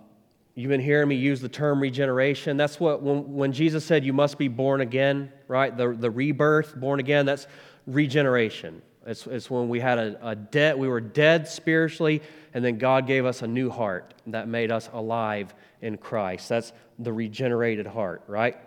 you've 0.54 0.70
been 0.70 0.82
hearing 0.82 1.08
me 1.08 1.16
use 1.16 1.40
the 1.40 1.50
term 1.50 1.80
regeneration. 1.80 2.58
That's 2.58 2.80
what, 2.80 3.02
when, 3.02 3.34
when 3.34 3.54
Jesus 3.54 3.86
said 3.86 4.04
you 4.04 4.14
must 4.14 4.38
be 4.38 4.50
born 4.50 4.82
again, 4.82 5.32
right? 5.48 5.76
The, 5.76 5.94
the 5.94 6.12
rebirth, 6.12 6.76
born 6.76 7.00
again, 7.00 7.26
that's 7.26 7.48
regeneration. 7.88 8.82
It's, 9.06 9.26
it's 9.26 9.50
when 9.50 9.70
we 9.70 9.80
had 9.80 9.98
a, 9.98 10.38
a 10.52 10.76
we 10.76 10.88
were 10.88 11.00
dead 11.00 11.48
spiritually, 11.48 12.22
and 12.54 12.64
then 12.64 12.78
God 12.78 13.08
gave 13.08 13.26
us 13.26 13.42
a 13.42 13.48
new 13.48 13.70
heart 13.70 14.14
that 14.28 14.48
made 14.48 14.72
us 14.72 14.90
alive 14.94 15.56
in 15.82 15.98
Christ. 15.98 16.50
That's 16.50 16.74
the 17.00 17.14
regenerated 17.14 17.88
heart, 17.88 18.24
right? 18.28 18.58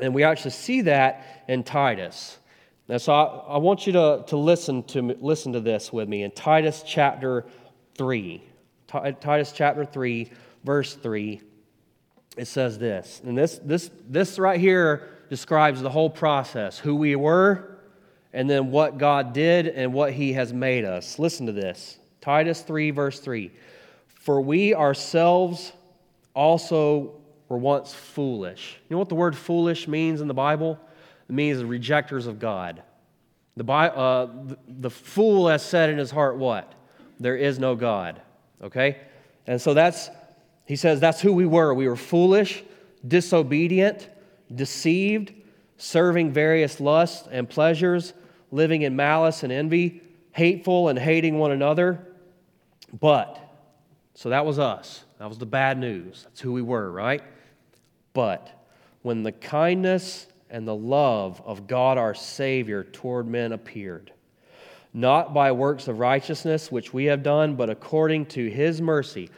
And 0.00 0.12
we 0.12 0.24
actually 0.24 0.50
see 0.50 0.82
that 0.82 1.44
in 1.48 1.62
Titus. 1.62 2.38
Now, 2.88 2.98
so 2.98 3.12
I, 3.12 3.54
I 3.54 3.58
want 3.58 3.86
you 3.86 3.92
to, 3.92 4.24
to 4.26 4.36
listen 4.36 4.82
to 4.84 5.16
listen 5.20 5.52
to 5.52 5.60
this 5.60 5.92
with 5.92 6.08
me 6.08 6.24
in 6.24 6.32
Titus 6.32 6.82
chapter 6.84 7.46
3. 7.96 8.42
Titus 9.20 9.52
chapter 9.52 9.84
3, 9.84 10.30
verse 10.64 10.94
3. 10.94 11.40
It 12.36 12.46
says 12.46 12.78
this. 12.78 13.20
And 13.24 13.36
this, 13.36 13.60
this, 13.64 13.90
this 14.08 14.38
right 14.38 14.58
here 14.58 15.08
describes 15.30 15.80
the 15.80 15.90
whole 15.90 16.10
process 16.10 16.78
who 16.78 16.96
we 16.96 17.16
were, 17.16 17.78
and 18.32 18.50
then 18.50 18.70
what 18.70 18.98
God 18.98 19.32
did 19.32 19.68
and 19.68 19.92
what 19.92 20.12
He 20.12 20.32
has 20.32 20.52
made 20.52 20.84
us. 20.84 21.18
Listen 21.18 21.46
to 21.46 21.52
this. 21.52 21.98
Titus 22.20 22.62
3, 22.62 22.90
verse 22.90 23.20
3. 23.20 23.52
For 24.06 24.40
we 24.40 24.74
ourselves 24.74 25.72
also 26.34 27.20
were 27.48 27.58
once 27.58 27.92
foolish. 27.92 28.78
You 28.88 28.94
know 28.94 28.98
what 28.98 29.08
the 29.08 29.14
word 29.14 29.36
foolish 29.36 29.86
means 29.86 30.20
in 30.20 30.28
the 30.28 30.34
Bible? 30.34 30.78
It 31.28 31.32
means 31.32 31.62
rejectors 31.62 32.26
of 32.26 32.38
God. 32.38 32.82
The, 33.56 33.64
uh, 33.72 34.26
the, 34.26 34.58
the 34.66 34.90
fool 34.90 35.48
has 35.48 35.62
said 35.62 35.90
in 35.90 35.98
his 35.98 36.10
heart, 36.10 36.36
What? 36.36 36.72
There 37.20 37.36
is 37.36 37.58
no 37.58 37.76
God. 37.76 38.20
Okay? 38.64 38.96
And 39.46 39.60
so 39.60 39.74
that's, 39.74 40.10
he 40.64 40.76
says, 40.76 40.98
that's 40.98 41.20
who 41.20 41.32
we 41.32 41.46
were. 41.46 41.72
We 41.74 41.86
were 41.86 41.96
foolish, 41.96 42.64
disobedient, 43.06 44.08
deceived, 44.52 45.32
serving 45.76 46.32
various 46.32 46.80
lusts 46.80 47.28
and 47.30 47.48
pleasures, 47.48 48.14
living 48.50 48.82
in 48.82 48.96
malice 48.96 49.42
and 49.42 49.52
envy 49.52 50.00
hateful 50.34 50.88
and 50.88 50.98
hating 50.98 51.38
one 51.38 51.52
another. 51.52 52.04
But, 53.00 53.40
so 54.14 54.30
that 54.30 54.44
was 54.44 54.58
us. 54.58 55.04
That 55.18 55.28
was 55.28 55.38
the 55.38 55.46
bad 55.46 55.78
news. 55.78 56.24
That's 56.24 56.40
who 56.40 56.52
we 56.52 56.60
were, 56.60 56.90
right? 56.90 57.22
But 58.12 58.50
when 59.02 59.22
the 59.22 59.32
kindness 59.32 60.26
and 60.50 60.66
the 60.66 60.74
love 60.74 61.40
of 61.46 61.68
God 61.68 61.98
our 61.98 62.14
Savior 62.14 62.82
toward 62.82 63.28
men 63.28 63.52
appeared, 63.52 64.12
not 64.94 65.34
by 65.34 65.50
works 65.50 65.88
of 65.88 65.98
righteousness 65.98 66.70
which 66.70 66.94
we 66.94 67.06
have 67.06 67.24
done, 67.24 67.56
but 67.56 67.68
according 67.68 68.24
to 68.26 68.48
his 68.48 68.80
mercy, 68.80 69.28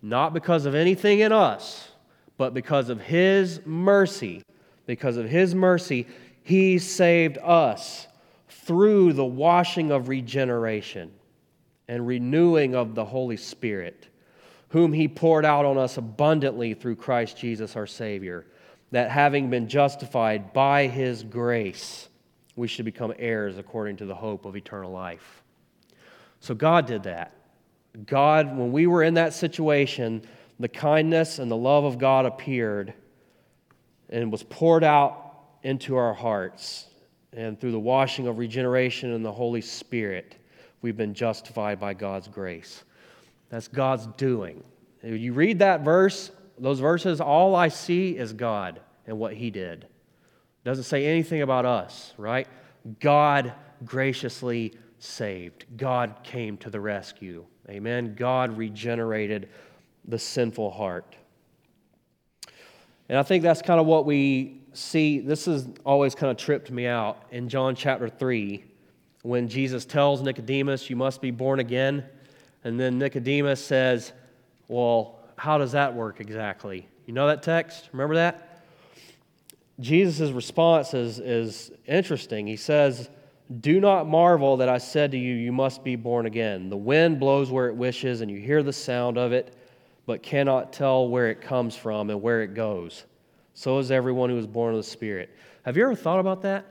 not 0.00 0.32
because 0.32 0.64
of 0.64 0.74
anything 0.74 1.20
in 1.20 1.30
us, 1.30 1.90
but 2.38 2.54
because 2.54 2.88
of 2.88 3.00
his 3.00 3.60
mercy. 3.66 4.42
Because 4.86 5.16
of 5.16 5.28
his 5.28 5.54
mercy, 5.54 6.06
he 6.42 6.78
saved 6.78 7.38
us 7.38 8.06
through 8.48 9.12
the 9.12 9.24
washing 9.24 9.90
of 9.90 10.08
regeneration 10.08 11.12
and 11.88 12.06
renewing 12.06 12.74
of 12.74 12.94
the 12.94 13.04
Holy 13.04 13.36
Spirit, 13.36 14.08
whom 14.68 14.92
he 14.92 15.08
poured 15.08 15.44
out 15.44 15.64
on 15.64 15.78
us 15.78 15.96
abundantly 15.96 16.74
through 16.74 16.96
Christ 16.96 17.36
Jesus 17.36 17.76
our 17.76 17.86
Savior, 17.86 18.46
that 18.90 19.10
having 19.10 19.50
been 19.50 19.68
justified 19.68 20.52
by 20.52 20.86
his 20.86 21.22
grace, 21.22 22.08
we 22.56 22.68
should 22.68 22.84
become 22.84 23.12
heirs 23.18 23.58
according 23.58 23.96
to 23.96 24.06
the 24.06 24.14
hope 24.14 24.44
of 24.44 24.56
eternal 24.56 24.92
life. 24.92 25.42
So 26.40 26.54
God 26.54 26.86
did 26.86 27.04
that. 27.04 27.32
God, 28.06 28.56
when 28.56 28.72
we 28.72 28.86
were 28.86 29.02
in 29.02 29.14
that 29.14 29.32
situation, 29.32 30.22
the 30.60 30.68
kindness 30.68 31.38
and 31.38 31.50
the 31.50 31.56
love 31.56 31.84
of 31.84 31.98
God 31.98 32.26
appeared 32.26 32.94
and 34.08 34.30
was 34.30 34.42
poured 34.42 34.84
out 34.84 35.34
into 35.62 35.96
our 35.96 36.14
hearts. 36.14 36.86
And 37.32 37.58
through 37.60 37.72
the 37.72 37.80
washing 37.80 38.28
of 38.28 38.38
regeneration 38.38 39.12
and 39.12 39.24
the 39.24 39.32
Holy 39.32 39.60
Spirit, 39.60 40.36
we've 40.82 40.96
been 40.96 41.14
justified 41.14 41.80
by 41.80 41.94
God's 41.94 42.28
grace. 42.28 42.84
That's 43.48 43.66
God's 43.66 44.06
doing. 44.16 44.62
You 45.02 45.32
read 45.32 45.58
that 45.58 45.80
verse, 45.82 46.30
those 46.58 46.80
verses, 46.80 47.20
all 47.20 47.56
I 47.56 47.68
see 47.68 48.16
is 48.16 48.32
God 48.32 48.80
and 49.06 49.18
what 49.18 49.34
He 49.34 49.50
did. 49.50 49.86
Doesn't 50.64 50.84
say 50.84 51.06
anything 51.06 51.42
about 51.42 51.66
us, 51.66 52.14
right? 52.16 52.48
God 53.00 53.52
graciously 53.84 54.74
saved. 54.98 55.66
God 55.76 56.16
came 56.22 56.56
to 56.58 56.70
the 56.70 56.80
rescue. 56.80 57.44
Amen. 57.68 58.14
God 58.14 58.56
regenerated 58.56 59.48
the 60.06 60.18
sinful 60.18 60.70
heart. 60.70 61.16
And 63.08 63.18
I 63.18 63.22
think 63.22 63.42
that's 63.42 63.62
kind 63.62 63.80
of 63.80 63.86
what 63.86 64.06
we 64.06 64.62
see. 64.72 65.20
This 65.20 65.44
has 65.44 65.68
always 65.84 66.14
kind 66.14 66.30
of 66.30 66.36
tripped 66.36 66.70
me 66.70 66.86
out 66.86 67.22
in 67.30 67.48
John 67.48 67.74
chapter 67.74 68.08
3 68.08 68.64
when 69.22 69.48
Jesus 69.48 69.84
tells 69.84 70.22
Nicodemus, 70.22 70.88
You 70.88 70.96
must 70.96 71.20
be 71.20 71.30
born 71.30 71.60
again. 71.60 72.04
And 72.64 72.80
then 72.80 72.98
Nicodemus 72.98 73.62
says, 73.62 74.12
Well, 74.68 75.18
how 75.36 75.58
does 75.58 75.72
that 75.72 75.94
work 75.94 76.20
exactly? 76.20 76.88
You 77.06 77.12
know 77.12 77.26
that 77.26 77.42
text? 77.42 77.90
Remember 77.92 78.14
that? 78.16 78.43
Jesus' 79.80 80.30
response 80.30 80.94
is, 80.94 81.18
is 81.18 81.72
interesting. 81.86 82.46
He 82.46 82.56
says, 82.56 83.10
Do 83.60 83.80
not 83.80 84.06
marvel 84.06 84.58
that 84.58 84.68
I 84.68 84.78
said 84.78 85.10
to 85.12 85.18
you, 85.18 85.34
You 85.34 85.52
must 85.52 85.82
be 85.82 85.96
born 85.96 86.26
again. 86.26 86.70
The 86.70 86.76
wind 86.76 87.18
blows 87.18 87.50
where 87.50 87.68
it 87.68 87.74
wishes, 87.74 88.20
and 88.20 88.30
you 88.30 88.38
hear 88.38 88.62
the 88.62 88.72
sound 88.72 89.18
of 89.18 89.32
it, 89.32 89.56
but 90.06 90.22
cannot 90.22 90.72
tell 90.72 91.08
where 91.08 91.28
it 91.28 91.40
comes 91.40 91.74
from 91.74 92.10
and 92.10 92.22
where 92.22 92.42
it 92.42 92.54
goes. 92.54 93.04
So 93.54 93.78
is 93.78 93.90
everyone 93.90 94.30
who 94.30 94.38
is 94.38 94.46
born 94.46 94.74
of 94.74 94.78
the 94.78 94.88
Spirit. 94.88 95.30
Have 95.64 95.76
you 95.76 95.84
ever 95.84 95.94
thought 95.94 96.20
about 96.20 96.42
that? 96.42 96.66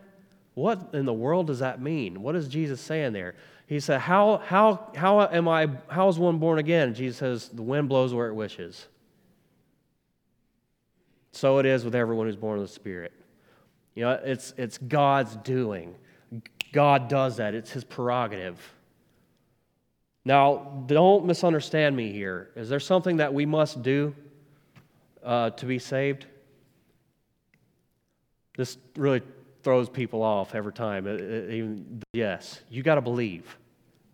What 0.54 0.90
in 0.94 1.06
the 1.06 1.14
world 1.14 1.48
does 1.48 1.60
that 1.60 1.82
mean? 1.82 2.22
What 2.22 2.36
is 2.36 2.48
Jesus 2.48 2.80
saying 2.80 3.14
there? 3.14 3.36
He 3.68 3.80
said, 3.80 4.00
How, 4.02 4.38
how, 4.38 4.92
how 4.96 5.22
am 5.22 5.48
I, 5.48 5.70
how 5.88 6.08
is 6.10 6.20
one 6.20 6.38
born 6.38 6.60
again? 6.60 6.94
Jesus 6.94 7.18
says, 7.18 7.50
The 7.50 7.62
wind 7.62 7.90
blows 7.90 8.14
where 8.14 8.28
it 8.28 8.34
wishes. 8.34 8.88
So 11.34 11.58
it 11.58 11.66
is 11.66 11.84
with 11.84 11.96
everyone 11.96 12.28
who's 12.28 12.36
born 12.36 12.60
of 12.60 12.66
the 12.66 12.72
Spirit. 12.72 13.12
You 13.96 14.04
know, 14.04 14.12
it's, 14.24 14.54
it's 14.56 14.78
God's 14.78 15.36
doing. 15.38 15.96
God 16.72 17.10
does 17.10 17.38
that, 17.38 17.54
it's 17.54 17.72
His 17.72 17.84
prerogative. 17.84 18.58
Now, 20.26 20.84
don't 20.86 21.26
misunderstand 21.26 21.96
me 21.98 22.12
here. 22.14 22.50
Is 22.56 22.70
there 22.70 22.80
something 22.80 23.18
that 23.18 23.34
we 23.34 23.46
must 23.46 23.82
do 23.82 24.16
uh, 25.24 25.50
to 25.50 25.66
be 25.66 25.80
saved? 25.80 26.28
This 28.56 28.78
really 28.96 29.22
throws 29.64 29.90
people 29.90 30.22
off 30.22 30.56
every 30.56 30.72
time. 30.72 31.08
It, 31.08 31.20
it, 31.20 31.52
even, 31.52 32.02
yes, 32.14 32.62
you 32.70 32.84
got 32.84 32.96
to 32.96 33.02
believe. 33.02 33.58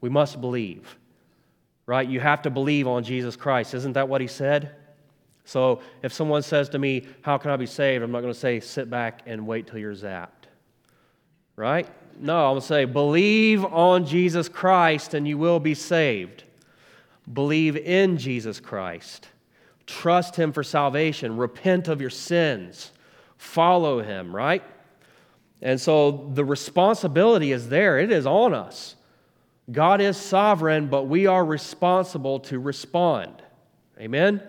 We 0.01 0.09
must 0.09 0.39
believe, 0.39 0.97
right? 1.85 2.07
You 2.07 2.21
have 2.21 2.41
to 2.43 2.49
believe 2.49 2.87
on 2.87 3.03
Jesus 3.03 3.35
Christ. 3.35 3.73
Isn't 3.73 3.93
that 3.93 4.07
what 4.07 4.21
He 4.21 4.27
said? 4.27 4.75
So 5.49 5.81
if 6.03 6.13
someone 6.13 6.43
says 6.43 6.69
to 6.69 6.79
me, 6.79 7.07
How 7.21 7.39
can 7.39 7.49
I 7.49 7.57
be 7.57 7.65
saved? 7.65 8.03
I'm 8.03 8.11
not 8.11 8.21
going 8.21 8.33
to 8.33 8.39
say, 8.39 8.59
Sit 8.59 8.89
back 8.89 9.23
and 9.25 9.47
wait 9.47 9.65
till 9.65 9.79
you're 9.79 9.95
zapped. 9.95 10.47
Right? 11.55 11.87
No, 12.19 12.45
I'm 12.45 12.51
going 12.51 12.61
to 12.61 12.67
say, 12.67 12.85
Believe 12.85 13.65
on 13.65 14.05
Jesus 14.05 14.47
Christ 14.47 15.15
and 15.15 15.27
you 15.27 15.39
will 15.39 15.59
be 15.59 15.73
saved. 15.73 16.43
Believe 17.31 17.75
in 17.75 18.17
Jesus 18.17 18.59
Christ. 18.59 19.27
Trust 19.87 20.35
Him 20.35 20.51
for 20.51 20.63
salvation. 20.63 21.35
Repent 21.35 21.87
of 21.87 21.99
your 21.99 22.11
sins. 22.11 22.91
Follow 23.37 24.03
Him, 24.03 24.35
right? 24.35 24.63
And 25.63 25.81
so 25.81 26.29
the 26.33 26.45
responsibility 26.45 27.51
is 27.51 27.69
there, 27.69 27.97
it 27.97 28.11
is 28.11 28.27
on 28.27 28.53
us. 28.53 28.95
God 29.71 29.99
is 29.99 30.15
sovereign, 30.15 30.87
but 30.87 31.07
we 31.07 31.25
are 31.25 31.43
responsible 31.43 32.39
to 32.41 32.59
respond. 32.59 33.41
Amen? 33.99 34.41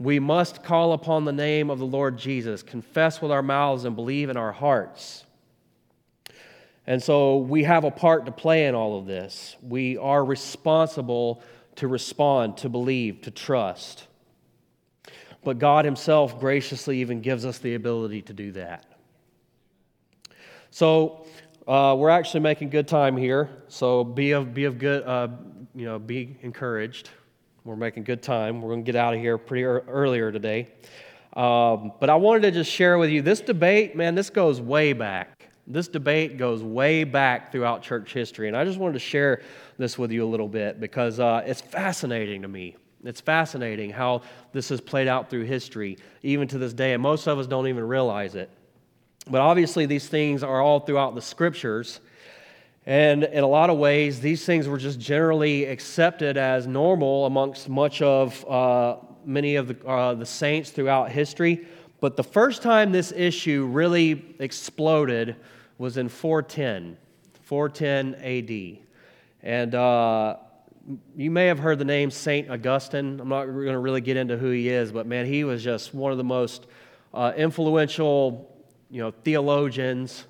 We 0.00 0.18
must 0.18 0.62
call 0.62 0.94
upon 0.94 1.26
the 1.26 1.32
name 1.32 1.68
of 1.68 1.78
the 1.78 1.84
Lord 1.84 2.16
Jesus, 2.16 2.62
confess 2.62 3.20
with 3.20 3.30
our 3.30 3.42
mouths, 3.42 3.84
and 3.84 3.94
believe 3.94 4.30
in 4.30 4.36
our 4.38 4.50
hearts. 4.50 5.26
And 6.86 7.02
so 7.02 7.36
we 7.36 7.64
have 7.64 7.84
a 7.84 7.90
part 7.90 8.24
to 8.24 8.32
play 8.32 8.66
in 8.66 8.74
all 8.74 8.98
of 8.98 9.04
this. 9.04 9.56
We 9.62 9.98
are 9.98 10.24
responsible 10.24 11.42
to 11.76 11.86
respond, 11.86 12.56
to 12.56 12.70
believe, 12.70 13.20
to 13.22 13.30
trust. 13.30 14.06
But 15.44 15.58
God 15.58 15.84
Himself 15.84 16.40
graciously 16.40 17.02
even 17.02 17.20
gives 17.20 17.44
us 17.44 17.58
the 17.58 17.74
ability 17.74 18.22
to 18.22 18.32
do 18.32 18.52
that. 18.52 18.86
So 20.70 21.26
uh, 21.68 21.94
we're 21.98 22.08
actually 22.08 22.40
making 22.40 22.70
good 22.70 22.88
time 22.88 23.18
here. 23.18 23.50
So 23.68 24.02
be 24.02 24.32
of, 24.32 24.54
be 24.54 24.64
of 24.64 24.78
good, 24.78 25.02
uh, 25.04 25.28
you 25.74 25.84
know, 25.84 25.98
be 25.98 26.38
encouraged. 26.40 27.10
We're 27.64 27.76
making 27.76 28.04
good 28.04 28.22
time. 28.22 28.62
We're 28.62 28.70
going 28.70 28.84
to 28.84 28.92
get 28.92 28.96
out 28.96 29.12
of 29.12 29.20
here 29.20 29.36
pretty 29.36 29.64
er- 29.64 29.84
earlier 29.86 30.32
today. 30.32 30.68
Um, 31.34 31.92
but 32.00 32.08
I 32.08 32.16
wanted 32.16 32.42
to 32.42 32.50
just 32.52 32.70
share 32.70 32.96
with 32.96 33.10
you 33.10 33.20
this 33.20 33.40
debate, 33.40 33.94
man, 33.94 34.14
this 34.14 34.30
goes 34.30 34.60
way 34.60 34.94
back. 34.94 35.50
This 35.66 35.86
debate 35.86 36.38
goes 36.38 36.62
way 36.62 37.04
back 37.04 37.52
throughout 37.52 37.82
church 37.82 38.14
history. 38.14 38.48
And 38.48 38.56
I 38.56 38.64
just 38.64 38.78
wanted 38.78 38.94
to 38.94 39.00
share 39.00 39.42
this 39.76 39.98
with 39.98 40.10
you 40.10 40.24
a 40.24 40.26
little 40.28 40.48
bit 40.48 40.80
because 40.80 41.20
uh, 41.20 41.42
it's 41.44 41.60
fascinating 41.60 42.42
to 42.42 42.48
me. 42.48 42.76
It's 43.04 43.20
fascinating 43.20 43.90
how 43.90 44.22
this 44.52 44.70
has 44.70 44.80
played 44.80 45.06
out 45.06 45.28
through 45.28 45.44
history, 45.44 45.98
even 46.22 46.48
to 46.48 46.58
this 46.58 46.72
day. 46.72 46.94
And 46.94 47.02
most 47.02 47.26
of 47.26 47.38
us 47.38 47.46
don't 47.46 47.66
even 47.66 47.86
realize 47.86 48.34
it. 48.34 48.50
But 49.28 49.42
obviously, 49.42 49.84
these 49.84 50.08
things 50.08 50.42
are 50.42 50.62
all 50.62 50.80
throughout 50.80 51.14
the 51.14 51.22
scriptures. 51.22 52.00
And 52.86 53.24
in 53.24 53.44
a 53.44 53.46
lot 53.46 53.68
of 53.70 53.78
ways, 53.78 54.20
these 54.20 54.44
things 54.44 54.66
were 54.66 54.78
just 54.78 54.98
generally 54.98 55.66
accepted 55.66 56.36
as 56.36 56.66
normal 56.66 57.26
amongst 57.26 57.68
much 57.68 58.00
of 58.00 58.44
uh, 58.48 58.96
many 59.24 59.56
of 59.56 59.68
the, 59.68 59.86
uh, 59.86 60.14
the 60.14 60.26
saints 60.26 60.70
throughout 60.70 61.10
history. 61.10 61.66
But 62.00 62.16
the 62.16 62.24
first 62.24 62.62
time 62.62 62.92
this 62.92 63.12
issue 63.12 63.66
really 63.66 64.34
exploded 64.38 65.36
was 65.76 65.98
in 65.98 66.08
410, 66.08 66.96
410 67.42 68.14
AD. 68.14 68.86
And 69.42 69.74
uh, 69.74 70.36
you 71.16 71.30
may 71.30 71.46
have 71.46 71.58
heard 71.58 71.78
the 71.78 71.84
name 71.84 72.10
St. 72.10 72.50
Augustine. 72.50 73.20
I'm 73.20 73.28
not 73.28 73.44
going 73.44 73.72
to 73.72 73.78
really 73.78 74.00
get 74.00 74.16
into 74.16 74.38
who 74.38 74.50
he 74.50 74.70
is, 74.70 74.90
but 74.90 75.06
man, 75.06 75.26
he 75.26 75.44
was 75.44 75.62
just 75.62 75.94
one 75.94 76.12
of 76.12 76.18
the 76.18 76.24
most 76.24 76.66
uh, 77.12 77.32
influential 77.36 78.46
you 78.90 79.02
know, 79.02 79.10
theologians 79.10 80.24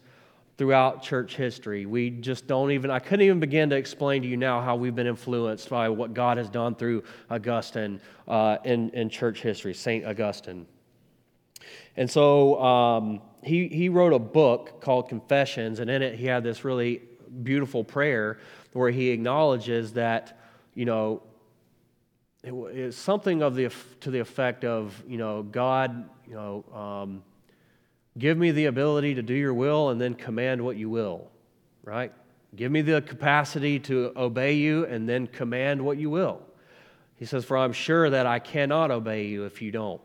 throughout 0.60 1.02
church 1.02 1.36
history. 1.36 1.86
We 1.86 2.10
just 2.10 2.46
don't 2.46 2.70
even, 2.70 2.90
I 2.90 2.98
couldn't 2.98 3.24
even 3.24 3.40
begin 3.40 3.70
to 3.70 3.76
explain 3.76 4.20
to 4.20 4.28
you 4.28 4.36
now 4.36 4.60
how 4.60 4.76
we've 4.76 4.94
been 4.94 5.06
influenced 5.06 5.70
by 5.70 5.88
what 5.88 6.12
God 6.12 6.36
has 6.36 6.50
done 6.50 6.74
through 6.74 7.02
Augustine 7.30 7.98
uh, 8.28 8.58
in, 8.66 8.90
in 8.90 9.08
church 9.08 9.40
history, 9.40 9.72
St. 9.72 10.04
Augustine. 10.04 10.66
And 11.96 12.10
so 12.10 12.62
um, 12.62 13.22
he, 13.42 13.68
he 13.68 13.88
wrote 13.88 14.12
a 14.12 14.18
book 14.18 14.82
called 14.82 15.08
Confessions, 15.08 15.80
and 15.80 15.88
in 15.88 16.02
it 16.02 16.16
he 16.16 16.26
had 16.26 16.44
this 16.44 16.62
really 16.62 17.00
beautiful 17.42 17.82
prayer 17.82 18.38
where 18.74 18.90
he 18.90 19.08
acknowledges 19.08 19.94
that, 19.94 20.42
you 20.74 20.84
know, 20.84 21.22
it, 22.44 22.52
it's 22.52 22.98
something 22.98 23.42
of 23.42 23.54
the, 23.54 23.72
to 24.00 24.10
the 24.10 24.18
effect 24.18 24.66
of, 24.66 25.02
you 25.08 25.16
know, 25.16 25.42
God, 25.42 26.06
you 26.28 26.34
know, 26.34 26.64
um, 26.74 27.22
Give 28.20 28.36
me 28.36 28.50
the 28.50 28.66
ability 28.66 29.14
to 29.14 29.22
do 29.22 29.32
your 29.32 29.54
will 29.54 29.88
and 29.88 29.98
then 29.98 30.14
command 30.14 30.62
what 30.62 30.76
you 30.76 30.90
will, 30.90 31.30
right? 31.82 32.12
Give 32.54 32.70
me 32.70 32.82
the 32.82 33.00
capacity 33.00 33.78
to 33.80 34.12
obey 34.14 34.54
you 34.54 34.84
and 34.84 35.08
then 35.08 35.26
command 35.26 35.82
what 35.82 35.96
you 35.96 36.10
will. 36.10 36.42
He 37.16 37.24
says, 37.24 37.46
For 37.46 37.56
I'm 37.56 37.72
sure 37.72 38.10
that 38.10 38.26
I 38.26 38.38
cannot 38.38 38.90
obey 38.90 39.26
you 39.26 39.44
if 39.44 39.62
you 39.62 39.70
don't. 39.70 40.02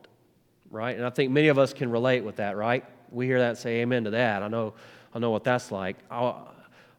Right? 0.71 0.95
And 0.95 1.05
I 1.05 1.09
think 1.09 1.31
many 1.31 1.49
of 1.49 1.59
us 1.59 1.73
can 1.73 1.91
relate 1.91 2.23
with 2.23 2.37
that, 2.37 2.55
right? 2.55 2.85
We 3.11 3.25
hear 3.25 3.39
that 3.39 3.57
say 3.57 3.81
amen 3.81 4.05
to 4.05 4.11
that. 4.11 4.43
I 4.43 4.47
know, 4.47 4.75
I 5.13 5.19
know 5.19 5.31
what 5.31 5.43
that's 5.43 5.69
like. 5.69 5.97
I'll, 6.09 6.54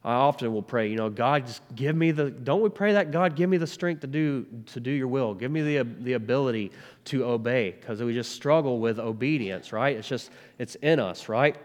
I 0.06 0.12
often 0.12 0.52
will 0.52 0.62
pray, 0.62 0.88
you 0.88 0.94
know, 0.94 1.10
God, 1.10 1.48
just 1.48 1.62
give 1.74 1.96
me 1.96 2.12
the, 2.12 2.30
don't 2.30 2.62
we 2.62 2.68
pray 2.68 2.92
that? 2.92 3.10
God, 3.10 3.34
give 3.34 3.50
me 3.50 3.56
the 3.56 3.66
strength 3.66 4.02
to 4.02 4.06
do, 4.06 4.46
to 4.66 4.78
do 4.78 4.92
your 4.92 5.08
will. 5.08 5.34
Give 5.34 5.50
me 5.50 5.62
the, 5.62 5.82
the 5.82 6.12
ability 6.12 6.70
to 7.06 7.24
obey 7.24 7.72
because 7.72 8.00
we 8.00 8.14
just 8.14 8.30
struggle 8.30 8.78
with 8.78 9.00
obedience, 9.00 9.72
right? 9.72 9.96
It's 9.96 10.06
just, 10.06 10.30
it's 10.60 10.76
in 10.76 11.00
us, 11.00 11.28
right? 11.28 11.56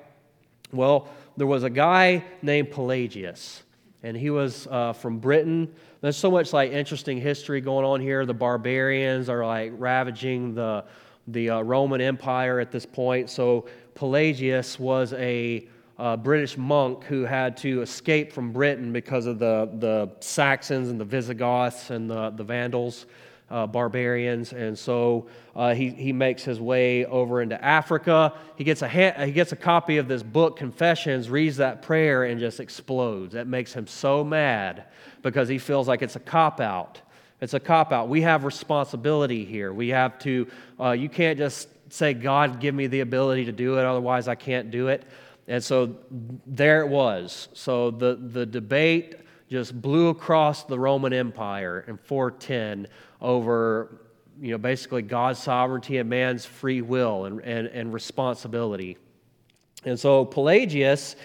Well, 0.71 1.07
there 1.37 1.45
was 1.45 1.63
a 1.63 1.69
guy 1.69 2.23
named 2.41 2.71
Pelagius, 2.71 3.61
and 4.01 4.17
he 4.17 4.31
was 4.31 4.65
uh, 4.71 4.93
from 4.93 5.19
Britain. 5.19 5.71
There's 6.01 6.17
so 6.17 6.31
much 6.31 6.51
like 6.51 6.71
interesting 6.71 7.21
history 7.21 7.61
going 7.61 7.85
on 7.85 8.01
here. 8.01 8.25
The 8.25 8.33
barbarians 8.33 9.29
are 9.29 9.45
like 9.45 9.71
ravaging 9.75 10.55
the, 10.55 10.85
the 11.27 11.51
uh, 11.51 11.61
Roman 11.61 12.01
Empire 12.01 12.59
at 12.59 12.71
this 12.71 12.87
point. 12.87 13.29
So 13.29 13.67
Pelagius 13.93 14.79
was 14.79 15.13
a 15.13 15.67
uh, 15.97 16.17
British 16.17 16.57
monk 16.57 17.03
who 17.03 17.23
had 17.23 17.57
to 17.57 17.81
escape 17.81 18.33
from 18.33 18.51
Britain 18.51 18.91
because 18.91 19.25
of 19.25 19.39
the, 19.39 19.69
the 19.79 20.09
Saxons 20.19 20.89
and 20.89 20.99
the 20.99 21.05
Visigoths 21.05 21.89
and 21.89 22.09
the, 22.09 22.31
the 22.31 22.43
Vandals, 22.43 23.05
uh, 23.49 23.67
barbarians. 23.67 24.53
And 24.53 24.77
so 24.77 25.27
uh, 25.55 25.73
he, 25.73 25.89
he 25.89 26.13
makes 26.13 26.43
his 26.43 26.59
way 26.59 27.05
over 27.05 27.41
into 27.41 27.61
Africa. 27.63 28.33
He 28.55 28.63
gets, 28.63 28.81
a 28.81 28.87
ha- 28.87 29.25
he 29.25 29.31
gets 29.31 29.51
a 29.51 29.57
copy 29.57 29.97
of 29.97 30.07
this 30.07 30.23
book, 30.23 30.57
Confessions, 30.57 31.29
reads 31.29 31.57
that 31.57 31.81
prayer, 31.81 32.23
and 32.23 32.39
just 32.39 32.59
explodes. 32.59 33.33
That 33.33 33.47
makes 33.47 33.73
him 33.73 33.87
so 33.87 34.23
mad 34.23 34.85
because 35.21 35.49
he 35.49 35.57
feels 35.57 35.87
like 35.87 36.01
it's 36.01 36.15
a 36.15 36.21
cop 36.21 36.59
out. 36.59 37.01
It's 37.41 37.53
a 37.53 37.59
cop 37.59 37.91
out. 37.91 38.07
We 38.07 38.21
have 38.21 38.43
responsibility 38.43 39.45
here. 39.45 39.73
We 39.73 39.89
have 39.89 40.17
to, 40.19 40.47
uh, 40.79 40.91
you 40.91 41.09
can't 41.09 41.37
just 41.37 41.67
say, 41.89 42.13
God, 42.13 42.59
give 42.59 42.73
me 42.73 42.87
the 42.87 43.01
ability 43.01 43.45
to 43.45 43.51
do 43.51 43.77
it, 43.77 43.85
otherwise 43.85 44.27
I 44.27 44.35
can't 44.35 44.71
do 44.71 44.87
it. 44.87 45.03
And 45.51 45.61
so 45.61 45.97
there 46.47 46.79
it 46.79 46.87
was. 46.87 47.49
So 47.51 47.91
the, 47.91 48.15
the 48.15 48.45
debate 48.45 49.15
just 49.49 49.81
blew 49.81 50.07
across 50.07 50.63
the 50.63 50.79
Roman 50.79 51.11
Empire 51.11 51.83
in 51.89 51.97
410 51.97 52.87
over, 53.19 53.99
you 54.39 54.51
know, 54.51 54.57
basically 54.57 55.01
God's 55.01 55.39
sovereignty 55.39 55.97
and 55.97 56.09
man's 56.09 56.45
free 56.45 56.81
will 56.81 57.25
and, 57.25 57.41
and, 57.41 57.67
and 57.67 57.91
responsibility. 57.91 58.97
And 59.83 59.99
so 59.99 60.23
Pelagius 60.23 61.17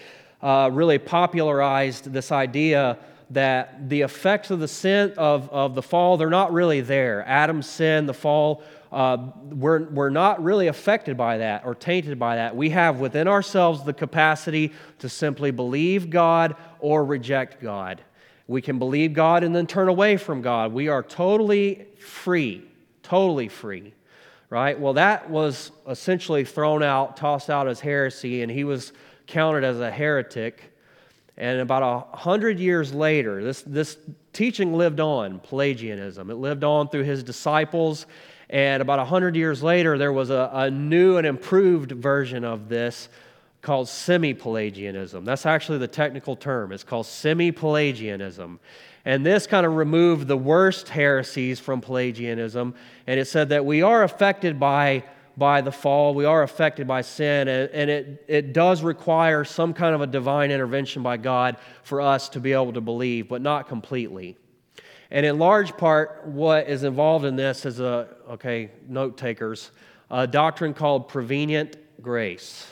uh, 0.42 0.70
really 0.72 0.98
popularized 0.98 2.12
this 2.12 2.32
idea 2.32 2.98
that 3.30 3.88
the 3.88 4.00
effects 4.00 4.50
of 4.50 4.58
the 4.58 4.66
sin 4.66 5.14
of, 5.16 5.48
of 5.50 5.76
the 5.76 5.82
fall, 5.82 6.16
they're 6.16 6.30
not 6.30 6.52
really 6.52 6.80
there. 6.80 7.24
Adam's 7.28 7.68
sin, 7.68 8.06
the 8.06 8.14
fall, 8.14 8.64
uh, 8.96 9.18
we're, 9.50 9.84
we're 9.90 10.08
not 10.08 10.42
really 10.42 10.68
affected 10.68 11.18
by 11.18 11.36
that 11.36 11.66
or 11.66 11.74
tainted 11.74 12.18
by 12.18 12.36
that. 12.36 12.56
We 12.56 12.70
have 12.70 12.98
within 12.98 13.28
ourselves 13.28 13.84
the 13.84 13.92
capacity 13.92 14.72
to 15.00 15.10
simply 15.10 15.50
believe 15.50 16.08
God 16.08 16.56
or 16.80 17.04
reject 17.04 17.60
God. 17.60 18.00
We 18.48 18.62
can 18.62 18.78
believe 18.78 19.12
God 19.12 19.44
and 19.44 19.54
then 19.54 19.66
turn 19.66 19.88
away 19.88 20.16
from 20.16 20.40
God. 20.40 20.72
We 20.72 20.88
are 20.88 21.02
totally 21.02 21.88
free, 21.98 22.64
totally 23.02 23.48
free, 23.48 23.92
right? 24.48 24.80
Well, 24.80 24.94
that 24.94 25.28
was 25.28 25.72
essentially 25.86 26.46
thrown 26.46 26.82
out, 26.82 27.18
tossed 27.18 27.50
out 27.50 27.68
as 27.68 27.80
heresy, 27.80 28.40
and 28.40 28.50
he 28.50 28.64
was 28.64 28.94
counted 29.26 29.62
as 29.62 29.78
a 29.78 29.90
heretic. 29.90 30.72
And 31.36 31.60
about 31.60 31.82
a 31.82 32.16
hundred 32.16 32.58
years 32.58 32.94
later, 32.94 33.44
this, 33.44 33.60
this 33.60 33.98
teaching 34.32 34.72
lived 34.72 35.00
on, 35.00 35.40
Pelagianism. 35.40 36.30
It 36.30 36.36
lived 36.36 36.64
on 36.64 36.88
through 36.88 37.04
his 37.04 37.22
disciples 37.22 38.06
and 38.48 38.80
about 38.80 38.98
100 38.98 39.34
years 39.34 39.62
later, 39.62 39.98
there 39.98 40.12
was 40.12 40.30
a, 40.30 40.50
a 40.52 40.70
new 40.70 41.16
and 41.16 41.26
improved 41.26 41.92
version 41.92 42.44
of 42.44 42.68
this 42.68 43.08
called 43.60 43.88
semi 43.88 44.32
Pelagianism. 44.32 45.24
That's 45.24 45.46
actually 45.46 45.78
the 45.78 45.88
technical 45.88 46.36
term. 46.36 46.70
It's 46.70 46.84
called 46.84 47.06
semi 47.06 47.50
Pelagianism. 47.50 48.60
And 49.04 49.24
this 49.24 49.46
kind 49.46 49.66
of 49.66 49.74
removed 49.74 50.28
the 50.28 50.36
worst 50.36 50.88
heresies 50.88 51.60
from 51.60 51.80
Pelagianism. 51.80 52.74
And 53.06 53.20
it 53.20 53.26
said 53.26 53.48
that 53.50 53.64
we 53.64 53.82
are 53.82 54.02
affected 54.02 54.58
by, 54.58 55.04
by 55.36 55.60
the 55.60 55.72
fall, 55.72 56.14
we 56.14 56.24
are 56.24 56.42
affected 56.42 56.88
by 56.88 57.02
sin, 57.02 57.46
and, 57.46 57.70
and 57.70 57.90
it, 57.90 58.24
it 58.26 58.52
does 58.52 58.82
require 58.82 59.44
some 59.44 59.74
kind 59.74 59.94
of 59.94 60.00
a 60.00 60.08
divine 60.08 60.50
intervention 60.50 61.04
by 61.04 61.18
God 61.18 61.56
for 61.84 62.00
us 62.00 62.28
to 62.30 62.40
be 62.40 62.52
able 62.52 62.72
to 62.72 62.80
believe, 62.80 63.28
but 63.28 63.42
not 63.42 63.68
completely. 63.68 64.36
And 65.10 65.24
in 65.24 65.38
large 65.38 65.76
part, 65.76 66.26
what 66.26 66.68
is 66.68 66.82
involved 66.82 67.24
in 67.24 67.36
this 67.36 67.64
is 67.64 67.80
a, 67.80 68.08
okay, 68.30 68.70
note 68.88 69.16
takers, 69.16 69.70
a 70.10 70.26
doctrine 70.26 70.74
called 70.74 71.08
prevenient 71.08 71.76
grace. 72.02 72.66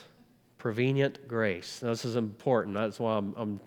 Prevenient 0.58 1.28
grace. 1.28 1.80
Now, 1.82 1.90
this 1.90 2.04
is 2.04 2.16
important. 2.16 2.74
That's 2.74 2.98
why 2.98 3.16
I'm, 3.16 3.34
I'm 3.36 3.60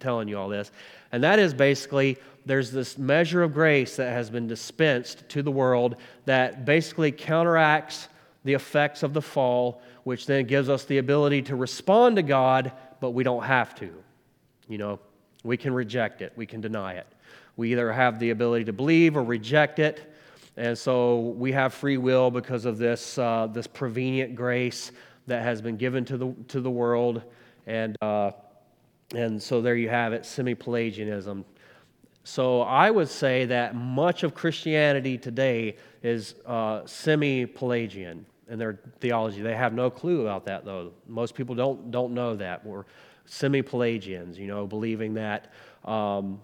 telling 0.00 0.28
you 0.28 0.38
all 0.38 0.48
this. 0.48 0.70
And 1.12 1.22
that 1.24 1.38
is 1.38 1.54
basically 1.54 2.18
there's 2.46 2.70
this 2.70 2.98
measure 2.98 3.42
of 3.42 3.52
grace 3.52 3.96
that 3.96 4.12
has 4.12 4.30
been 4.30 4.46
dispensed 4.46 5.28
to 5.30 5.42
the 5.42 5.50
world 5.50 5.96
that 6.24 6.64
basically 6.64 7.12
counteracts 7.12 8.08
the 8.44 8.54
effects 8.54 9.02
of 9.02 9.12
the 9.12 9.22
fall, 9.22 9.82
which 10.04 10.26
then 10.26 10.46
gives 10.46 10.68
us 10.68 10.84
the 10.84 10.98
ability 10.98 11.42
to 11.42 11.56
respond 11.56 12.16
to 12.16 12.22
God, 12.22 12.72
but 13.00 13.10
we 13.10 13.22
don't 13.22 13.44
have 13.44 13.74
to. 13.76 13.92
You 14.68 14.78
know, 14.78 14.98
we 15.44 15.56
can 15.56 15.74
reject 15.74 16.22
it, 16.22 16.32
we 16.36 16.46
can 16.46 16.60
deny 16.60 16.94
it. 16.94 17.06
We 17.60 17.72
either 17.72 17.92
have 17.92 18.18
the 18.18 18.30
ability 18.30 18.64
to 18.64 18.72
believe 18.72 19.18
or 19.18 19.22
reject 19.22 19.80
it. 19.80 20.14
And 20.56 20.78
so 20.78 21.34
we 21.36 21.52
have 21.52 21.74
free 21.74 21.98
will 21.98 22.30
because 22.30 22.64
of 22.64 22.78
this, 22.78 23.18
uh, 23.18 23.48
this 23.52 23.66
prevenient 23.66 24.34
grace 24.34 24.92
that 25.26 25.42
has 25.42 25.60
been 25.60 25.76
given 25.76 26.06
to 26.06 26.16
the, 26.16 26.34
to 26.48 26.62
the 26.62 26.70
world. 26.70 27.22
And, 27.66 27.98
uh, 28.00 28.30
and 29.14 29.42
so 29.42 29.60
there 29.60 29.76
you 29.76 29.90
have 29.90 30.14
it 30.14 30.24
semi 30.24 30.54
Pelagianism. 30.54 31.44
So 32.24 32.62
I 32.62 32.90
would 32.90 33.10
say 33.10 33.44
that 33.44 33.74
much 33.74 34.22
of 34.22 34.34
Christianity 34.34 35.18
today 35.18 35.76
is 36.02 36.36
uh, 36.46 36.86
semi 36.86 37.44
Pelagian 37.44 38.24
in 38.48 38.58
their 38.58 38.80
theology. 39.00 39.42
They 39.42 39.54
have 39.54 39.74
no 39.74 39.90
clue 39.90 40.22
about 40.22 40.46
that, 40.46 40.64
though. 40.64 40.92
Most 41.06 41.34
people 41.34 41.54
don't, 41.54 41.90
don't 41.90 42.14
know 42.14 42.36
that. 42.36 42.64
We're 42.64 42.84
semi 43.26 43.60
Pelagians, 43.60 44.38
you 44.38 44.46
know, 44.46 44.66
believing 44.66 45.12
that 45.12 45.52
um, 45.84 46.40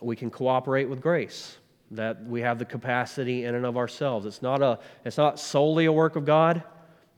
we 0.00 0.16
can 0.16 0.30
cooperate 0.30 0.88
with 0.88 1.00
grace, 1.00 1.56
that 1.90 2.24
we 2.24 2.40
have 2.40 2.58
the 2.58 2.64
capacity 2.64 3.44
in 3.44 3.54
and 3.54 3.66
of 3.66 3.76
ourselves. 3.76 4.26
It's 4.26 4.42
not, 4.42 4.62
a, 4.62 4.78
it's 5.04 5.18
not 5.18 5.38
solely 5.38 5.86
a 5.86 5.92
work 5.92 6.16
of 6.16 6.24
God, 6.24 6.62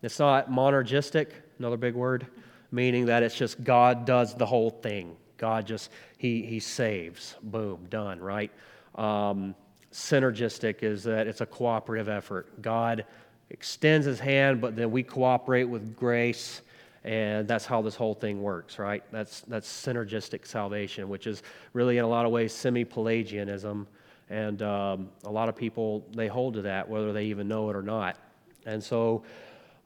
it's 0.03 0.19
not 0.19 0.51
monergistic, 0.51 1.29
another 1.59 1.77
big 1.77 1.95
word, 1.95 2.27
meaning 2.71 3.07
that 3.07 3.23
it's 3.23 3.37
just 3.37 3.63
God 3.63 4.05
does 4.05 4.35
the 4.35 4.47
whole 4.47 4.71
thing. 4.71 5.17
God 5.37 5.67
just, 5.67 5.91
He, 6.19 6.43
he 6.43 6.61
saves. 6.61 7.37
Boom, 7.43 7.87
done, 7.89 8.21
right? 8.21 8.51
Um, 8.97 9.55
synergistic 9.93 10.83
is 10.83 11.05
that 11.05 11.27
it's 11.27 11.41
a 11.41 11.47
cooperative 11.47 12.09
effort. 12.09 12.63
God 12.63 13.05
extends 13.51 14.07
His 14.07 14.19
hand, 14.19 14.61
but 14.61 14.75
then 14.75 14.91
we 14.91 15.03
cooperate 15.03 15.65
with 15.65 15.95
grace 15.95 16.63
and 17.05 17.49
that's 17.49 17.67
how 17.67 17.83
this 17.83 17.97
whole 17.97 18.15
thing 18.15 18.43
works, 18.43 18.79
right? 18.79 19.03
That's, 19.11 19.41
that's 19.43 19.69
synergistic 19.69 20.47
salvation, 20.47 21.09
which 21.09 21.27
is 21.27 21.43
really, 21.73 21.99
in 21.99 22.05
a 22.05 22.09
lot 22.09 22.27
of 22.27 22.33
ways, 22.33 22.53
semi 22.53 22.85
Pelagianism. 22.85 23.87
And 24.31 24.63
um, 24.63 25.11
a 25.25 25.31
lot 25.31 25.49
of 25.49 25.57
people, 25.57 26.07
they 26.15 26.29
hold 26.29 26.55
to 26.55 26.63
that, 26.63 26.89
whether 26.89 27.13
they 27.13 27.25
even 27.25 27.49
know 27.49 27.69
it 27.71 27.77
or 27.77 27.83
not. 27.83 28.17
And 28.65 28.83
so 28.83 29.25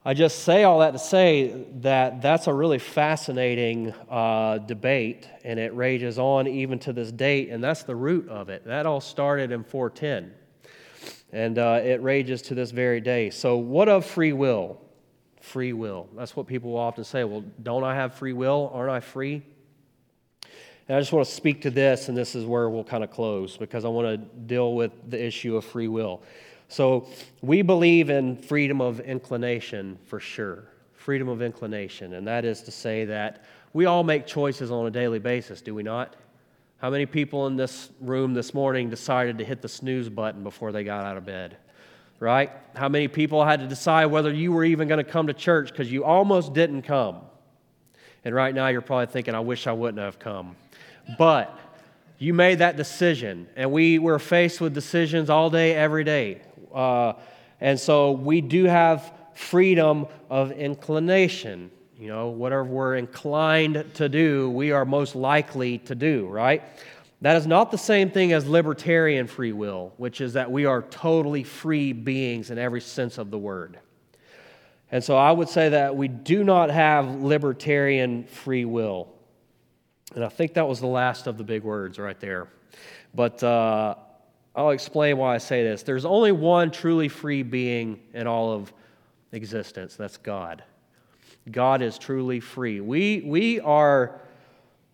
I 0.05 0.13
just 0.13 0.43
say 0.43 0.63
all 0.63 0.79
that 0.79 0.91
to 0.91 0.99
say 0.99 1.65
that 1.81 2.21
that's 2.21 2.47
a 2.47 2.53
really 2.53 2.79
fascinating 2.79 3.93
uh, 4.09 4.59
debate, 4.59 5.27
and 5.43 5.59
it 5.59 5.75
rages 5.75 6.17
on 6.17 6.47
even 6.47 6.79
to 6.79 6.93
this 6.93 7.11
date, 7.11 7.49
and 7.49 7.61
that's 7.61 7.83
the 7.83 7.95
root 7.95 8.29
of 8.29 8.47
it. 8.47 8.63
That 8.65 8.85
all 8.85 9.01
started 9.01 9.51
in 9.51 9.65
410, 9.65 10.33
and 11.33 11.59
uh, 11.59 11.81
it 11.83 12.01
rages 12.01 12.41
to 12.43 12.55
this 12.55 12.71
very 12.71 13.01
day. 13.01 13.31
So, 13.31 13.57
what 13.57 13.89
of 13.89 14.05
free 14.05 14.31
will? 14.31 14.79
Free 15.47 15.73
will. 15.73 16.07
That's 16.15 16.35
what 16.35 16.47
people 16.47 16.71
will 16.71 16.79
often 16.79 17.03
say. 17.03 17.23
Well, 17.23 17.43
don't 17.63 17.83
I 17.83 17.95
have 17.95 18.13
free 18.15 18.33
will? 18.33 18.69
Aren't 18.73 18.91
I 18.91 18.99
free? 18.99 19.41
And 20.87 20.95
I 20.95 20.99
just 20.99 21.11
want 21.11 21.27
to 21.27 21.33
speak 21.33 21.61
to 21.63 21.71
this, 21.71 22.07
and 22.07 22.17
this 22.17 22.35
is 22.35 22.45
where 22.45 22.69
we'll 22.69 22.83
kind 22.83 23.03
of 23.03 23.11
close 23.11 23.57
because 23.57 23.83
I 23.83 23.89
want 23.89 24.07
to 24.07 24.17
deal 24.17 24.73
with 24.73 24.91
the 25.09 25.21
issue 25.21 25.57
of 25.57 25.65
free 25.65 25.87
will. 25.87 26.21
So, 26.69 27.07
we 27.41 27.61
believe 27.61 28.09
in 28.09 28.35
freedom 28.35 28.81
of 28.81 28.99
inclination 28.99 29.97
for 30.05 30.19
sure. 30.19 30.65
Freedom 30.95 31.29
of 31.29 31.41
inclination. 31.41 32.13
And 32.13 32.27
that 32.27 32.43
is 32.43 32.61
to 32.63 32.71
say 32.71 33.05
that 33.05 33.45
we 33.73 33.85
all 33.85 34.03
make 34.03 34.25
choices 34.25 34.69
on 34.71 34.85
a 34.85 34.91
daily 34.91 35.19
basis, 35.19 35.61
do 35.61 35.73
we 35.73 35.83
not? 35.83 36.15
How 36.77 36.89
many 36.89 37.05
people 37.05 37.47
in 37.47 37.55
this 37.55 37.89
room 38.01 38.33
this 38.33 38.53
morning 38.53 38.89
decided 38.89 39.37
to 39.39 39.45
hit 39.45 39.61
the 39.61 39.69
snooze 39.69 40.09
button 40.09 40.43
before 40.43 40.71
they 40.71 40.83
got 40.83 41.05
out 41.05 41.17
of 41.17 41.25
bed? 41.25 41.57
Right? 42.19 42.51
How 42.75 42.89
many 42.89 43.07
people 43.07 43.45
had 43.45 43.59
to 43.59 43.67
decide 43.67 44.07
whether 44.07 44.33
you 44.33 44.51
were 44.51 44.63
even 44.63 44.87
going 44.87 45.03
to 45.03 45.09
come 45.09 45.27
to 45.27 45.33
church 45.33 45.71
because 45.71 45.91
you 45.91 46.03
almost 46.03 46.53
didn't 46.53 46.83
come? 46.83 47.21
And 48.23 48.33
right 48.33 48.53
now 48.53 48.67
you're 48.67 48.81
probably 48.81 49.07
thinking, 49.07 49.35
I 49.35 49.39
wish 49.39 49.67
I 49.67 49.71
wouldn't 49.71 50.03
have 50.03 50.19
come. 50.19 50.55
But 51.17 51.57
you 52.17 52.33
made 52.33 52.59
that 52.59 52.75
decision, 52.77 53.47
and 53.55 53.71
we 53.71 53.99
were 53.99 54.19
faced 54.19 54.59
with 54.59 54.73
decisions 54.73 55.29
all 55.29 55.49
day, 55.49 55.75
every 55.75 56.03
day. 56.03 56.41
Uh, 56.73 57.13
and 57.61 57.79
so 57.79 58.11
we 58.11 58.41
do 58.41 58.65
have 58.65 59.13
freedom 59.33 60.07
of 60.29 60.51
inclination. 60.51 61.71
You 61.99 62.07
know, 62.07 62.27
whatever 62.29 62.63
we're 62.63 62.95
inclined 62.95 63.85
to 63.95 64.09
do, 64.09 64.49
we 64.49 64.71
are 64.71 64.85
most 64.85 65.15
likely 65.15 65.77
to 65.79 65.95
do, 65.95 66.27
right? 66.27 66.63
That 67.21 67.35
is 67.35 67.47
not 67.47 67.71
the 67.71 67.77
same 67.77 68.11
thing 68.11 68.31
as 68.31 68.47
libertarian 68.47 69.27
free 69.27 69.51
will, 69.51 69.93
which 69.97 70.21
is 70.21 70.33
that 70.33 70.51
we 70.51 70.65
are 70.65 70.83
totally 70.83 71.43
free 71.43 71.91
beings 71.91 72.51
in 72.51 72.59
every 72.59 72.81
sense 72.81 73.17
of 73.17 73.31
the 73.31 73.39
word. 73.39 73.79
And 74.91 75.03
so 75.03 75.17
I 75.17 75.31
would 75.31 75.49
say 75.49 75.69
that 75.69 75.95
we 75.95 76.07
do 76.07 76.43
not 76.43 76.69
have 76.69 77.07
libertarian 77.21 78.25
free 78.25 78.65
will. 78.65 79.09
And 80.15 80.23
I 80.23 80.29
think 80.29 80.53
that 80.53 80.67
was 80.67 80.79
the 80.79 80.87
last 80.87 81.27
of 81.27 81.37
the 81.37 81.43
big 81.43 81.63
words 81.63 81.99
right 81.99 82.19
there. 82.19 82.47
But 83.13 83.43
uh, 83.43 83.95
I'll 84.55 84.69
explain 84.69 85.17
why 85.17 85.35
I 85.35 85.39
say 85.39 85.63
this. 85.63 85.83
There's 85.83 86.05
only 86.05 86.31
one 86.31 86.71
truly 86.71 87.09
free 87.09 87.43
being 87.43 87.99
in 88.13 88.27
all 88.27 88.51
of 88.51 88.71
existence 89.31 89.95
that's 89.95 90.17
God. 90.17 90.63
God 91.51 91.81
is 91.81 91.97
truly 91.97 92.39
free. 92.39 92.79
We, 92.79 93.23
we 93.25 93.59
are 93.59 94.21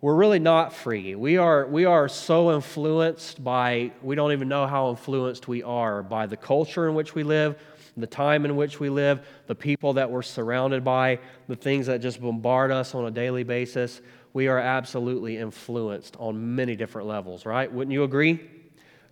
we're 0.03 0.15
really 0.15 0.37
not 0.37 0.73
free. 0.73 1.15
We 1.15 1.37
are, 1.37 1.65
we 1.65 1.85
are 1.85 2.09
so 2.09 2.53
influenced 2.53 3.41
by, 3.41 3.93
we 4.01 4.15
don't 4.15 4.33
even 4.33 4.49
know 4.49 4.67
how 4.67 4.89
influenced 4.89 5.47
we 5.47 5.63
are 5.63 6.03
by 6.03 6.25
the 6.25 6.35
culture 6.35 6.89
in 6.89 6.93
which 6.93 7.15
we 7.15 7.23
live, 7.23 7.57
the 7.95 8.05
time 8.05 8.43
in 8.43 8.57
which 8.57 8.81
we 8.81 8.89
live, 8.89 9.25
the 9.47 9.55
people 9.55 9.93
that 9.93 10.11
we're 10.11 10.21
surrounded 10.21 10.83
by, 10.83 11.19
the 11.47 11.55
things 11.55 11.85
that 11.85 12.01
just 12.01 12.21
bombard 12.21 12.69
us 12.69 12.93
on 12.93 13.05
a 13.05 13.11
daily 13.11 13.43
basis. 13.45 14.01
We 14.33 14.49
are 14.49 14.59
absolutely 14.59 15.37
influenced 15.37 16.17
on 16.19 16.53
many 16.53 16.75
different 16.75 17.07
levels, 17.07 17.45
right? 17.45 17.71
Wouldn't 17.71 17.93
you 17.93 18.03
agree? 18.03 18.41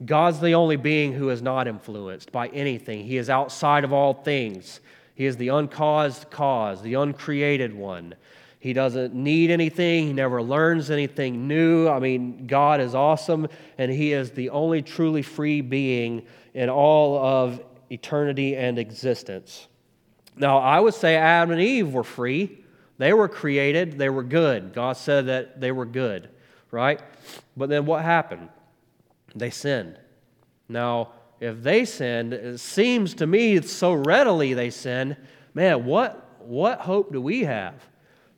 God's 0.04 0.42
the 0.42 0.56
only 0.56 0.76
being 0.76 1.14
who 1.14 1.30
is 1.30 1.42
not 1.42 1.70
influenced 1.70 2.34
by 2.34 2.50
anything. 2.50 3.06
He 3.06 3.16
is 3.16 3.30
outside 3.30 3.86
of 3.86 3.94
all 3.94 4.14
things. 4.14 4.82
He 5.16 5.26
is 5.26 5.38
the 5.38 5.48
uncaused 5.48 6.30
cause, 6.30 6.82
the 6.82 6.96
uncreated 6.96 7.74
one. 7.74 8.16
He 8.62 8.74
doesn't 8.74 9.16
need 9.16 9.49
anything. 9.49 10.05
He 10.05 10.14
never 10.14 10.39
learns 10.41 10.91
anything 10.91 11.47
new. 11.47 11.89
I 11.89 11.97
mean, 11.97 12.45
God 12.45 12.80
is 12.80 12.93
awesome, 12.93 13.47
and 13.80 13.91
He 13.91 14.14
is 14.14 14.30
the 14.30 14.51
only 14.51 14.84
truly 14.84 15.24
free 15.24 15.62
being 15.62 16.28
in 16.53 16.70
all 16.70 17.18
of 17.18 17.59
eternity 17.89 18.55
and 18.55 18.78
existence. 18.78 19.68
Now, 20.36 20.59
I 20.59 20.80
would 20.80 20.93
say 20.93 21.16
Adam 21.16 21.49
and 21.49 21.59
Eve 21.59 21.91
were 21.91 22.03
free. 22.03 22.64
They 22.99 23.14
were 23.14 23.28
created, 23.28 23.97
they 23.97 24.09
were 24.09 24.22
good. 24.22 24.74
God 24.74 24.93
said 24.93 25.26
that 25.26 25.59
they 25.59 25.72
were 25.72 25.88
good, 25.88 26.30
right? 26.70 27.01
But 27.57 27.70
then 27.70 27.88
what 27.88 28.03
happened? 28.03 28.49
They 29.34 29.49
sinned. 29.49 29.97
Now, 30.70 31.14
if 31.39 31.64
they 31.64 31.84
sinned, 31.84 32.34
it 32.34 32.59
seems 32.59 33.16
to 33.16 33.26
me 33.26 33.59
so 33.62 33.93
readily 33.93 34.53
they 34.53 34.70
sinned, 34.70 35.18
man, 35.55 35.84
what, 35.84 36.38
what 36.41 36.82
hope 36.82 37.12
do 37.12 37.20
we 37.20 37.45
have? 37.45 37.74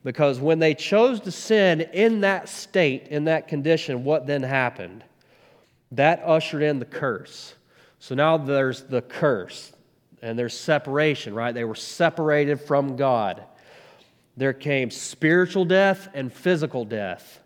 Because 0.04 0.39
when 0.39 0.60
they 0.60 0.74
chose 0.74 1.22
to 1.22 1.32
sin 1.32 1.82
in 1.82 2.22
that 2.22 2.49
state, 2.49 3.08
in 3.08 3.26
that 3.26 3.47
condition, 3.47 4.04
what 4.04 4.28
then 4.28 4.43
happened? 4.43 5.04
That 5.93 6.22
ushered 6.26 6.64
in 6.64 6.80
the 6.80 6.86
curse. 6.86 7.56
So 7.99 8.16
now 8.16 8.38
there's 8.38 8.84
the 8.84 9.01
curse 9.01 9.72
and 10.22 10.38
there's 10.38 10.58
separation, 10.58 11.34
right? 11.34 11.54
They 11.54 11.64
were 11.64 11.76
separated 11.76 12.60
from 12.60 12.95
God. 12.95 13.43
There 14.36 14.54
came 14.54 14.89
spiritual 14.89 15.64
death 15.66 16.10
and 16.14 16.34
physical 16.34 16.86
death. 16.86 17.39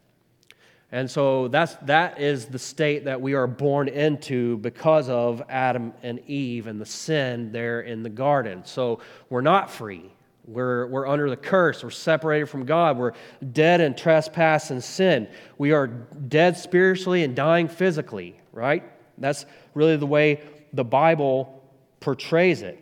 And 0.91 1.11
so 1.11 1.49
that's, 1.49 1.75
that 1.83 2.19
is 2.19 2.45
the 2.45 2.59
state 2.59 3.05
that 3.05 3.19
we 3.19 3.33
are 3.33 3.45
born 3.45 3.89
into 3.89 4.57
because 4.57 5.09
of 5.09 5.43
Adam 5.49 5.93
and 6.01 6.19
Eve 6.27 6.67
and 6.67 6.79
the 6.79 6.85
sin 6.85 7.51
there 7.51 7.81
in 7.81 8.03
the 8.03 8.09
garden. 8.09 8.63
So 8.63 9.01
we're 9.29 9.41
not 9.41 9.69
free. 9.69 10.09
We're, 10.47 10.87
we're 10.87 11.07
under 11.07 11.29
the 11.29 11.35
curse. 11.35 11.83
We're 11.83 11.89
separated 11.89 12.47
from 12.47 12.65
God. 12.65 12.97
We're 12.97 13.11
dead 13.51 13.81
in 13.81 13.95
trespass 13.95 14.71
and 14.71 14.81
sin. 14.81 15.27
We 15.57 15.73
are 15.73 15.87
dead 15.87 16.57
spiritually 16.57 17.23
and 17.23 17.35
dying 17.35 17.67
physically, 17.67 18.39
right? 18.53 18.83
That's 19.17 19.45
really 19.73 19.97
the 19.97 20.07
way 20.07 20.41
the 20.71 20.85
Bible 20.85 21.61
portrays 21.99 22.61
it. 22.61 22.81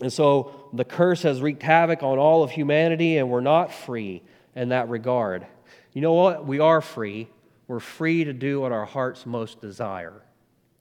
And 0.00 0.12
so 0.12 0.68
the 0.72 0.84
curse 0.84 1.22
has 1.22 1.40
wreaked 1.40 1.62
havoc 1.62 2.02
on 2.02 2.18
all 2.18 2.42
of 2.42 2.50
humanity, 2.50 3.18
and 3.18 3.30
we're 3.30 3.40
not 3.40 3.72
free 3.72 4.22
in 4.56 4.70
that 4.70 4.88
regard. 4.88 5.46
You 5.92 6.00
know 6.00 6.14
what? 6.14 6.44
We 6.44 6.58
are 6.58 6.80
free. 6.80 7.28
We're 7.68 7.80
free 7.80 8.24
to 8.24 8.32
do 8.32 8.62
what 8.62 8.72
our 8.72 8.84
hearts 8.84 9.26
most 9.26 9.60
desire, 9.60 10.22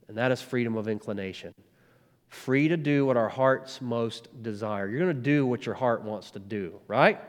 and 0.07 0.18
that 0.18 0.32
is 0.32 0.41
freedom 0.41 0.76
of 0.76 0.88
inclination 0.88 1.53
free 2.30 2.68
to 2.68 2.78
do 2.78 3.06
what 3.06 3.18
our 3.18 3.30
hearts 3.30 3.82
most 3.82 4.30
desire. 4.44 4.88
You're 4.88 5.00
going 5.00 5.16
to 5.16 5.22
do 5.22 5.46
what 5.46 5.66
your 5.66 5.76
heart 5.76 6.04
wants 6.04 6.32
to 6.32 6.40
do, 6.40 6.80
right? 6.88 7.20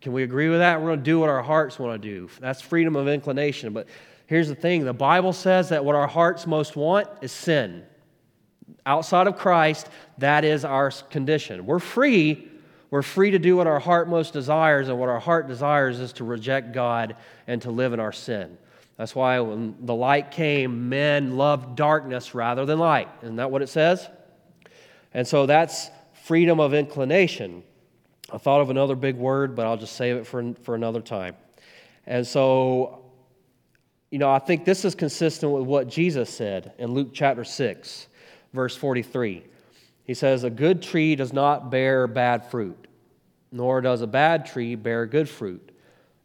Can 0.00 0.12
we 0.12 0.22
agree 0.22 0.48
with 0.48 0.58
that? 0.58 0.80
We're 0.80 0.88
going 0.88 1.00
to 1.00 1.04
do 1.04 1.18
what 1.18 1.28
our 1.28 1.42
hearts 1.42 1.78
want 1.78 2.00
to 2.00 2.08
do. 2.08 2.28
That's 2.40 2.60
freedom 2.60 2.96
of 2.96 3.08
inclination. 3.08 3.72
But 3.72 3.88
here's 4.26 4.48
the 4.48 4.54
thing 4.54 4.84
the 4.84 4.92
Bible 4.92 5.32
says 5.32 5.70
that 5.70 5.84
what 5.84 5.94
our 5.94 6.06
hearts 6.06 6.46
most 6.46 6.76
want 6.76 7.08
is 7.22 7.32
sin. 7.32 7.84
Outside 8.84 9.26
of 9.26 9.36
Christ, 9.36 9.88
that 10.18 10.44
is 10.44 10.64
our 10.64 10.90
condition. 10.90 11.64
We're 11.66 11.78
free. 11.78 12.48
We're 12.90 13.02
free 13.02 13.30
to 13.30 13.38
do 13.38 13.56
what 13.56 13.66
our 13.66 13.78
heart 13.78 14.08
most 14.08 14.32
desires, 14.32 14.88
and 14.88 14.98
what 14.98 15.08
our 15.08 15.20
heart 15.20 15.46
desires 15.46 16.00
is 16.00 16.12
to 16.14 16.24
reject 16.24 16.72
God 16.72 17.16
and 17.46 17.60
to 17.62 17.70
live 17.70 17.92
in 17.92 18.00
our 18.00 18.12
sin. 18.12 18.56
That's 18.98 19.14
why 19.14 19.38
when 19.38 19.76
the 19.86 19.94
light 19.94 20.32
came, 20.32 20.88
men 20.88 21.36
loved 21.36 21.76
darkness 21.76 22.34
rather 22.34 22.66
than 22.66 22.80
light. 22.80 23.08
Isn't 23.22 23.36
that 23.36 23.50
what 23.50 23.62
it 23.62 23.68
says? 23.68 24.06
And 25.14 25.26
so 25.26 25.46
that's 25.46 25.88
freedom 26.24 26.58
of 26.58 26.74
inclination. 26.74 27.62
I 28.30 28.38
thought 28.38 28.60
of 28.60 28.70
another 28.70 28.96
big 28.96 29.16
word, 29.16 29.54
but 29.54 29.66
I'll 29.66 29.76
just 29.76 29.94
save 29.94 30.16
it 30.16 30.26
for, 30.26 30.52
for 30.64 30.74
another 30.74 31.00
time. 31.00 31.36
And 32.06 32.26
so, 32.26 33.04
you 34.10 34.18
know, 34.18 34.30
I 34.30 34.40
think 34.40 34.64
this 34.64 34.84
is 34.84 34.96
consistent 34.96 35.52
with 35.52 35.62
what 35.62 35.88
Jesus 35.88 36.28
said 36.28 36.72
in 36.78 36.90
Luke 36.90 37.10
chapter 37.14 37.44
6, 37.44 38.08
verse 38.52 38.76
43. 38.76 39.44
He 40.04 40.14
says, 40.14 40.42
A 40.42 40.50
good 40.50 40.82
tree 40.82 41.14
does 41.14 41.32
not 41.32 41.70
bear 41.70 42.08
bad 42.08 42.50
fruit, 42.50 42.88
nor 43.52 43.80
does 43.80 44.02
a 44.02 44.06
bad 44.08 44.44
tree 44.44 44.74
bear 44.74 45.06
good 45.06 45.28
fruit. 45.28 45.70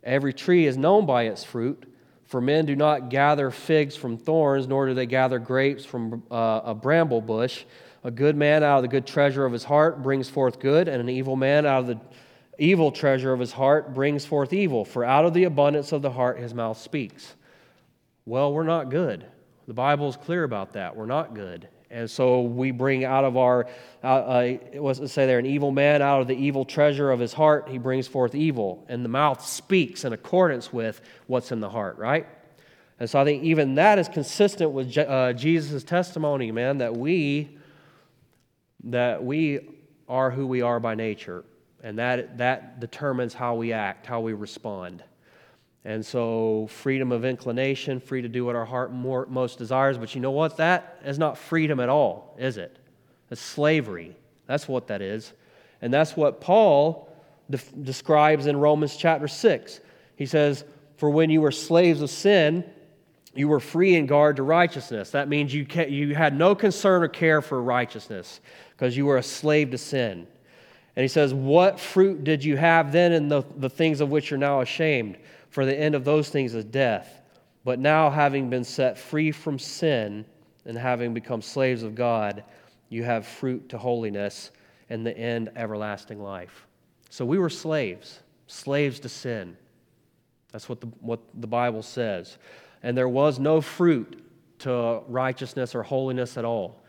Every 0.03 0.34
tree 0.34 0.65
is 0.65 0.76
known 0.76 1.05
by 1.05 1.24
its 1.24 1.43
fruit. 1.43 1.92
For 2.26 2.41
men 2.41 2.65
do 2.65 2.76
not 2.76 3.09
gather 3.09 3.51
figs 3.51 3.95
from 3.95 4.17
thorns, 4.17 4.67
nor 4.67 4.88
do 4.88 4.93
they 4.93 5.05
gather 5.05 5.39
grapes 5.39 5.86
from 5.86 6.24
uh, 6.32 6.61
a 6.63 6.76
bramble 6.76 7.21
bush. 7.21 7.63
A 8.03 8.11
good 8.11 8.36
man 8.36 8.63
out 8.63 8.78
of 8.78 8.82
the 8.82 8.88
good 8.88 9.05
treasure 9.05 9.45
of 9.45 9.53
his 9.53 9.63
heart 9.63 10.01
brings 10.01 10.30
forth 10.30 10.59
good, 10.59 10.88
and 10.88 10.99
an 11.01 11.09
evil 11.09 11.36
man 11.36 11.65
out 11.65 11.82
of 11.82 11.88
the 11.88 11.99
evil 12.57 12.91
treasure 12.91 13.34
of 13.34 13.39
his 13.39 13.51
heart 13.51 13.93
brings 13.93 14.26
forth 14.26 14.53
evil. 14.53 14.86
For 14.86 15.03
out 15.03 15.26
of 15.26 15.34
the 15.34 15.45
abundance 15.45 15.91
of 15.91 16.01
the 16.01 16.11
heart 16.11 16.39
his 16.39 16.53
mouth 16.53 16.78
speaks. 16.78 17.36
Well, 18.26 18.53
we're 18.53 18.63
not 18.63 18.89
good. 18.89 19.26
The 19.67 19.74
Bible 19.74 20.09
is 20.09 20.17
clear 20.17 20.43
about 20.43 20.74
that. 20.74 20.95
We're 20.95 21.05
not 21.05 21.34
good. 21.34 21.67
And 21.93 22.09
so 22.09 22.41
we 22.41 22.71
bring 22.71 23.05
out 23.05 23.23
of 23.23 23.37
our, 23.37 23.67
uh, 24.03 24.07
uh, 24.07 24.53
what's 24.77 24.99
it 24.99 25.09
say 25.09 25.27
there? 25.27 25.37
An 25.37 25.45
evil 25.45 25.69
man 25.69 26.01
out 26.01 26.21
of 26.21 26.27
the 26.27 26.35
evil 26.35 26.65
treasure 26.65 27.11
of 27.11 27.19
his 27.19 27.33
heart, 27.33 27.69
he 27.69 27.77
brings 27.77 28.07
forth 28.07 28.33
evil. 28.33 28.83
And 28.89 29.05
the 29.05 29.09
mouth 29.09 29.45
speaks 29.45 30.03
in 30.03 30.11
accordance 30.11 30.73
with 30.73 31.01
what's 31.27 31.51
in 31.51 31.59
the 31.59 31.69
heart, 31.69 31.99
right? 31.99 32.27
And 32.99 33.07
so 33.07 33.19
I 33.19 33.23
think 33.23 33.43
even 33.43 33.75
that 33.75 33.99
is 33.99 34.09
consistent 34.09 34.71
with 34.71 34.97
uh, 34.97 35.33
Jesus' 35.33 35.83
testimony, 35.83 36.51
man, 36.51 36.79
that 36.79 36.97
we, 36.97 37.59
that 38.85 39.23
we 39.23 39.59
are 40.09 40.31
who 40.31 40.47
we 40.47 40.63
are 40.63 40.79
by 40.79 40.95
nature. 40.95 41.45
And 41.83 41.99
that, 41.99 42.39
that 42.39 42.79
determines 42.79 43.35
how 43.35 43.53
we 43.53 43.71
act, 43.71 44.07
how 44.07 44.21
we 44.21 44.33
respond. 44.33 45.03
And 45.86 46.05
so, 46.05 46.67
freedom 46.69 47.11
of 47.11 47.25
inclination, 47.25 47.99
free 47.99 48.21
to 48.21 48.29
do 48.29 48.45
what 48.45 48.55
our 48.55 48.65
heart 48.65 48.93
more, 48.93 49.25
most 49.29 49.57
desires. 49.57 49.97
But 49.97 50.15
you 50.15 50.21
know 50.21 50.31
what? 50.31 50.57
That 50.57 51.01
is 51.03 51.19
not 51.19 51.38
freedom 51.38 51.79
at 51.81 51.89
all, 51.89 52.36
is 52.39 52.57
it? 52.57 52.77
It's 53.29 53.41
slavery. 53.41 54.15
That's 54.45 54.67
what 54.67 54.88
that 54.88 55.01
is. 55.01 55.34
And 55.81 55.93
that's 55.93 56.15
what 56.15 56.39
Paul 56.39 57.09
de- 57.49 57.57
describes 57.81 58.47
in 58.47 58.55
Romans 58.55 58.95
chapter 58.95 59.27
6. 59.27 59.81
He 60.15 60.25
says, 60.25 60.63
For 60.95 61.09
when 61.09 61.29
you 61.29 61.41
were 61.41 61.51
slaves 61.51 62.01
of 62.01 62.09
sin, 62.09 62.63
you 63.36 63.47
were 63.47 63.59
free 63.59 63.95
in 63.95 64.05
guard 64.05 64.38
to 64.38 64.43
righteousness. 64.43 65.09
That 65.11 65.27
means 65.27 65.53
you, 65.53 65.65
you 65.88 66.15
had 66.15 66.38
no 66.38 66.55
concern 66.55 67.03
or 67.03 67.07
care 67.07 67.41
for 67.41 67.61
righteousness 67.61 68.39
because 68.71 68.95
you 68.95 69.05
were 69.05 69.17
a 69.17 69.23
slave 69.23 69.71
to 69.71 69.77
sin. 69.77 70.27
And 70.95 71.01
he 71.01 71.07
says, 71.07 71.34
What 71.34 71.79
fruit 71.79 72.23
did 72.23 72.43
you 72.43 72.57
have 72.57 72.91
then 72.91 73.11
in 73.11 73.27
the, 73.27 73.43
the 73.57 73.69
things 73.69 74.01
of 74.01 74.09
which 74.09 74.29
you're 74.29 74.38
now 74.38 74.61
ashamed? 74.61 75.17
For 75.53 75.65
the 75.67 75.79
end 75.79 75.93
of 75.93 76.03
those 76.03 76.29
things 76.29 76.55
is 76.55 76.65
death. 76.65 77.21
But 77.63 77.77
now, 77.77 78.09
having 78.09 78.49
been 78.49 78.63
set 78.63 78.97
free 78.97 79.31
from 79.31 79.59
sin 79.59 80.25
and 80.65 80.75
having 80.75 81.13
become 81.13 81.43
slaves 81.43 81.83
of 81.83 81.93
God, 81.93 82.43
you 82.89 83.03
have 83.03 83.27
fruit 83.27 83.69
to 83.69 83.77
holiness 83.77 84.49
and 84.89 85.05
the 85.05 85.15
end 85.15 85.51
everlasting 85.55 86.19
life. 86.21 86.65
So 87.11 87.23
we 87.23 87.37
were 87.37 87.51
slaves, 87.51 88.21
slaves 88.47 88.99
to 89.01 89.09
sin. 89.09 89.55
That's 90.51 90.67
what 90.67 90.81
the, 90.81 90.87
what 91.01 91.19
the 91.35 91.47
Bible 91.47 91.83
says. 91.83 92.39
And 92.81 92.97
there 92.97 93.07
was 93.07 93.37
no 93.37 93.61
fruit 93.61 94.25
to 94.59 95.03
righteousness 95.07 95.75
or 95.75 95.83
holiness 95.83 96.35
at 96.35 96.45
all. 96.45 96.83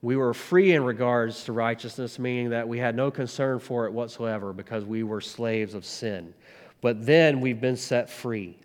We 0.00 0.14
were 0.14 0.32
free 0.32 0.74
in 0.74 0.84
regards 0.84 1.42
to 1.44 1.52
righteousness, 1.52 2.20
meaning 2.20 2.50
that 2.50 2.68
we 2.68 2.78
had 2.78 2.94
no 2.94 3.10
concern 3.10 3.58
for 3.58 3.86
it 3.86 3.92
whatsoever 3.92 4.52
because 4.52 4.84
we 4.84 5.02
were 5.02 5.20
slaves 5.20 5.74
of 5.74 5.84
sin. 5.84 6.34
But 6.80 7.04
then 7.04 7.40
we've 7.40 7.60
been 7.60 7.76
set 7.76 8.08
free. 8.08 8.58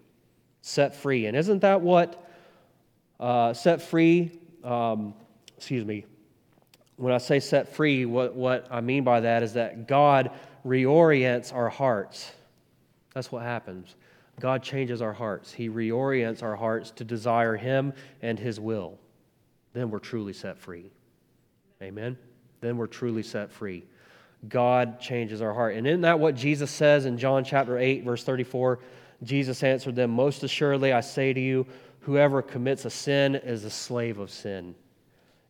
Set 0.61 0.95
free. 0.95 1.25
And 1.25 1.35
isn't 1.35 1.59
that 1.59 1.81
what 1.81 2.29
uh, 3.19 3.53
set 3.53 3.81
free, 3.81 4.31
um, 4.63 5.13
excuse 5.57 5.85
me, 5.85 6.05
when 6.97 7.13
I 7.13 7.17
say 7.17 7.39
set 7.39 7.75
free, 7.75 8.05
what, 8.05 8.35
what 8.35 8.67
I 8.71 8.81
mean 8.81 9.03
by 9.03 9.19
that 9.21 9.43
is 9.43 9.53
that 9.53 9.87
God 9.87 10.31
reorients 10.65 11.53
our 11.53 11.69
hearts. 11.69 12.31
That's 13.13 13.31
what 13.31 13.43
happens. 13.43 13.95
God 14.39 14.63
changes 14.63 15.01
our 15.01 15.13
hearts. 15.13 15.53
He 15.53 15.69
reorients 15.69 16.43
our 16.43 16.55
hearts 16.55 16.91
to 16.91 17.03
desire 17.03 17.55
Him 17.55 17.93
and 18.21 18.39
His 18.39 18.59
will. 18.59 18.97
Then 19.73 19.89
we're 19.89 19.99
truly 19.99 20.33
set 20.33 20.57
free. 20.57 20.91
Amen? 21.81 22.17
Then 22.61 22.77
we're 22.77 22.87
truly 22.87 23.23
set 23.23 23.51
free. 23.51 23.85
God 24.49 24.99
changes 24.99 25.41
our 25.41 25.53
heart. 25.53 25.75
And 25.75 25.87
isn't 25.87 26.01
that 26.01 26.19
what 26.19 26.35
Jesus 26.35 26.71
says 26.71 27.05
in 27.05 27.17
John 27.17 27.43
chapter 27.43 27.77
8, 27.77 28.03
verse 28.03 28.23
34? 28.23 28.79
Jesus 29.23 29.63
answered 29.63 29.95
them, 29.95 30.11
Most 30.11 30.43
assuredly, 30.43 30.93
I 30.93 31.01
say 31.01 31.33
to 31.33 31.39
you, 31.39 31.65
whoever 32.01 32.41
commits 32.41 32.85
a 32.85 32.89
sin 32.89 33.35
is 33.35 33.63
a 33.63 33.69
slave 33.69 34.19
of 34.19 34.29
sin. 34.29 34.75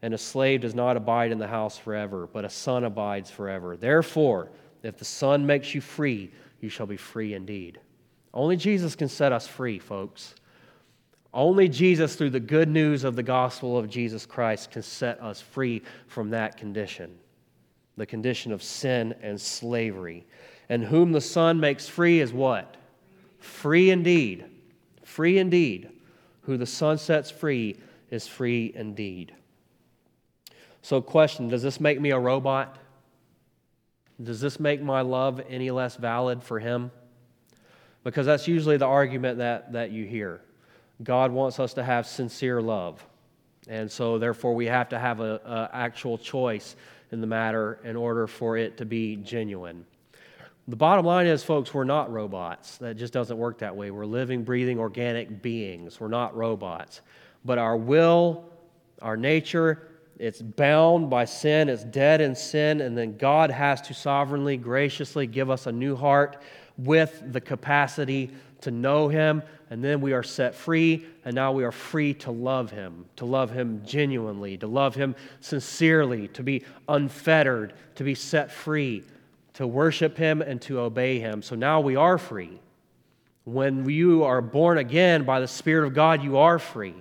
And 0.02 0.14
a 0.14 0.18
slave 0.18 0.62
does 0.62 0.76
not 0.76 0.98
abide 0.98 1.32
in 1.32 1.39
the 1.39 1.48
house 1.48 1.78
forever, 1.78 2.28
but 2.32 2.46
a 2.46 2.50
son 2.50 2.84
abides 2.84 3.32
forever. 3.32 3.76
Therefore, 3.76 4.52
if 4.84 4.98
the 4.98 5.06
Son 5.06 5.46
makes 5.46 5.74
you 5.74 5.82
free, 5.82 6.32
you 6.62 6.70
shall 6.70 6.86
be 6.86 6.98
free 6.98 7.34
indeed. 7.34 7.80
Only 8.34 8.56
Jesus 8.56 8.96
can 8.96 9.10
set 9.10 9.32
us 9.32 9.48
free, 9.48 9.80
folks. 9.80 10.36
Only 11.34 11.68
Jesus, 11.68 12.16
through 12.16 12.30
the 12.30 12.39
good 12.39 12.70
news 12.70 13.04
of 13.04 13.16
the 13.16 13.24
gospel 13.24 13.78
of 13.80 13.89
Jesus 13.89 14.28
Christ, 14.28 14.70
can 14.70 14.84
set 14.84 15.20
us 15.22 15.41
free 15.41 15.82
from 16.08 16.30
that 16.30 16.58
condition 16.58 17.18
the 17.98 18.06
condition 18.06 18.52
of 18.52 18.62
sin 18.62 19.16
and 19.22 19.39
slavery. 19.39 20.26
And 20.70 20.84
whom 20.84 21.12
the 21.12 21.22
Son 21.22 21.60
makes 21.60 21.88
free 21.88 22.20
is 22.20 22.34
what? 22.34 22.76
Free 23.39 23.89
indeed. 23.89 24.46
Free 25.04 25.38
indeed. 25.38 25.89
Who 26.41 26.58
the 26.58 26.66
Son 26.66 26.98
sets 26.98 27.32
free 27.32 27.78
is 28.10 28.28
free 28.28 28.72
indeed. 28.76 29.34
So, 30.82 31.02
question 31.02 31.48
Does 31.48 31.64
this 31.64 31.80
make 31.80 32.00
me 32.00 32.12
a 32.12 32.20
robot? 32.20 32.78
Does 34.22 34.39
this 34.39 34.60
make 34.60 34.82
my 34.82 35.02
love 35.02 35.41
any 35.50 35.72
less 35.72 35.96
valid 35.96 36.41
for 36.41 36.60
Him? 36.60 36.91
Because 38.04 38.26
that's 38.26 38.48
usually 38.48 38.78
the 38.78 38.86
argument 38.86 39.39
that, 39.39 39.74
that 39.74 39.91
you 39.91 40.06
hear. 40.06 40.41
God 41.04 41.32
wants 41.32 41.60
us 41.60 41.74
to 41.74 41.84
have 41.84 42.08
sincere 42.08 42.62
love. 42.62 43.06
And 43.68 43.91
so, 43.91 44.20
therefore, 44.20 44.54
we 44.54 44.68
have 44.68 44.89
to 44.89 45.00
have 45.00 45.20
an 45.20 45.39
actual 45.74 46.18
choice 46.18 46.76
in 47.12 47.22
the 47.22 47.28
matter 47.28 47.80
in 47.84 47.95
order 47.95 48.28
for 48.28 48.58
it 48.58 48.78
to 48.78 48.86
be 48.86 49.16
genuine. 49.18 49.86
The 50.68 50.76
bottom 50.76 51.06
line 51.06 51.28
is, 51.28 51.43
folks, 51.43 51.74
we're 51.74 51.84
not 51.84 52.12
robots. 52.12 52.78
That 52.80 52.97
just 52.97 53.14
doesn't 53.14 53.38
work 53.38 53.60
that 53.60 53.76
way. 53.76 53.91
We're 53.91 54.06
living, 54.06 54.43
breathing, 54.43 54.80
organic 54.80 55.41
beings. 55.41 55.99
We're 55.99 56.08
not 56.08 56.36
robots. 56.36 57.01
But 57.43 57.60
our 57.60 57.78
will, 57.78 58.45
our 59.01 59.16
nature, 59.16 59.89
it's 60.18 60.41
bound 60.41 61.10
by 61.10 61.26
sin, 61.26 61.70
it's 61.70 61.84
dead 61.84 62.22
in 62.22 62.36
sin, 62.36 62.82
and 62.82 62.97
then 62.97 63.18
God 63.18 63.51
has 63.51 63.82
to 63.82 63.93
sovereignly, 63.93 64.58
graciously 64.58 65.28
give 65.28 65.49
us 65.49 65.68
a 65.68 65.72
new 65.72 65.95
heart 65.95 66.41
with 66.78 67.21
the 67.32 67.41
capacity 67.41 68.32
to 68.61 68.71
know 68.71 69.07
Him, 69.07 69.43
and 69.69 69.84
then 69.84 70.01
we 70.01 70.13
are 70.13 70.23
set 70.23 70.55
free, 70.55 71.05
and 71.23 71.36
now 71.36 71.51
we 71.51 71.63
are 71.63 71.71
free 71.71 72.13
to 72.15 72.32
love 72.32 72.71
Him, 72.71 73.05
to 73.15 73.26
love 73.26 73.51
Him 73.51 73.82
genuinely, 73.86 74.57
to 74.57 74.67
love 74.67 74.95
Him 74.95 75.15
sincerely, 75.39 76.28
to 76.30 76.43
be 76.43 76.63
unfettered, 76.88 77.73
to 77.95 78.03
be 78.03 78.15
set 78.15 78.51
free, 78.51 79.03
to 79.53 79.65
worship 79.65 80.17
Him 80.17 80.41
and 80.41 80.61
to 80.63 80.80
obey 80.80 81.19
Him. 81.19 81.41
So 81.41 81.55
now 81.55 81.80
we 81.80 81.95
are 81.95 82.17
free. 82.17 82.59
When 83.45 83.88
you 83.89 84.23
are 84.23 84.41
born 84.41 84.78
again 84.78 85.23
by 85.23 85.39
the 85.39 85.47
Spirit 85.47 85.86
of 85.88 85.93
God, 85.93 86.23
you 86.23 86.38
are 86.38 86.57
free. 86.59 86.95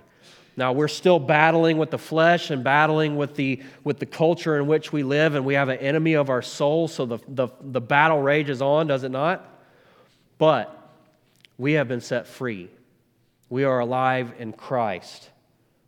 Now, 0.57 0.71
we're 0.71 0.87
still 0.87 1.19
battling 1.19 1.77
with 1.77 1.91
the 1.91 1.97
flesh 1.97 2.49
and 2.49 2.63
battling 2.63 3.17
with 3.17 3.35
the, 3.35 3.61
with 3.83 3.99
the 3.99 4.05
culture 4.05 4.55
in 4.55 4.67
which 4.67 4.93
we 4.93 5.03
live, 5.03 5.35
and 5.35 5.43
we 5.43 5.55
have 5.55 5.67
an 5.67 5.79
enemy 5.79 6.13
of 6.13 6.29
our 6.29 6.41
soul, 6.41 6.87
so 6.87 7.05
the, 7.05 7.19
the, 7.27 7.49
the 7.61 7.81
battle 7.81 8.21
rages 8.21 8.61
on, 8.61 8.87
does 8.87 9.03
it 9.03 9.09
not? 9.11 9.54
But 10.37 10.71
we 11.57 11.73
have 11.73 11.87
been 11.87 12.01
set 12.01 12.27
free. 12.27 12.69
We 13.49 13.63
are 13.63 13.79
alive 13.79 14.33
in 14.39 14.53
Christ. 14.53 15.29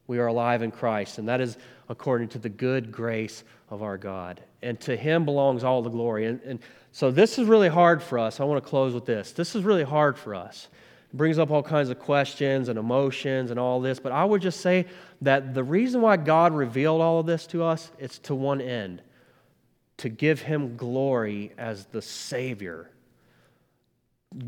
We 0.07 0.19
are 0.19 0.27
alive 0.27 0.61
in 0.61 0.71
Christ, 0.71 1.17
and 1.17 1.27
that 1.27 1.41
is 1.41 1.57
according 1.89 2.29
to 2.29 2.39
the 2.39 2.49
good 2.49 2.91
grace 2.91 3.43
of 3.69 3.83
our 3.83 3.97
God. 3.97 4.41
And 4.61 4.79
to 4.81 4.95
Him 4.95 5.25
belongs 5.25 5.63
all 5.63 5.81
the 5.81 5.89
glory. 5.89 6.25
And, 6.25 6.41
and 6.43 6.59
so 6.91 7.11
this 7.11 7.37
is 7.37 7.47
really 7.47 7.67
hard 7.67 8.01
for 8.01 8.17
us. 8.17 8.39
I 8.39 8.45
want 8.45 8.63
to 8.63 8.69
close 8.69 8.93
with 8.93 9.05
this. 9.05 9.31
This 9.31 9.55
is 9.55 9.63
really 9.63 9.83
hard 9.83 10.17
for 10.17 10.33
us. 10.33 10.69
It 11.13 11.17
brings 11.17 11.39
up 11.39 11.51
all 11.51 11.63
kinds 11.63 11.89
of 11.89 11.99
questions 11.99 12.69
and 12.69 12.79
emotions 12.79 13.51
and 13.51 13.59
all 13.59 13.81
this, 13.81 13.99
but 13.99 14.11
I 14.11 14.25
would 14.25 14.41
just 14.41 14.61
say 14.61 14.85
that 15.21 15.53
the 15.53 15.63
reason 15.63 16.01
why 16.01 16.17
God 16.17 16.53
revealed 16.53 17.01
all 17.01 17.19
of 17.19 17.25
this 17.25 17.47
to 17.47 17.63
us, 17.63 17.91
it's 17.99 18.19
to 18.19 18.35
one 18.35 18.61
end 18.61 19.01
to 19.97 20.09
give 20.09 20.41
Him 20.41 20.77
glory 20.77 21.53
as 21.57 21.85
the 21.85 22.01
Savior 22.01 22.89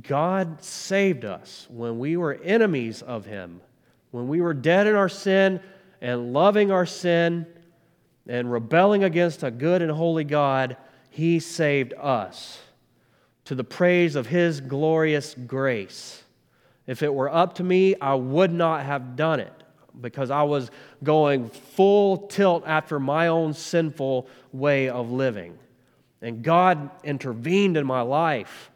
God 0.01 0.63
saved 0.63 1.25
us 1.25 1.67
when 1.69 1.99
we 1.99 2.17
were 2.17 2.39
enemies 2.43 3.01
of 3.01 3.25
Him, 3.25 3.61
when 4.11 4.27
we 4.27 4.41
were 4.41 4.53
dead 4.53 4.88
in 4.88 4.95
our 4.95 5.09
sin 5.09 5.61
and 6.01 6.34
loving 6.34 6.71
our 6.71 6.86
sin 6.86 7.47
and 8.27 8.51
rebelling 8.51 9.03
against 9.03 9.43
a 9.43 9.51
good 9.51 9.82
and 9.82 9.91
holy 9.91 10.23
God. 10.23 10.77
He 11.09 11.39
saved 11.39 11.93
us 11.93 12.59
to 13.45 13.55
the 13.55 13.63
praise 13.63 14.15
of 14.15 14.27
His 14.27 14.61
glorious 14.61 15.34
grace. 15.47 16.23
If 16.86 17.01
it 17.01 17.13
were 17.13 17.34
up 17.34 17.55
to 17.55 17.63
me, 17.63 17.95
I 17.99 18.15
would 18.15 18.51
not 18.51 18.86
have 18.86 19.15
done 19.15 19.39
it 19.39 19.53
because 20.01 20.30
I 20.30 20.43
was 20.43 20.71
going 21.03 21.49
full 21.49 22.27
tilt 22.27 22.63
after 22.65 22.99
my 22.99 23.27
own 23.27 23.53
sinful 23.53 24.27
way 24.51 24.89
of 24.89 25.11
living. 25.11 25.57
And 26.21 26.43
God 26.43 26.89
intervened 27.03 27.77
in 27.77 27.86
my 27.86 28.01
life 28.01 28.69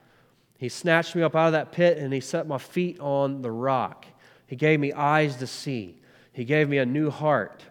he 0.64 0.70
snatched 0.70 1.14
me 1.14 1.22
up 1.22 1.36
out 1.36 1.48
of 1.48 1.52
that 1.52 1.74
pit 1.74 1.98
and 1.98 2.14
he 2.14 2.22
set 2.22 2.48
my 2.48 2.58
feet 2.58 2.98
on 3.02 3.42
the 3.42 3.52
rock. 3.52 4.06
He 4.48 4.56
gave 4.56 4.80
me 4.80 4.94
eyes 4.94 5.36
to 5.38 5.46
see. 5.46 6.00
He 6.32 6.46
gave 6.46 6.70
me 6.70 6.78
a 6.78 6.86
new 6.86 7.10
heart, 7.10 7.66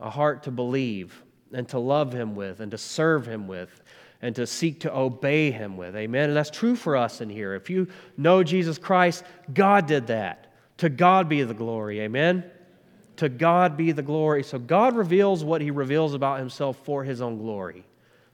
a 0.00 0.10
heart 0.10 0.42
to 0.42 0.50
believe 0.50 1.22
and 1.52 1.68
to 1.68 1.78
love 1.78 2.12
him 2.12 2.34
with 2.34 2.58
and 2.58 2.72
to 2.72 2.76
serve 2.76 3.24
him 3.24 3.46
with 3.46 3.84
and 4.20 4.34
to 4.34 4.48
seek 4.48 4.80
to 4.80 4.92
obey 4.92 5.52
him 5.52 5.76
with. 5.76 5.94
Amen. 5.94 6.30
And 6.30 6.36
that's 6.36 6.50
true 6.50 6.74
for 6.74 6.96
us 6.96 7.20
in 7.20 7.30
here. 7.30 7.54
If 7.54 7.70
you 7.70 7.86
know 8.16 8.42
Jesus 8.42 8.78
Christ, 8.78 9.22
God 9.54 9.86
did 9.86 10.08
that. 10.08 10.52
To 10.78 10.88
God 10.88 11.28
be 11.28 11.44
the 11.44 11.54
glory. 11.54 12.00
Amen. 12.00 12.42
To 13.18 13.28
God 13.28 13.76
be 13.76 13.92
the 13.92 14.02
glory. 14.02 14.42
So 14.42 14.58
God 14.58 14.96
reveals 14.96 15.44
what 15.44 15.60
he 15.60 15.70
reveals 15.70 16.14
about 16.14 16.40
himself 16.40 16.78
for 16.78 17.04
his 17.04 17.20
own 17.20 17.38
glory, 17.38 17.84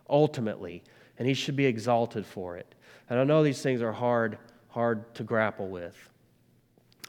ultimately, 0.09 0.83
and 1.19 1.29
he 1.29 1.35
should 1.35 1.55
be 1.55 1.67
exalted 1.67 2.25
for 2.25 2.57
it. 2.57 2.75
And 3.11 3.19
I 3.19 3.25
know 3.25 3.43
these 3.43 3.63
things 3.63 3.83
are 3.83 3.93
hard, 3.93 4.39
hard 4.69 5.15
to 5.17 5.23
grapple 5.23 5.69
with. 5.69 5.97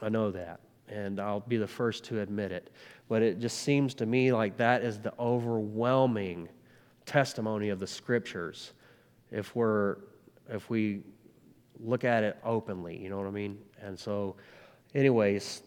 I 0.02 0.08
know 0.08 0.30
that. 0.30 0.60
And 0.88 1.18
I'll 1.18 1.40
be 1.40 1.56
the 1.56 1.66
first 1.66 2.04
to 2.04 2.20
admit 2.20 2.52
it. 2.52 2.70
But 3.08 3.22
it 3.22 3.40
just 3.40 3.58
seems 3.60 3.94
to 3.94 4.06
me 4.06 4.32
like 4.32 4.56
that 4.58 4.82
is 4.82 4.98
the 4.98 5.12
overwhelming 5.18 6.48
testimony 7.06 7.68
of 7.68 7.78
the 7.78 7.86
scriptures 7.86 8.72
if 9.30 9.54
we're 9.54 9.96
if 10.48 10.70
we 10.70 11.02
look 11.80 12.04
at 12.04 12.22
it 12.24 12.38
openly, 12.44 12.96
you 12.96 13.10
know 13.10 13.18
what 13.18 13.26
I 13.26 13.30
mean? 13.30 13.58
And 13.80 13.98
so 13.98 14.36
anyways, 14.94 15.62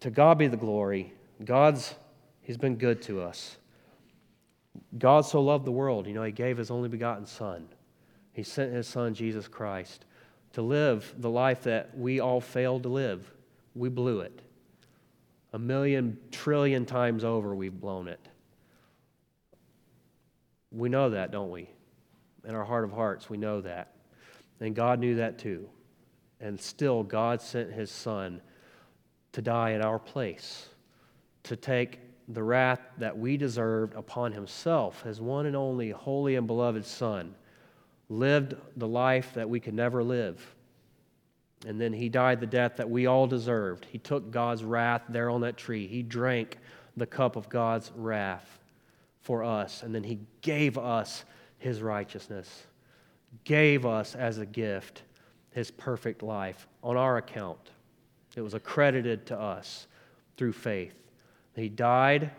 to 0.00 0.10
God 0.10 0.38
be 0.38 0.46
the 0.46 0.56
glory. 0.56 1.12
God's 1.44 1.94
he's 2.40 2.56
been 2.56 2.76
good 2.76 3.02
to 3.02 3.20
us. 3.20 3.56
God 4.98 5.22
so 5.22 5.42
loved 5.42 5.64
the 5.64 5.72
world, 5.72 6.06
you 6.06 6.14
know, 6.14 6.22
he 6.22 6.32
gave 6.32 6.56
his 6.56 6.70
only 6.70 6.88
begotten 6.88 7.26
son. 7.26 7.68
He 8.32 8.42
sent 8.42 8.72
his 8.72 8.86
son, 8.86 9.14
Jesus 9.14 9.46
Christ, 9.46 10.04
to 10.54 10.62
live 10.62 11.14
the 11.18 11.30
life 11.30 11.62
that 11.64 11.96
we 11.96 12.20
all 12.20 12.40
failed 12.40 12.82
to 12.84 12.88
live. 12.88 13.30
We 13.74 13.88
blew 13.88 14.20
it. 14.20 14.40
A 15.52 15.58
million 15.58 16.18
trillion 16.30 16.86
times 16.86 17.24
over, 17.24 17.54
we've 17.54 17.78
blown 17.78 18.08
it. 18.08 18.20
We 20.70 20.88
know 20.88 21.10
that, 21.10 21.30
don't 21.30 21.50
we? 21.50 21.68
In 22.46 22.54
our 22.54 22.64
heart 22.64 22.84
of 22.84 22.92
hearts, 22.92 23.28
we 23.28 23.36
know 23.36 23.60
that. 23.60 23.94
And 24.60 24.74
God 24.74 24.98
knew 24.98 25.16
that 25.16 25.38
too. 25.38 25.68
And 26.40 26.58
still, 26.58 27.02
God 27.02 27.40
sent 27.42 27.72
his 27.72 27.90
son 27.90 28.40
to 29.32 29.42
die 29.42 29.70
in 29.70 29.82
our 29.82 29.98
place, 29.98 30.68
to 31.44 31.56
take 31.56 32.00
the 32.28 32.42
wrath 32.42 32.80
that 32.98 33.16
we 33.16 33.36
deserved 33.36 33.94
upon 33.94 34.32
himself, 34.32 35.02
his 35.02 35.20
one 35.20 35.46
and 35.46 35.56
only 35.56 35.90
holy 35.90 36.36
and 36.36 36.46
beloved 36.46 36.84
son 36.84 37.34
lived 38.12 38.54
the 38.76 38.86
life 38.86 39.32
that 39.34 39.48
we 39.48 39.58
could 39.58 39.74
never 39.74 40.04
live. 40.04 40.54
And 41.66 41.80
then 41.80 41.92
he 41.92 42.08
died 42.08 42.40
the 42.40 42.46
death 42.46 42.76
that 42.76 42.90
we 42.90 43.06
all 43.06 43.26
deserved. 43.26 43.86
He 43.90 43.98
took 43.98 44.30
God's 44.30 44.64
wrath 44.64 45.02
there 45.08 45.30
on 45.30 45.40
that 45.42 45.56
tree. 45.56 45.86
He 45.86 46.02
drank 46.02 46.58
the 46.96 47.06
cup 47.06 47.36
of 47.36 47.48
God's 47.48 47.92
wrath 47.94 48.58
for 49.20 49.44
us. 49.44 49.82
And 49.82 49.94
then 49.94 50.04
he 50.04 50.18
gave 50.40 50.76
us 50.76 51.24
his 51.58 51.80
righteousness, 51.80 52.66
gave 53.44 53.86
us 53.86 54.14
as 54.14 54.38
a 54.38 54.46
gift 54.46 55.02
his 55.52 55.70
perfect 55.70 56.22
life 56.22 56.66
on 56.82 56.96
our 56.96 57.18
account. 57.18 57.70
It 58.36 58.40
was 58.40 58.54
accredited 58.54 59.26
to 59.26 59.38
us 59.38 59.86
through 60.36 60.52
faith. 60.54 60.94
He 61.54 61.68
died 61.68 62.30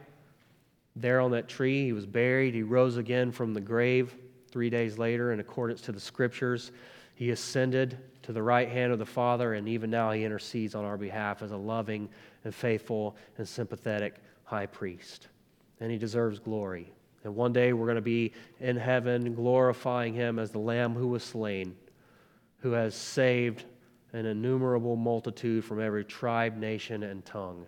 there 0.96 1.22
on 1.22 1.32
that 1.32 1.48
tree. 1.48 1.86
He 1.86 1.94
was 1.94 2.06
buried. 2.06 2.54
He 2.54 2.64
rose 2.64 2.98
again 2.98 3.32
from 3.32 3.54
the 3.54 3.62
grave 3.62 4.16
three 4.54 4.70
days 4.70 5.00
later 5.00 5.34
in 5.34 5.40
accordance 5.40 5.82
to 5.82 5.92
the 5.92 6.00
scriptures. 6.00 6.72
He 7.16 7.32
ascended 7.32 7.98
to 8.22 8.32
the 8.32 8.44
right 8.44 8.70
hand 8.70 8.94
of 8.94 9.00
the 9.00 9.06
Father, 9.06 9.56
and 9.56 9.68
even 9.68 9.90
now 9.90 10.12
he 10.12 10.24
intercedes 10.24 10.76
on 10.76 10.86
our 10.86 10.96
behalf 10.96 11.42
as 11.42 11.50
a 11.50 11.58
loving 11.58 12.08
and 12.44 12.54
faithful 12.54 13.16
and 13.40 13.48
sympathetic 13.48 14.18
high 14.44 14.68
priest. 14.68 15.30
And 15.80 15.92
he 15.92 15.98
deserves 15.98 16.38
glory. 16.38 16.94
And 17.24 17.36
one 17.36 17.52
day 17.52 17.74
we're 17.74 17.88
going 17.88 17.96
to 17.96 18.02
be 18.02 18.32
in 18.60 18.78
heaven 18.78 19.34
glorifying 19.34 20.14
him 20.14 20.38
as 20.38 20.52
the 20.52 20.60
Lamb 20.60 20.94
who 20.94 21.08
was 21.08 21.24
slain, 21.24 21.76
who 22.60 22.74
has 22.74 22.94
saved 22.94 23.66
an 24.14 24.28
innumerable 24.28 24.96
multitude 24.96 25.66
from 25.66 25.82
every 25.82 26.06
tribe, 26.06 26.58
nation, 26.58 27.02
and 27.02 27.26
tongue. 27.26 27.66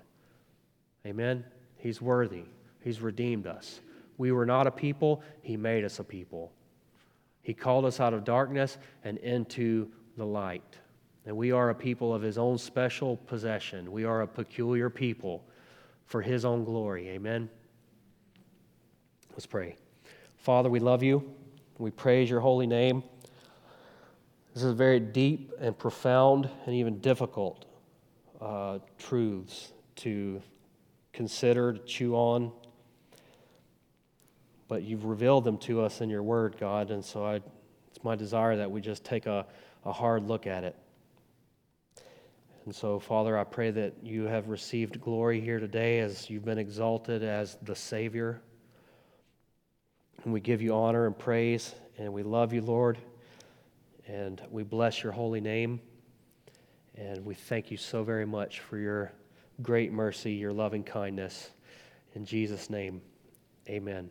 Amen? 1.04 1.44
He's 1.78 2.00
worthy. 2.00 2.44
He's 2.84 3.02
redeemed 3.02 3.48
us. 3.48 3.80
We 4.20 4.32
were 4.32 4.46
not 4.46 4.68
a 4.68 4.72
people, 4.72 5.24
He 5.42 5.58
made 5.58 5.84
us 5.84 5.98
a 5.98 6.04
people. 6.04 6.52
He 7.46 7.54
called 7.54 7.86
us 7.86 8.00
out 8.00 8.16
of 8.16 8.24
darkness 8.24 8.80
and 9.04 9.20
into 9.20 9.88
the 10.18 10.26
light. 10.26 10.80
And 11.28 11.38
we 11.38 11.52
are 11.52 11.70
a 11.70 11.76
people 11.76 12.12
of 12.12 12.24
His 12.24 12.40
own 12.40 12.58
special 12.58 13.18
possession. 13.18 13.92
We 13.92 14.04
are 14.04 14.24
a 14.24 14.28
peculiar 14.28 14.90
people 14.90 15.46
for 16.08 16.24
His 16.24 16.44
own 16.44 16.64
glory. 16.64 17.08
Amen? 17.10 17.48
Let's 19.34 19.46
pray. 19.46 19.76
Father, 20.38 20.72
we 20.72 20.80
love 20.80 21.04
you. 21.04 21.36
We 21.78 21.92
praise 21.92 22.32
your 22.32 22.40
holy 22.40 22.66
name. 22.66 23.04
This 24.56 24.64
is 24.64 24.74
very 24.74 25.00
deep 25.00 25.52
and 25.60 25.78
profound 25.78 26.50
and 26.66 26.74
even 26.74 26.98
difficult 27.00 27.66
uh, 28.42 28.80
truths 28.98 29.72
to 29.98 30.42
consider, 31.14 31.74
to 31.74 31.80
chew 31.86 32.16
on. 32.16 32.52
But 34.68 34.84
you've 34.84 35.06
revealed 35.06 35.44
them 35.44 35.58
to 35.60 35.82
us 35.82 36.02
in 36.02 36.10
your 36.10 36.24
word, 36.24 36.56
God, 36.60 36.92
and 36.92 37.04
so 37.04 37.26
I, 37.26 37.36
it's 37.36 38.04
my 38.04 38.16
desire 38.16 38.58
that 38.58 38.72
we 38.72 38.82
just 38.82 39.04
take 39.04 39.26
a, 39.26 39.46
a 39.84 39.92
hard 39.92 40.28
look 40.28 40.48
at 40.48 40.64
it. 40.64 40.76
And 42.66 42.74
so, 42.74 43.00
Father, 43.00 43.38
I 43.38 43.44
pray 43.44 43.70
that 43.70 43.94
you 44.02 44.24
have 44.24 44.48
received 44.48 45.00
glory 45.00 45.40
here 45.40 45.60
today 45.60 46.00
as 46.00 46.30
you've 46.32 46.46
been 46.46 46.58
exalted 46.58 47.22
as 47.22 47.58
the 47.62 47.76
Savior. 47.76 48.42
And 50.24 50.34
we 50.34 50.40
give 50.40 50.64
you 50.64 50.74
honor 50.74 51.06
and 51.06 51.18
praise, 51.18 51.76
and 52.00 52.12
we 52.12 52.24
love 52.24 52.54
you, 52.54 52.62
Lord. 52.62 52.98
And 54.08 54.42
we 54.50 54.64
bless 54.64 55.04
your 55.04 55.12
holy 55.12 55.42
name. 55.42 55.80
And 56.98 57.24
we 57.24 57.36
thank 57.36 57.70
you 57.70 57.78
so 57.78 58.04
very 58.04 58.26
much 58.26 58.62
for 58.62 58.80
your 58.80 59.12
great 59.62 59.92
mercy, 59.92 60.34
your 60.34 60.54
loving 60.54 60.84
kindness. 60.84 61.52
In 62.14 62.26
Jesus' 62.26 62.70
name, 62.70 63.02
amen. 63.70 64.10